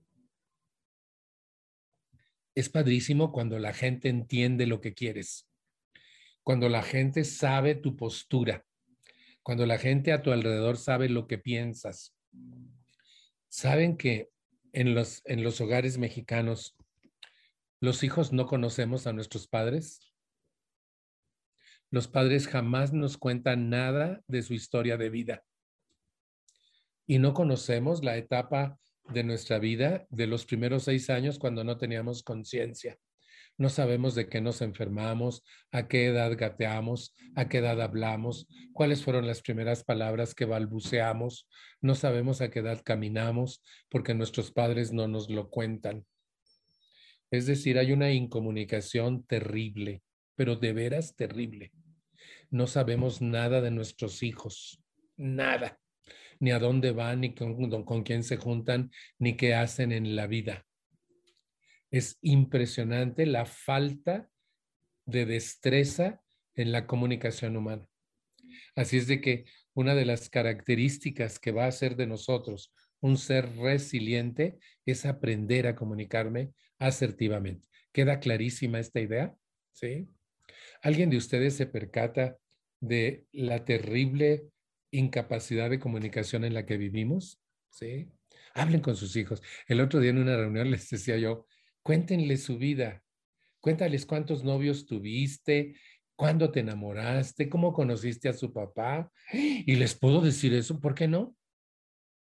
es 2.56 2.68
padrísimo 2.68 3.30
cuando 3.30 3.60
la 3.60 3.72
gente 3.72 4.08
entiende 4.08 4.66
lo 4.66 4.80
que 4.80 4.92
quieres, 4.92 5.48
cuando 6.42 6.68
la 6.68 6.82
gente 6.82 7.22
sabe 7.22 7.76
tu 7.76 7.94
postura, 7.94 8.66
cuando 9.44 9.66
la 9.66 9.78
gente 9.78 10.12
a 10.12 10.22
tu 10.22 10.32
alrededor 10.32 10.78
sabe 10.78 11.08
lo 11.10 11.28
que 11.28 11.36
piensas. 11.36 12.16
Saben 13.48 13.98
que 13.98 14.30
en 14.72 14.94
los, 14.94 15.20
en 15.26 15.44
los 15.44 15.60
hogares 15.60 15.98
mexicanos, 15.98 16.76
los 17.78 18.02
hijos 18.02 18.32
no 18.32 18.46
conocemos 18.46 19.06
a 19.06 19.12
nuestros 19.12 19.46
padres. 19.46 20.00
Los 21.90 22.08
padres 22.08 22.48
jamás 22.48 22.94
nos 22.94 23.18
cuentan 23.18 23.68
nada 23.68 24.22
de 24.26 24.42
su 24.42 24.54
historia 24.54 24.96
de 24.96 25.10
vida. 25.10 25.44
Y 27.06 27.18
no 27.18 27.34
conocemos 27.34 28.02
la 28.02 28.16
etapa 28.16 28.80
de 29.10 29.24
nuestra 29.24 29.58
vida 29.58 30.06
de 30.08 30.26
los 30.26 30.46
primeros 30.46 30.84
seis 30.84 31.10
años 31.10 31.38
cuando 31.38 31.64
no 31.64 31.76
teníamos 31.76 32.22
conciencia. 32.22 32.98
No 33.56 33.68
sabemos 33.68 34.14
de 34.14 34.28
qué 34.28 34.40
nos 34.40 34.60
enfermamos, 34.62 35.44
a 35.70 35.86
qué 35.86 36.06
edad 36.06 36.36
gateamos, 36.36 37.14
a 37.34 37.48
qué 37.48 37.58
edad 37.58 37.80
hablamos, 37.80 38.48
cuáles 38.72 39.04
fueron 39.04 39.26
las 39.26 39.42
primeras 39.42 39.84
palabras 39.84 40.34
que 40.34 40.44
balbuceamos. 40.44 41.48
No 41.80 41.94
sabemos 41.94 42.40
a 42.40 42.50
qué 42.50 42.60
edad 42.60 42.82
caminamos 42.84 43.62
porque 43.88 44.14
nuestros 44.14 44.50
padres 44.50 44.92
no 44.92 45.06
nos 45.06 45.30
lo 45.30 45.50
cuentan. 45.50 46.04
Es 47.30 47.46
decir, 47.46 47.78
hay 47.78 47.92
una 47.92 48.12
incomunicación 48.12 49.24
terrible, 49.24 50.02
pero 50.34 50.56
de 50.56 50.72
veras 50.72 51.14
terrible. 51.16 51.72
No 52.50 52.66
sabemos 52.66 53.22
nada 53.22 53.60
de 53.60 53.70
nuestros 53.70 54.22
hijos, 54.22 54.80
nada 55.16 55.78
ni 56.40 56.50
a 56.50 56.58
dónde 56.58 56.92
van, 56.92 57.20
ni 57.20 57.34
con, 57.34 58.02
quién 58.02 58.22
se 58.22 58.36
juntan, 58.36 58.90
ni 59.18 59.36
qué 59.36 59.54
hacen 59.54 59.92
en 59.92 60.16
la 60.16 60.26
vida. 60.26 60.66
Es 61.94 62.18
impresionante 62.22 63.24
la 63.24 63.46
falta 63.46 64.28
de 65.06 65.26
destreza 65.26 66.20
en 66.56 66.72
la 66.72 66.88
comunicación 66.88 67.56
humana. 67.56 67.86
Así 68.74 68.96
es 68.96 69.06
de 69.06 69.20
que 69.20 69.44
una 69.74 69.94
de 69.94 70.04
las 70.04 70.28
características 70.28 71.38
que 71.38 71.52
va 71.52 71.66
a 71.66 71.70
ser 71.70 71.94
de 71.94 72.08
nosotros 72.08 72.74
un 73.00 73.16
ser 73.16 73.48
resiliente 73.58 74.58
es 74.84 75.06
aprender 75.06 75.68
a 75.68 75.76
comunicarme 75.76 76.50
asertivamente. 76.80 77.68
¿Queda 77.92 78.18
clarísima 78.18 78.80
esta 78.80 78.98
idea? 78.98 79.32
¿Sí? 79.70 80.08
¿Alguien 80.82 81.10
de 81.10 81.18
ustedes 81.18 81.54
se 81.54 81.66
percata 81.66 82.36
de 82.80 83.24
la 83.30 83.64
terrible 83.64 84.48
incapacidad 84.90 85.70
de 85.70 85.78
comunicación 85.78 86.44
en 86.44 86.54
la 86.54 86.66
que 86.66 86.76
vivimos, 86.76 87.40
¿sí? 87.70 88.10
Hablen 88.52 88.80
con 88.80 88.96
sus 88.96 89.14
hijos. 89.14 89.42
El 89.68 89.80
otro 89.80 90.00
día 90.00 90.10
en 90.10 90.18
una 90.18 90.36
reunión 90.36 90.70
les 90.72 90.90
decía 90.90 91.18
yo, 91.18 91.46
cuéntenle 91.84 92.38
su 92.38 92.58
vida, 92.58 93.04
cuéntales 93.60 94.06
cuántos 94.06 94.42
novios 94.42 94.86
tuviste, 94.86 95.76
cuándo 96.16 96.50
te 96.50 96.60
enamoraste, 96.60 97.48
cómo 97.48 97.72
conociste 97.72 98.28
a 98.28 98.32
su 98.32 98.52
papá. 98.52 99.12
Y 99.32 99.76
les 99.76 99.94
puedo 99.94 100.20
decir 100.20 100.54
eso, 100.54 100.80
¿por 100.80 100.94
qué 100.94 101.06
no? 101.06 101.36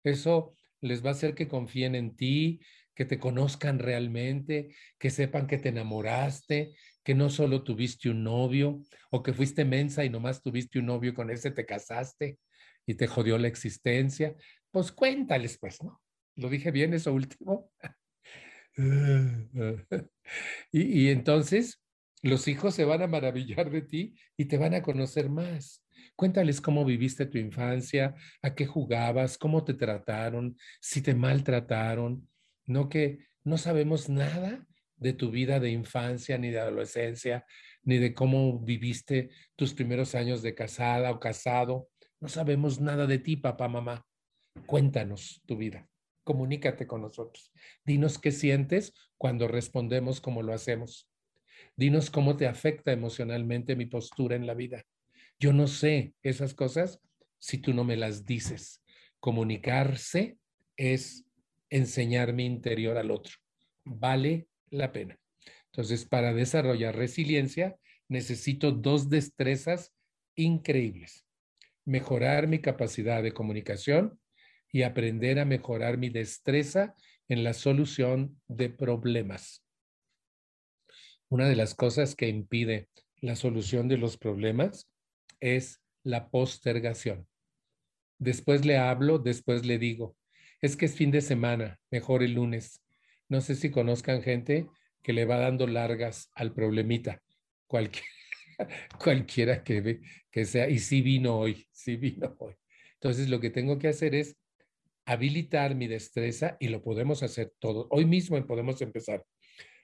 Eso 0.04 0.54
les 0.80 1.04
va 1.04 1.10
a 1.10 1.12
hacer 1.12 1.34
que 1.34 1.48
confíen 1.48 1.94
en 1.94 2.16
ti, 2.16 2.60
que 2.94 3.04
te 3.04 3.18
conozcan 3.18 3.80
realmente, 3.80 4.74
que 4.98 5.10
sepan 5.10 5.46
que 5.46 5.58
te 5.58 5.70
enamoraste, 5.70 6.74
que 7.02 7.14
no 7.14 7.28
solo 7.28 7.64
tuviste 7.64 8.08
un 8.08 8.22
novio 8.22 8.80
o 9.10 9.22
que 9.22 9.32
fuiste 9.32 9.64
mensa 9.64 10.04
y 10.04 10.10
nomás 10.10 10.42
tuviste 10.42 10.78
un 10.78 10.86
novio 10.86 11.12
con 11.12 11.28
ese 11.30 11.50
te 11.50 11.66
casaste 11.66 12.38
y 12.86 12.94
te 12.94 13.08
jodió 13.08 13.36
la 13.36 13.48
existencia, 13.48 14.36
pues 14.70 14.92
cuéntales, 14.92 15.58
pues, 15.58 15.82
¿no? 15.82 16.00
¿Lo 16.36 16.48
dije 16.48 16.70
bien 16.70 16.94
eso 16.94 17.12
último? 17.12 17.72
y, 20.72 21.08
entonces 21.08 21.82
los 22.22 22.48
hijos 22.48 22.74
se 22.74 22.84
van 22.84 23.02
a 23.02 23.06
maravillar 23.06 23.70
de 23.70 23.82
ti 23.82 24.14
y 24.36 24.46
te 24.46 24.58
van 24.58 24.74
a 24.74 24.82
conocer 24.82 25.28
más. 25.28 25.84
Cuéntales 26.16 26.60
cómo 26.60 26.84
viviste 26.84 27.26
tu 27.26 27.38
infancia, 27.38 28.14
a 28.42 28.54
qué 28.54 28.66
jugabas, 28.66 29.38
cómo 29.38 29.64
te 29.64 29.74
trataron, 29.74 30.56
si 30.80 31.02
te 31.02 31.14
maltrataron, 31.14 32.28
no 32.66 32.88
que 32.88 33.26
no 33.42 33.58
sabemos 33.58 34.08
nada 34.08 34.66
de 34.96 35.14
tu 35.14 35.30
vida 35.30 35.58
de 35.60 35.70
infancia 35.70 36.36
ni 36.38 36.50
de 36.50 36.60
adolescencia, 36.60 37.46
ni 37.82 37.98
de 37.98 38.14
cómo 38.14 38.60
viviste 38.60 39.30
tus 39.56 39.72
primeros 39.72 40.14
años 40.14 40.42
de 40.42 40.54
casada 40.54 41.10
o 41.10 41.18
casado. 41.18 41.88
No 42.20 42.28
sabemos 42.28 42.80
nada 42.80 43.06
de 43.06 43.18
ti, 43.18 43.36
papá, 43.36 43.66
mamá. 43.66 44.06
Cuéntanos 44.66 45.42
tu 45.46 45.56
vida. 45.56 45.89
Comunícate 46.30 46.86
con 46.86 47.02
nosotros. 47.02 47.52
Dinos 47.84 48.16
qué 48.16 48.30
sientes 48.30 48.94
cuando 49.18 49.48
respondemos 49.48 50.20
como 50.20 50.44
lo 50.44 50.52
hacemos. 50.52 51.10
Dinos 51.74 52.08
cómo 52.08 52.36
te 52.36 52.46
afecta 52.46 52.92
emocionalmente 52.92 53.74
mi 53.74 53.86
postura 53.86 54.36
en 54.36 54.46
la 54.46 54.54
vida. 54.54 54.84
Yo 55.40 55.52
no 55.52 55.66
sé 55.66 56.14
esas 56.22 56.54
cosas 56.54 57.00
si 57.40 57.58
tú 57.58 57.74
no 57.74 57.82
me 57.82 57.96
las 57.96 58.26
dices. 58.26 58.80
Comunicarse 59.18 60.38
es 60.76 61.24
enseñar 61.68 62.32
mi 62.32 62.46
interior 62.46 62.96
al 62.96 63.10
otro. 63.10 63.34
Vale 63.84 64.46
la 64.70 64.92
pena. 64.92 65.18
Entonces, 65.72 66.04
para 66.04 66.32
desarrollar 66.32 66.94
resiliencia, 66.94 67.74
necesito 68.06 68.70
dos 68.70 69.10
destrezas 69.10 69.92
increíbles 70.36 71.26
mejorar 71.84 72.46
mi 72.46 72.60
capacidad 72.60 73.20
de 73.20 73.32
comunicación 73.32 74.16
y 74.72 74.82
aprender 74.82 75.38
a 75.38 75.44
mejorar 75.44 75.98
mi 75.98 76.08
destreza 76.08 76.94
en 77.28 77.44
la 77.44 77.54
solución 77.54 78.40
de 78.48 78.70
problemas. 78.70 79.64
Una 81.28 81.48
de 81.48 81.56
las 81.56 81.74
cosas 81.74 82.14
que 82.16 82.28
impide 82.28 82.88
la 83.20 83.36
solución 83.36 83.88
de 83.88 83.98
los 83.98 84.16
problemas 84.16 84.90
es 85.38 85.80
la 86.02 86.30
postergación. 86.30 87.26
Después 88.18 88.64
le 88.64 88.78
hablo, 88.78 89.18
después 89.18 89.64
le 89.64 89.78
digo, 89.78 90.16
es 90.60 90.76
que 90.76 90.86
es 90.86 90.94
fin 90.94 91.10
de 91.10 91.20
semana, 91.20 91.78
mejor 91.90 92.22
el 92.22 92.34
lunes. 92.34 92.82
No 93.28 93.40
sé 93.40 93.54
si 93.54 93.70
conozcan 93.70 94.22
gente 94.22 94.66
que 95.02 95.12
le 95.12 95.24
va 95.24 95.38
dando 95.38 95.66
largas 95.66 96.30
al 96.34 96.52
problemita. 96.52 97.22
Cualquier, 97.66 98.04
cualquiera 99.02 99.62
que, 99.62 100.00
que 100.30 100.44
sea, 100.44 100.68
y 100.68 100.78
sí 100.78 101.00
vino 101.00 101.38
hoy, 101.38 101.66
sí 101.70 101.96
vino 101.96 102.34
hoy. 102.38 102.54
Entonces 102.94 103.28
lo 103.28 103.40
que 103.40 103.50
tengo 103.50 103.78
que 103.78 103.88
hacer 103.88 104.14
es 104.14 104.36
habilitar 105.04 105.74
mi 105.74 105.88
destreza 105.88 106.56
y 106.60 106.68
lo 106.68 106.82
podemos 106.82 107.22
hacer 107.22 107.52
todos. 107.58 107.86
Hoy 107.90 108.04
mismo 108.04 108.44
podemos 108.46 108.80
empezar 108.82 109.24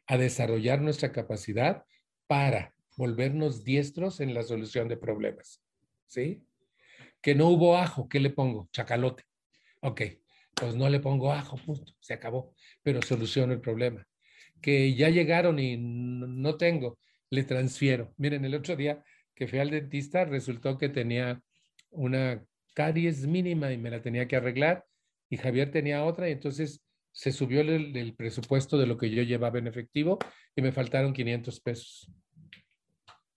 a 0.06 0.16
desarrollar 0.16 0.80
nuestra 0.80 1.12
capacidad 1.12 1.84
para 2.26 2.74
volvernos 2.96 3.64
diestros 3.64 4.20
en 4.20 4.34
la 4.34 4.42
solución 4.42 4.88
de 4.88 4.96
problemas. 4.96 5.62
¿Sí? 6.06 6.42
Que 7.20 7.34
no 7.34 7.48
hubo 7.48 7.76
ajo, 7.76 8.08
¿qué 8.08 8.20
le 8.20 8.30
pongo? 8.30 8.68
Chacalote. 8.72 9.24
Ok, 9.80 10.02
pues 10.54 10.74
no 10.74 10.88
le 10.88 11.00
pongo 11.00 11.32
ajo, 11.32 11.56
punto, 11.56 11.92
se 12.00 12.14
acabó, 12.14 12.54
pero 12.82 13.02
soluciono 13.02 13.52
el 13.52 13.60
problema. 13.60 14.06
Que 14.60 14.94
ya 14.94 15.10
llegaron 15.10 15.58
y 15.58 15.76
no 15.76 16.56
tengo, 16.56 16.98
le 17.30 17.42
transfiero. 17.42 18.14
Miren, 18.16 18.44
el 18.44 18.54
otro 18.54 18.76
día 18.76 19.04
que 19.34 19.46
fui 19.46 19.58
al 19.58 19.70
dentista 19.70 20.24
resultó 20.24 20.78
que 20.78 20.88
tenía 20.88 21.42
una 21.90 22.42
caries 22.74 23.26
mínima 23.26 23.72
y 23.72 23.78
me 23.78 23.90
la 23.90 24.00
tenía 24.00 24.26
que 24.26 24.36
arreglar 24.36 24.84
y 25.30 25.36
Javier 25.36 25.70
tenía 25.70 26.04
otra 26.04 26.28
y 26.28 26.32
entonces 26.32 26.82
se 27.12 27.32
subió 27.32 27.62
el, 27.62 28.14
presupuesto 28.14 28.76
de 28.78 28.86
lo 28.86 28.98
que 28.98 29.10
yo 29.10 29.22
llevaba 29.22 29.58
en 29.58 29.66
efectivo 29.66 30.18
y 30.54 30.62
me 30.62 30.72
faltaron 30.72 31.12
500 31.12 31.60
pesos. 31.60 32.12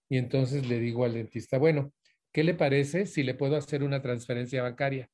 Y 0.08 0.18
entonces 0.18 0.68
le 0.68 0.78
digo 0.78 1.04
al 1.04 1.14
dentista, 1.14 1.56
bueno, 1.56 1.92
¿qué 2.32 2.44
le 2.44 2.54
parece 2.54 3.06
si 3.06 3.22
le 3.22 3.34
puedo 3.34 3.56
hacer 3.56 3.82
una 3.82 4.02
transferencia 4.02 4.62
bancaria? 4.62 5.08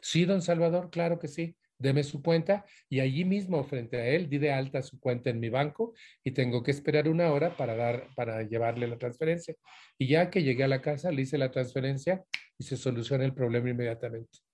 Sí, 0.00 0.24
don 0.24 0.40
Salvador, 0.40 0.90
claro 0.90 1.18
que 1.18 1.28
sí 1.28 1.56
deme 1.78 2.02
su 2.02 2.22
cuenta 2.22 2.64
y 2.88 3.00
allí 3.00 3.24
mismo 3.24 3.62
frente 3.64 3.96
a 3.98 4.06
él 4.06 4.28
di 4.28 4.38
de 4.38 4.52
alta 4.52 4.82
su 4.82 4.98
cuenta 4.98 5.30
en 5.30 5.40
mi 5.40 5.48
banco 5.48 5.94
y 6.24 6.30
tengo 6.32 6.62
que 6.62 6.70
esperar 6.70 7.08
una 7.08 7.32
hora 7.32 7.56
para 7.56 7.76
dar 7.76 8.08
para 8.14 8.42
llevarle 8.42 8.86
la 8.86 8.98
transferencia. 8.98 9.54
Y 9.98 10.08
ya 10.08 10.30
que 10.30 10.42
llegué 10.42 10.64
a 10.64 10.68
la 10.68 10.80
casa 10.80 11.10
le 11.10 11.22
hice 11.22 11.38
la 11.38 11.50
transferencia 11.50 12.24
y 12.58 12.64
se 12.64 12.76
soluciona 12.76 13.24
el 13.24 13.34
problema 13.34 13.70
inmediatamente. 13.70 14.45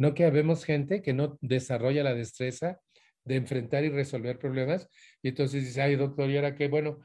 No 0.00 0.14
que 0.14 0.24
habemos 0.24 0.64
gente 0.64 1.02
que 1.02 1.12
no 1.12 1.36
desarrolla 1.42 2.02
la 2.02 2.14
destreza 2.14 2.80
de 3.22 3.36
enfrentar 3.36 3.84
y 3.84 3.90
resolver 3.90 4.38
problemas. 4.38 4.88
Y 5.20 5.28
entonces 5.28 5.62
dice, 5.62 5.82
ay, 5.82 5.96
doctor, 5.96 6.30
¿y 6.30 6.36
ahora 6.36 6.54
qué? 6.54 6.68
Bueno, 6.68 7.00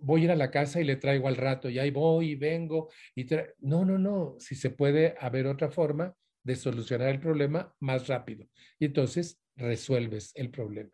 voy 0.00 0.20
a 0.20 0.24
ir 0.24 0.30
a 0.32 0.36
la 0.36 0.50
casa 0.50 0.78
y 0.78 0.84
le 0.84 0.96
traigo 0.96 1.28
al 1.28 1.38
rato, 1.38 1.70
y 1.70 1.78
ahí 1.78 1.90
voy 1.90 2.32
y 2.32 2.34
vengo. 2.36 2.90
Y 3.14 3.24
no, 3.60 3.86
no, 3.86 3.96
no, 3.96 4.36
si 4.38 4.54
se 4.54 4.68
puede 4.68 5.14
haber 5.18 5.46
otra 5.46 5.70
forma 5.70 6.14
de 6.42 6.56
solucionar 6.56 7.08
el 7.08 7.20
problema 7.20 7.74
más 7.80 8.06
rápido. 8.06 8.46
Y 8.78 8.84
entonces 8.84 9.40
resuelves 9.56 10.32
el 10.34 10.50
problema. 10.50 10.92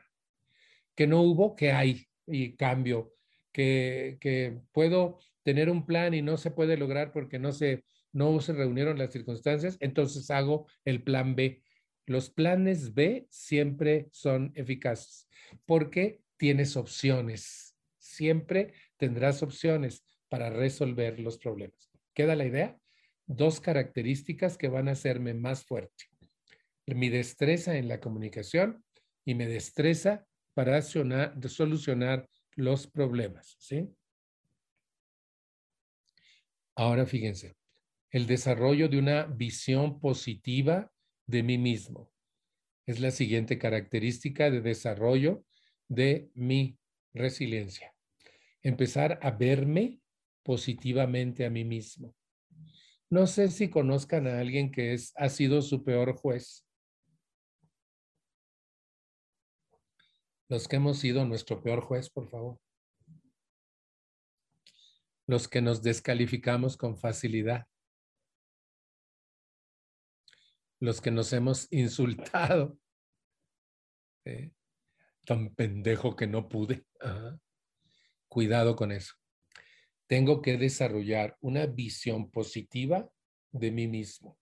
Que 0.95 1.09
no 1.09 1.23
hubo, 1.23 1.57
que 1.57 1.73
hay, 1.73 2.07
y 2.25 2.55
cambio. 2.55 3.15
Que, 3.51 4.17
que 4.21 4.61
puedo 4.71 5.19
tener 5.43 5.69
un 5.71 5.87
plan 5.87 6.15
y 6.15 6.23
no 6.23 6.37
se 6.37 6.53
puede 6.53 6.77
lograr 6.77 7.11
porque 7.11 7.41
no 7.41 7.51
se, 7.51 7.83
no 8.13 8.41
se 8.41 8.53
reunieron 8.53 8.99
las 8.99 9.13
circunstancias, 9.13 9.77
entonces 9.81 10.31
hago 10.31 10.67
el 10.85 11.03
plan 11.03 11.35
B. 11.35 11.63
Los 12.07 12.31
planes 12.31 12.95
B 12.95 13.27
siempre 13.31 14.09
son 14.11 14.53
eficaces 14.55 15.29
porque 15.67 16.21
tienes 16.37 16.77
opciones. 16.77 17.77
Siempre 17.99 18.75
tendrás 18.97 19.43
opciones 19.43 20.05
para 20.29 20.51
resolver 20.51 21.21
los 21.21 21.39
problemas. 21.39 21.91
¿Queda 22.15 22.37
la 22.37 22.45
idea? 22.45 22.79
Dos 23.27 23.61
características 23.61 24.59
que 24.59 24.69
van 24.69 24.89
a 24.89 24.93
hacerme 24.93 25.35
más 25.35 25.65
fuerte. 25.65 26.05
Mi 26.87 27.09
destreza 27.09 27.77
en 27.77 27.89
la 27.89 28.01
comunicación 28.01 28.85
y 29.25 29.35
mi 29.35 29.47
destreza 29.47 30.27
para 30.55 30.83
solucionar 30.83 32.29
los 32.57 32.87
problemas. 32.87 33.57
¿sí? 33.59 33.89
Ahora 36.75 37.07
fíjense, 37.07 37.55
el 38.13 38.27
desarrollo 38.27 38.89
de 38.89 38.99
una 38.99 39.25
visión 39.25 39.99
positiva 39.99 40.93
de 41.27 41.43
mí 41.43 41.59
mismo. 41.59 42.13
Es 42.87 43.01
la 43.01 43.11
siguiente 43.11 43.59
característica 43.59 44.51
de 44.51 44.61
desarrollo 44.61 45.45
de 45.89 46.31
mi 46.35 46.79
resiliencia. 47.15 47.95
Empezar 48.63 49.19
a 49.23 49.31
verme 49.31 50.01
positivamente 50.43 51.45
a 51.47 51.51
mí 51.51 51.65
mismo. 51.65 52.15
No 53.11 53.27
sé 53.27 53.49
si 53.49 53.71
conozcan 53.71 54.27
a 54.27 54.39
alguien 54.41 54.71
que 54.71 54.93
es, 54.93 55.13
ha 55.17 55.29
sido 55.29 55.63
su 55.63 55.83
peor 55.83 56.15
juez. 56.15 56.67
Los 60.49 60.69
que 60.69 60.77
hemos 60.77 60.99
sido 60.99 61.25
nuestro 61.25 61.63
peor 61.63 61.81
juez, 61.81 62.11
por 62.11 62.29
favor 62.29 62.59
los 65.27 65.49
que 65.49 65.63
nos 65.63 65.83
descalificamos 65.83 66.77
con 66.77 66.99
facilidad, 66.99 67.67
los 70.83 71.01
que 71.01 71.13
nos 71.13 71.33
hemos 71.33 71.73
insultado. 71.73 72.77
Tan 75.25 75.55
pendejo 75.55 76.17
que 76.17 76.27
no 76.27 76.49
pude. 76.49 76.85
Cuidado 78.29 78.75
con 78.75 78.91
eso. 78.91 79.15
Tengo 80.09 80.43
que 80.43 80.57
desarrollar 80.57 81.37
una 81.41 81.67
visión 81.67 82.33
positiva 82.33 83.09
de 83.53 83.71
mí 83.71 83.87
mismo. 83.87 84.37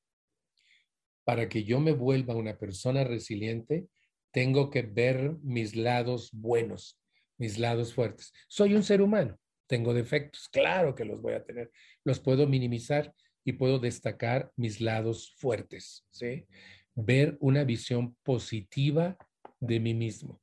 Para 1.24 1.46
que 1.46 1.64
yo 1.64 1.78
me 1.78 1.92
vuelva 1.92 2.34
una 2.34 2.56
persona 2.56 3.04
resiliente, 3.04 3.88
tengo 4.30 4.70
que 4.70 4.80
ver 4.80 5.36
mis 5.42 5.76
lados 5.76 6.30
buenos, 6.32 6.98
mis 7.36 7.58
lados 7.58 7.92
fuertes. 7.92 8.32
Soy 8.48 8.74
un 8.74 8.82
ser 8.82 9.02
humano 9.02 9.38
tengo 9.70 9.94
defectos, 9.94 10.48
claro 10.48 10.96
que 10.96 11.04
los 11.04 11.22
voy 11.22 11.34
a 11.34 11.44
tener. 11.44 11.70
Los 12.02 12.18
puedo 12.18 12.48
minimizar 12.48 13.14
y 13.44 13.52
puedo 13.52 13.78
destacar 13.78 14.52
mis 14.56 14.80
lados 14.80 15.34
fuertes, 15.36 16.06
¿sí? 16.10 16.46
Ver 16.94 17.36
una 17.40 17.64
visión 17.64 18.16
positiva 18.22 19.16
de 19.60 19.80
mí 19.80 19.94
mismo. 19.94 20.40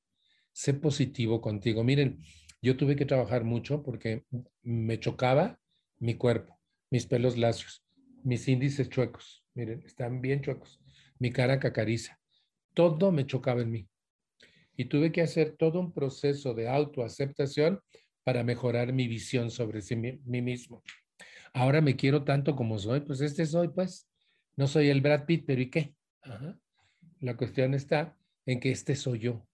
Sé 0.52 0.74
positivo 0.74 1.42
contigo. 1.42 1.84
Miren, 1.84 2.22
yo 2.62 2.78
tuve 2.78 2.96
que 2.96 3.06
trabajar 3.06 3.44
mucho 3.44 3.84
porque 3.84 4.24
me 4.64 5.00
chocaba 5.00 5.60
mi 6.00 6.16
cuerpo, 6.16 6.60
mis 6.90 7.06
pelos 7.06 7.38
lacios, 7.38 7.84
mis 8.24 8.48
índices 8.48 8.90
chuecos. 8.90 9.44
Miren, 9.54 9.84
están 9.86 10.22
bien 10.22 10.42
chuecos. 10.42 10.80
Mi 11.20 11.32
cara 11.32 11.60
cacariza. 11.60 12.20
Todo 12.74 13.12
me 13.12 13.26
chocaba 13.26 13.62
en 13.62 13.72
mí. 13.72 13.88
Y 14.76 14.86
tuve 14.86 15.12
que 15.12 15.22
hacer 15.22 15.56
todo 15.58 15.80
un 15.80 15.92
proceso 15.92 16.54
de 16.54 16.70
autoaceptación 16.70 17.80
para 18.24 18.44
mejorar 18.44 18.94
mi 18.94 19.08
visión 19.08 19.50
sobre 19.50 19.82
mí 19.96 20.42
mismo. 20.42 20.84
Ahora 21.54 21.82
me 21.82 21.96
quiero 21.96 22.24
tanto 22.24 22.56
como 22.56 22.78
soy, 22.80 23.02
pues 23.02 23.22
este 23.22 23.46
soy, 23.46 23.70
pues. 23.70 24.10
No 24.56 24.68
soy 24.68 24.90
el 24.90 25.02
Brad 25.02 25.26
Pitt, 25.26 25.46
pero 25.46 25.62
¿y 25.62 25.70
qué? 25.70 25.94
La 27.20 27.38
cuestión 27.38 27.74
está 27.74 28.18
en 28.46 28.60
que 28.60 28.72
este 28.72 28.96
soy 28.96 29.20
yo. 29.20 29.48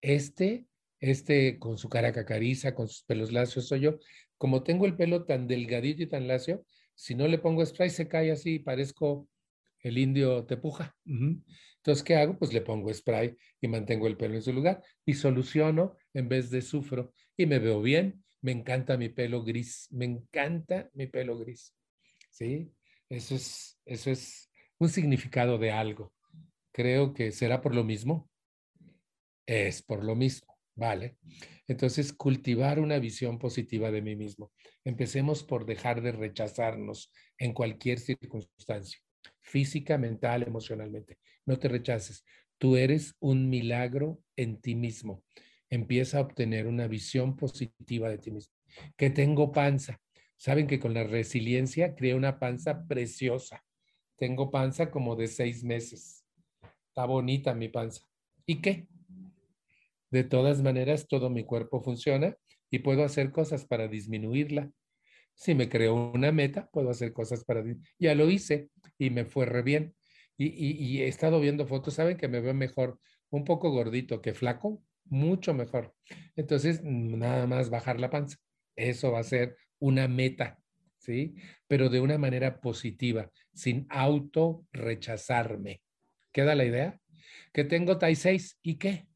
Este, 0.00 0.66
este 0.98 1.58
con 1.58 1.78
su 1.78 1.88
cara 1.88 2.12
cacariza, 2.12 2.74
con 2.74 2.88
sus 2.88 3.04
pelos 3.04 3.32
lacios 3.32 3.68
soy 3.68 3.80
yo. 3.80 3.98
Como 4.36 4.62
tengo 4.62 4.86
el 4.86 4.96
pelo 4.96 5.24
tan 5.24 5.46
delgadito 5.46 6.02
y 6.02 6.06
tan 6.06 6.26
lacio, 6.26 6.64
si 6.94 7.14
no 7.14 7.28
le 7.28 7.38
pongo 7.38 7.64
spray 7.64 7.90
se 7.90 8.08
cae 8.08 8.30
así, 8.30 8.58
parezco 8.58 9.28
el 9.82 9.98
indio 9.98 10.44
tepuja. 10.44 10.94
Entonces, 11.06 12.04
¿qué 12.04 12.16
hago? 12.16 12.38
Pues 12.38 12.52
le 12.52 12.60
pongo 12.60 12.92
spray 12.92 13.36
y 13.60 13.68
mantengo 13.68 14.06
el 14.06 14.16
pelo 14.16 14.34
en 14.34 14.42
su 14.42 14.52
lugar 14.52 14.82
y 15.06 15.14
soluciono 15.14 15.96
en 16.12 16.28
vez 16.28 16.50
de 16.50 16.62
sufro 16.62 17.12
y 17.36 17.46
me 17.46 17.58
veo 17.58 17.80
bien. 17.80 18.22
Me 18.42 18.52
encanta 18.52 18.96
mi 18.96 19.08
pelo 19.08 19.42
gris, 19.44 19.88
me 19.90 20.04
encanta 20.04 20.90
mi 20.94 21.06
pelo 21.06 21.38
gris. 21.38 21.74
¿Sí? 22.30 22.72
Eso 23.08 23.34
es, 23.34 23.78
eso 23.84 24.10
es 24.10 24.50
un 24.78 24.88
significado 24.88 25.58
de 25.58 25.72
algo. 25.72 26.12
Creo 26.72 27.12
que 27.12 27.32
será 27.32 27.60
por 27.60 27.74
lo 27.74 27.84
mismo. 27.84 28.30
Es 29.46 29.82
por 29.82 30.04
lo 30.04 30.14
mismo, 30.14 30.56
¿vale? 30.76 31.18
Entonces, 31.66 32.12
cultivar 32.12 32.78
una 32.78 32.98
visión 32.98 33.38
positiva 33.38 33.90
de 33.90 34.00
mí 34.00 34.14
mismo. 34.14 34.52
Empecemos 34.84 35.42
por 35.42 35.66
dejar 35.66 36.02
de 36.02 36.12
rechazarnos 36.12 37.12
en 37.36 37.52
cualquier 37.52 37.98
circunstancia 37.98 39.00
física, 39.40 39.98
mental, 39.98 40.44
emocionalmente. 40.44 41.18
No 41.44 41.58
te 41.58 41.68
rechaces. 41.68 42.24
Tú 42.58 42.76
eres 42.76 43.14
un 43.20 43.48
milagro 43.48 44.22
en 44.36 44.60
ti 44.60 44.74
mismo. 44.74 45.24
Empieza 45.70 46.18
a 46.18 46.22
obtener 46.22 46.66
una 46.66 46.88
visión 46.88 47.36
positiva 47.36 48.10
de 48.10 48.18
ti 48.18 48.30
mismo. 48.30 48.52
Que 48.96 49.10
tengo 49.10 49.52
panza. 49.52 50.00
Saben 50.36 50.66
que 50.66 50.80
con 50.80 50.94
la 50.94 51.04
resiliencia 51.04 51.94
crea 51.94 52.16
una 52.16 52.38
panza 52.38 52.86
preciosa. 52.86 53.64
Tengo 54.16 54.50
panza 54.50 54.90
como 54.90 55.16
de 55.16 55.28
seis 55.28 55.64
meses. 55.64 56.26
Está 56.88 57.06
bonita 57.06 57.54
mi 57.54 57.68
panza. 57.68 58.02
¿Y 58.46 58.60
qué? 58.60 58.88
De 60.10 60.24
todas 60.24 60.60
maneras, 60.60 61.06
todo 61.06 61.30
mi 61.30 61.44
cuerpo 61.44 61.80
funciona 61.80 62.36
y 62.70 62.80
puedo 62.80 63.04
hacer 63.04 63.30
cosas 63.30 63.64
para 63.64 63.86
disminuirla. 63.86 64.70
Si 65.34 65.54
me 65.54 65.68
creo 65.68 66.10
una 66.12 66.32
meta, 66.32 66.68
puedo 66.72 66.90
hacer 66.90 67.12
cosas 67.12 67.44
para... 67.44 67.64
Ya 67.98 68.14
lo 68.14 68.28
hice 68.28 68.70
y 68.98 69.10
me 69.10 69.24
fue 69.24 69.46
re 69.46 69.62
bien. 69.62 69.94
Y, 70.36 71.00
he 71.02 71.08
estado 71.08 71.38
viendo 71.38 71.66
fotos, 71.66 71.94
¿saben 71.94 72.16
que 72.16 72.28
me 72.28 72.40
veo 72.40 72.54
mejor? 72.54 72.98
Un 73.28 73.44
poco 73.44 73.70
gordito 73.70 74.22
que 74.22 74.32
flaco, 74.32 74.82
mucho 75.10 75.52
mejor. 75.54 75.94
Entonces, 76.36 76.82
nada 76.82 77.46
más 77.46 77.70
bajar 77.70 78.00
la 78.00 78.10
panza. 78.10 78.38
Eso 78.76 79.12
va 79.12 79.20
a 79.20 79.24
ser 79.24 79.56
una 79.78 80.08
meta, 80.08 80.58
¿sí? 80.98 81.34
Pero 81.66 81.88
de 81.88 82.00
una 82.00 82.16
manera 82.18 82.60
positiva, 82.60 83.30
sin 83.52 83.86
auto 83.90 84.66
rechazarme. 84.72 85.82
¿Queda 86.32 86.54
la 86.54 86.64
idea? 86.64 87.00
Que 87.52 87.64
tengo 87.64 87.98
TAI 87.98 88.14
6 88.14 88.58
y 88.62 88.76
qué? 88.76 89.06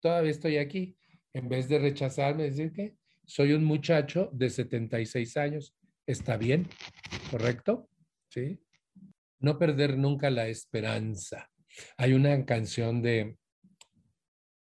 Todavía 0.00 0.30
estoy 0.30 0.56
aquí. 0.58 0.96
En 1.32 1.48
vez 1.48 1.68
de 1.68 1.78
rechazarme, 1.78 2.44
decir 2.44 2.72
que 2.72 2.96
soy 3.26 3.52
un 3.52 3.64
muchacho 3.64 4.30
de 4.32 4.50
76 4.50 5.36
años. 5.36 5.74
¿Está 6.06 6.36
bien? 6.36 6.68
¿Correcto? 7.30 7.88
¿Sí? 8.28 8.60
No 9.38 9.58
perder 9.58 9.96
nunca 9.96 10.30
la 10.30 10.48
esperanza. 10.48 11.50
Hay 11.96 12.12
una 12.12 12.44
canción 12.44 13.02
de, 13.02 13.36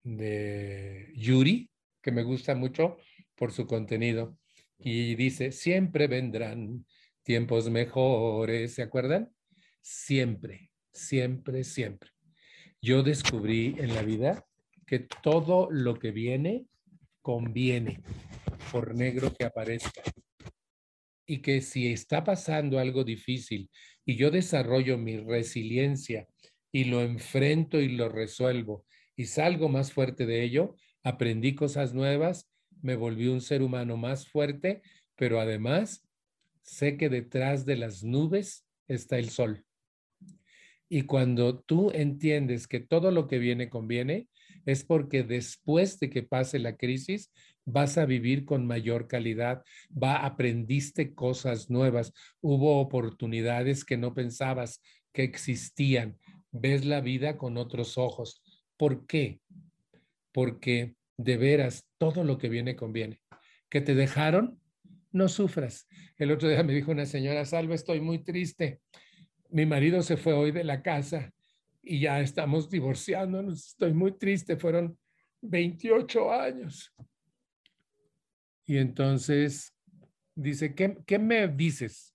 de 0.07 1.13
Yuri 1.17 1.69
que 2.01 2.13
me 2.13 2.23
gusta 2.23 2.55
mucho 2.55 2.99
por 3.35 3.53
su 3.53 3.67
contenido 3.67 4.39
y 4.79 5.17
dice, 5.17 5.51
siempre 5.51 6.07
vendrán 6.07 6.87
tiempos 7.25 7.69
mejores, 7.69 8.75
¿se 8.75 8.83
acuerdan? 8.83 9.33
Siempre, 9.81 10.71
siempre, 10.93 11.65
siempre. 11.65 12.11
Yo 12.81 13.03
descubrí 13.03 13.75
en 13.79 13.95
la 13.95 14.03
vida 14.03 14.47
que 14.87 15.01
todo 15.01 15.69
lo 15.71 15.99
que 15.99 16.13
viene 16.13 16.67
conviene 17.21 18.01
por 18.71 18.95
negro 18.95 19.35
que 19.35 19.45
aparezca. 19.45 20.03
Y 21.27 21.39
que 21.39 21.61
si 21.61 21.89
está 21.89 22.23
pasando 22.23 22.79
algo 22.79 23.03
difícil 23.03 23.69
y 24.05 24.15
yo 24.15 24.31
desarrollo 24.31 24.97
mi 24.97 25.17
resiliencia 25.17 26.29
y 26.71 26.85
lo 26.85 27.03
enfrento 27.03 27.81
y 27.81 27.89
lo 27.89 28.09
resuelvo 28.09 28.87
y 29.17 29.27
salgo 29.27 29.69
más 29.69 29.93
fuerte 29.93 30.27
de 30.27 30.43
ello, 30.43 30.77
aprendí 31.03 31.55
cosas 31.55 31.95
nuevas, 31.95 32.51
me 32.83 32.97
volví 32.97 33.29
un 33.29 33.41
ser 33.41 33.63
humano 33.63 33.97
más 33.97 34.29
fuerte, 34.29 34.83
pero 35.17 35.41
además 35.41 36.07
sé 36.63 36.97
que 36.97 37.09
detrás 37.09 37.65
de 37.65 37.77
las 37.77 38.05
nubes 38.05 38.67
está 38.89 39.19
el 39.19 39.31
sol. 39.31 39.65
Y 40.89 41.03
cuando 41.03 41.59
tú 41.59 41.91
entiendes 41.93 42.69
que 42.69 42.81
todo 42.81 43.11
lo 43.11 43.27
que 43.27 43.39
viene 43.39 43.69
conviene, 43.69 44.29
es 44.67 44.85
porque 44.85 45.23
después 45.23 45.99
de 45.99 46.11
que 46.11 46.23
pase 46.23 46.59
la 46.59 46.77
crisis, 46.77 47.33
vas 47.65 47.99
a 47.99 48.07
vivir 48.07 48.45
con 48.45 48.67
mayor 48.67 49.09
calidad, 49.09 49.65
va, 49.91 50.25
aprendiste 50.25 51.15
cosas 51.15 51.71
nuevas, 51.71 52.13
hubo 52.41 52.81
oportunidades 52.81 53.85
que 53.85 53.97
no 53.97 54.15
pensabas 54.15 54.81
que 55.13 55.25
existían, 55.25 56.19
ves 56.53 56.85
la 56.85 57.01
vida 57.01 57.37
con 57.37 57.57
otros 57.57 57.99
ojos. 57.99 58.43
¿Por 58.77 59.07
qué? 59.07 59.41
Porque 60.33 60.95
de 61.17 61.37
veras 61.37 61.87
todo 61.99 62.25
lo 62.25 62.39
que 62.39 62.49
viene 62.49 62.77
conviene. 62.77 63.21
¿Que 63.69 63.81
te 63.81 63.95
dejaron? 63.95 64.61
No 65.13 65.29
sufras. 65.29 65.89
El 66.19 66.31
otro 66.31 66.49
día 66.49 66.63
me 66.63 66.75
dijo 66.75 66.91
una 66.91 67.07
señora, 67.07 67.45
Salva, 67.45 67.75
estoy 67.75 68.01
muy 68.01 68.23
triste. 68.23 68.81
Mi 69.51 69.67
marido 69.67 70.03
se 70.03 70.17
fue 70.17 70.35
hoy 70.35 70.51
de 70.53 70.65
la 70.65 70.83
casa 70.83 71.33
y 71.83 72.01
ya 72.01 72.21
estamos 72.21 72.69
divorciándonos. 72.69 73.69
Estoy 73.69 73.95
muy 73.95 74.13
triste. 74.13 74.57
Fueron 74.57 74.99
28 75.41 76.33
años. 76.33 76.93
Y 78.67 78.79
entonces 78.79 79.75
dice, 80.35 80.75
¿qué, 80.75 80.99
qué 81.07 81.19
me 81.19 81.49
dices? 81.49 82.15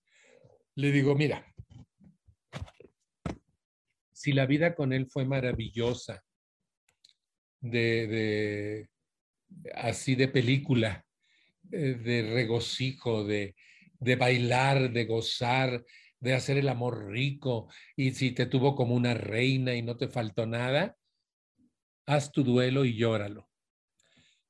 Le 0.74 0.92
digo, 0.92 1.14
mira, 1.14 1.46
si 4.12 4.32
la 4.32 4.46
vida 4.46 4.74
con 4.74 4.92
él 4.92 5.06
fue 5.06 5.24
maravillosa, 5.24 6.22
de, 7.62 8.06
de 8.06 8.88
así 9.74 10.14
de 10.14 10.28
película, 10.28 11.06
eh, 11.70 11.94
de 11.94 12.30
regocijo, 12.34 13.24
de, 13.24 13.54
de 13.98 14.16
bailar, 14.16 14.92
de 14.92 15.06
gozar, 15.06 15.84
de 16.20 16.34
hacer 16.34 16.58
el 16.58 16.68
amor 16.68 17.08
rico, 17.10 17.68
y 17.96 18.12
si 18.12 18.32
te 18.32 18.46
tuvo 18.46 18.76
como 18.76 18.94
una 18.94 19.14
reina 19.14 19.74
y 19.74 19.82
no 19.82 19.96
te 19.96 20.08
faltó 20.08 20.46
nada, 20.46 20.96
haz 22.06 22.30
tu 22.30 22.44
duelo 22.44 22.84
y 22.84 22.96
llóralo. 22.96 23.48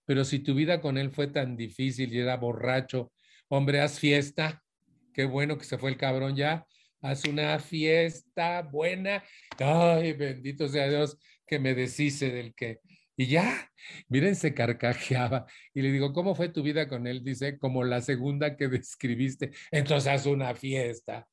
Pero 0.05 0.25
si 0.25 0.41
tu 0.41 0.55
vida 0.55 0.81
con 0.81 0.99
él 0.99 1.11
fue 1.11 1.29
tan 1.29 1.57
difícil 1.57 2.13
y 2.13 2.19
era 2.19 2.37
borracho, 2.37 3.13
hombre, 3.49 3.81
haz 3.81 3.99
fiesta. 3.99 4.63
Qué 5.15 5.25
bueno 5.25 5.59
que 5.59 5.65
se 5.65 5.79
fue 5.79 5.91
el 5.91 5.97
cabrón 5.97 6.37
ya. 6.37 6.67
Haz 7.01 7.25
una 7.25 7.59
fiesta 7.59 8.63
buena. 8.63 9.23
Ay, 9.59 10.13
bendito 10.13 10.69
sea 10.69 10.89
Dios 10.89 11.19
que 11.47 11.59
me 11.59 11.75
deshice 11.75 12.31
del 12.31 12.55
que. 12.55 12.81
Y 13.17 13.27
ya, 13.27 13.71
miren, 14.09 14.35
se 14.35 14.55
carcajeaba. 14.55 15.47
Y 15.75 15.83
le 15.83 15.93
digo, 15.93 16.13
¿cómo 16.13 16.35
fue 16.35 16.49
tu 16.49 16.63
vida 16.63 16.89
con 16.89 17.07
él? 17.07 17.23
Dice, 17.23 17.59
como 17.59 17.85
la 17.85 18.01
segunda 18.01 18.57
que 18.57 18.69
describiste. 18.69 19.53
Entonces 19.71 20.13
haz 20.13 20.27
una 20.27 20.55
fiesta. 20.55 21.29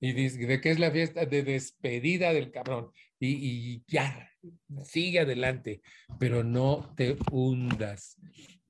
Y 0.00 0.12
dice, 0.12 0.46
¿de 0.46 0.60
qué 0.60 0.70
es 0.70 0.78
la 0.78 0.90
fiesta? 0.90 1.26
De 1.26 1.42
despedida 1.42 2.32
del 2.32 2.50
cabrón. 2.50 2.90
Y, 3.18 3.28
y 3.28 3.84
ya, 3.86 4.30
sigue 4.84 5.20
adelante, 5.20 5.82
pero 6.18 6.42
no 6.42 6.92
te 6.96 7.18
hundas, 7.30 8.16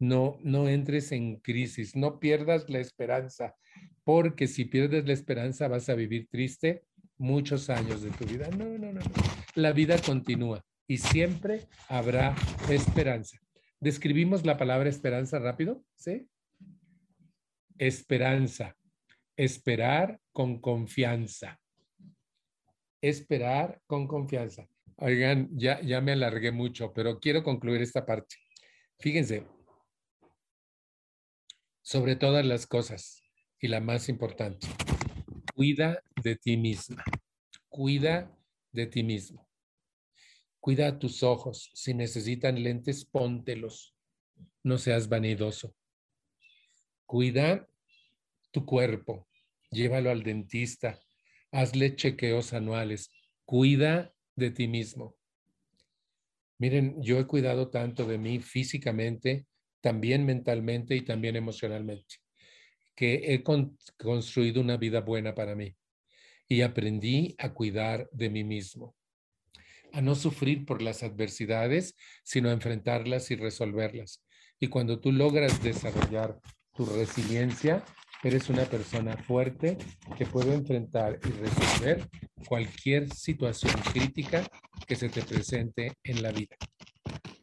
no, 0.00 0.38
no 0.42 0.68
entres 0.68 1.12
en 1.12 1.36
crisis, 1.36 1.94
no 1.94 2.18
pierdas 2.18 2.68
la 2.68 2.80
esperanza, 2.80 3.54
porque 4.02 4.48
si 4.48 4.64
pierdes 4.64 5.06
la 5.06 5.12
esperanza 5.12 5.68
vas 5.68 5.88
a 5.88 5.94
vivir 5.94 6.26
triste 6.28 6.82
muchos 7.16 7.70
años 7.70 8.02
de 8.02 8.10
tu 8.10 8.24
vida. 8.24 8.48
No, 8.50 8.64
no, 8.76 8.92
no, 8.92 9.00
no. 9.00 9.00
La 9.54 9.70
vida 9.72 9.98
continúa 9.98 10.64
y 10.90 10.98
siempre 10.98 11.68
habrá 11.88 12.34
esperanza. 12.68 13.38
¿Describimos 13.78 14.44
la 14.44 14.58
palabra 14.58 14.88
esperanza 14.88 15.38
rápido? 15.38 15.84
¿Sí? 15.94 16.28
Esperanza. 17.78 18.76
Esperar 19.36 20.20
con 20.32 20.60
confianza. 20.60 21.60
Esperar 23.00 23.80
con 23.86 24.08
confianza. 24.08 24.66
Oigan, 24.96 25.48
ya, 25.52 25.80
ya 25.80 26.00
me 26.00 26.10
alargué 26.10 26.50
mucho, 26.50 26.92
pero 26.92 27.20
quiero 27.20 27.44
concluir 27.44 27.82
esta 27.82 28.04
parte. 28.04 28.34
Fíjense, 28.98 29.46
sobre 31.82 32.16
todas 32.16 32.44
las 32.44 32.66
cosas 32.66 33.22
y 33.60 33.68
la 33.68 33.80
más 33.80 34.08
importante, 34.08 34.66
cuida 35.54 36.02
de 36.20 36.34
ti 36.34 36.56
misma, 36.56 37.04
cuida 37.68 38.36
de 38.72 38.86
ti 38.88 39.04
mismo. 39.04 39.49
Cuida 40.60 40.98
tus 40.98 41.22
ojos. 41.22 41.70
Si 41.74 41.94
necesitan 41.94 42.62
lentes, 42.62 43.04
póntelos. 43.04 43.94
No 44.62 44.78
seas 44.78 45.08
vanidoso. 45.08 45.74
Cuida 47.06 47.68
tu 48.50 48.64
cuerpo. 48.64 49.26
Llévalo 49.70 50.10
al 50.10 50.22
dentista. 50.22 51.00
Hazle 51.50 51.96
chequeos 51.96 52.52
anuales. 52.52 53.10
Cuida 53.44 54.14
de 54.36 54.50
ti 54.50 54.68
mismo. 54.68 55.16
Miren, 56.58 57.02
yo 57.02 57.18
he 57.18 57.26
cuidado 57.26 57.70
tanto 57.70 58.04
de 58.04 58.18
mí 58.18 58.38
físicamente, 58.38 59.46
también 59.80 60.26
mentalmente 60.26 60.94
y 60.94 61.00
también 61.00 61.36
emocionalmente, 61.36 62.16
que 62.94 63.32
he 63.32 63.42
construido 63.42 64.60
una 64.60 64.76
vida 64.76 65.00
buena 65.00 65.34
para 65.34 65.54
mí 65.54 65.74
y 66.46 66.60
aprendí 66.60 67.34
a 67.38 67.54
cuidar 67.54 68.10
de 68.12 68.28
mí 68.28 68.44
mismo, 68.44 68.94
a 69.92 70.00
no 70.00 70.14
sufrir 70.14 70.64
por 70.64 70.82
las 70.82 71.02
adversidades, 71.02 71.96
sino 72.24 72.48
a 72.48 72.52
enfrentarlas 72.52 73.30
y 73.30 73.36
resolverlas. 73.36 74.24
Y 74.58 74.68
cuando 74.68 75.00
tú 75.00 75.12
logras 75.12 75.62
desarrollar 75.62 76.38
tu 76.74 76.86
resiliencia, 76.86 77.84
Eres 78.22 78.50
una 78.50 78.66
persona 78.66 79.16
fuerte 79.16 79.78
que 80.18 80.26
puede 80.26 80.52
enfrentar 80.52 81.18
y 81.24 81.30
resolver 81.30 82.06
cualquier 82.46 83.08
situación 83.14 83.72
crítica 83.94 84.46
que 84.86 84.94
se 84.94 85.08
te 85.08 85.22
presente 85.22 85.94
en 86.04 86.22
la 86.22 86.30
vida. 86.30 86.54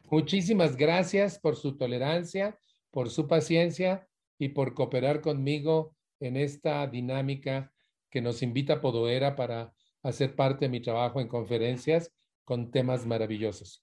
Muchísimas 0.08 0.76
gracias 0.76 1.40
por 1.40 1.56
su 1.56 1.76
tolerancia, 1.76 2.56
por 2.92 3.10
su 3.10 3.26
paciencia 3.26 4.06
y 4.38 4.50
por 4.50 4.74
cooperar 4.74 5.20
conmigo 5.20 5.96
en 6.20 6.36
esta 6.36 6.86
dinámica 6.86 7.72
que 8.08 8.20
nos 8.20 8.40
invita 8.42 8.80
Podoera 8.80 9.34
para 9.34 9.74
hacer 10.04 10.36
parte 10.36 10.66
de 10.66 10.68
mi 10.68 10.80
trabajo 10.80 11.20
en 11.20 11.26
conferencias 11.26 12.12
con 12.48 12.70
temas 12.70 13.04
maravillosos. 13.04 13.82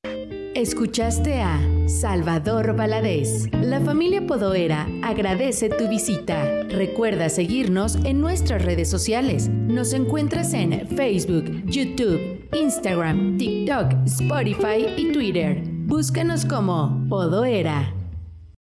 Escuchaste 0.56 1.40
a 1.40 1.60
Salvador 1.88 2.76
Valadez. 2.76 3.48
La 3.54 3.80
familia 3.80 4.26
Podoera 4.26 4.88
agradece 5.04 5.70
tu 5.70 5.88
visita. 5.88 6.64
Recuerda 6.64 7.30
seguirnos 7.30 7.96
en 7.98 8.22
nuestras 8.22 8.66
redes 8.66 8.90
sociales. 8.90 9.50
Nos 9.50 9.94
encuentras 9.94 10.56
en 10.56 10.88
Facebook, 10.88 11.46
YouTube, 11.68 12.50
Instagram, 12.60 13.38
TikTok, 13.38 13.94
Spotify 14.06 14.88
y 14.98 15.12
Twitter. 15.12 15.62
Búscanos 15.86 16.44
como 16.44 17.06
Podoera. 17.08 17.94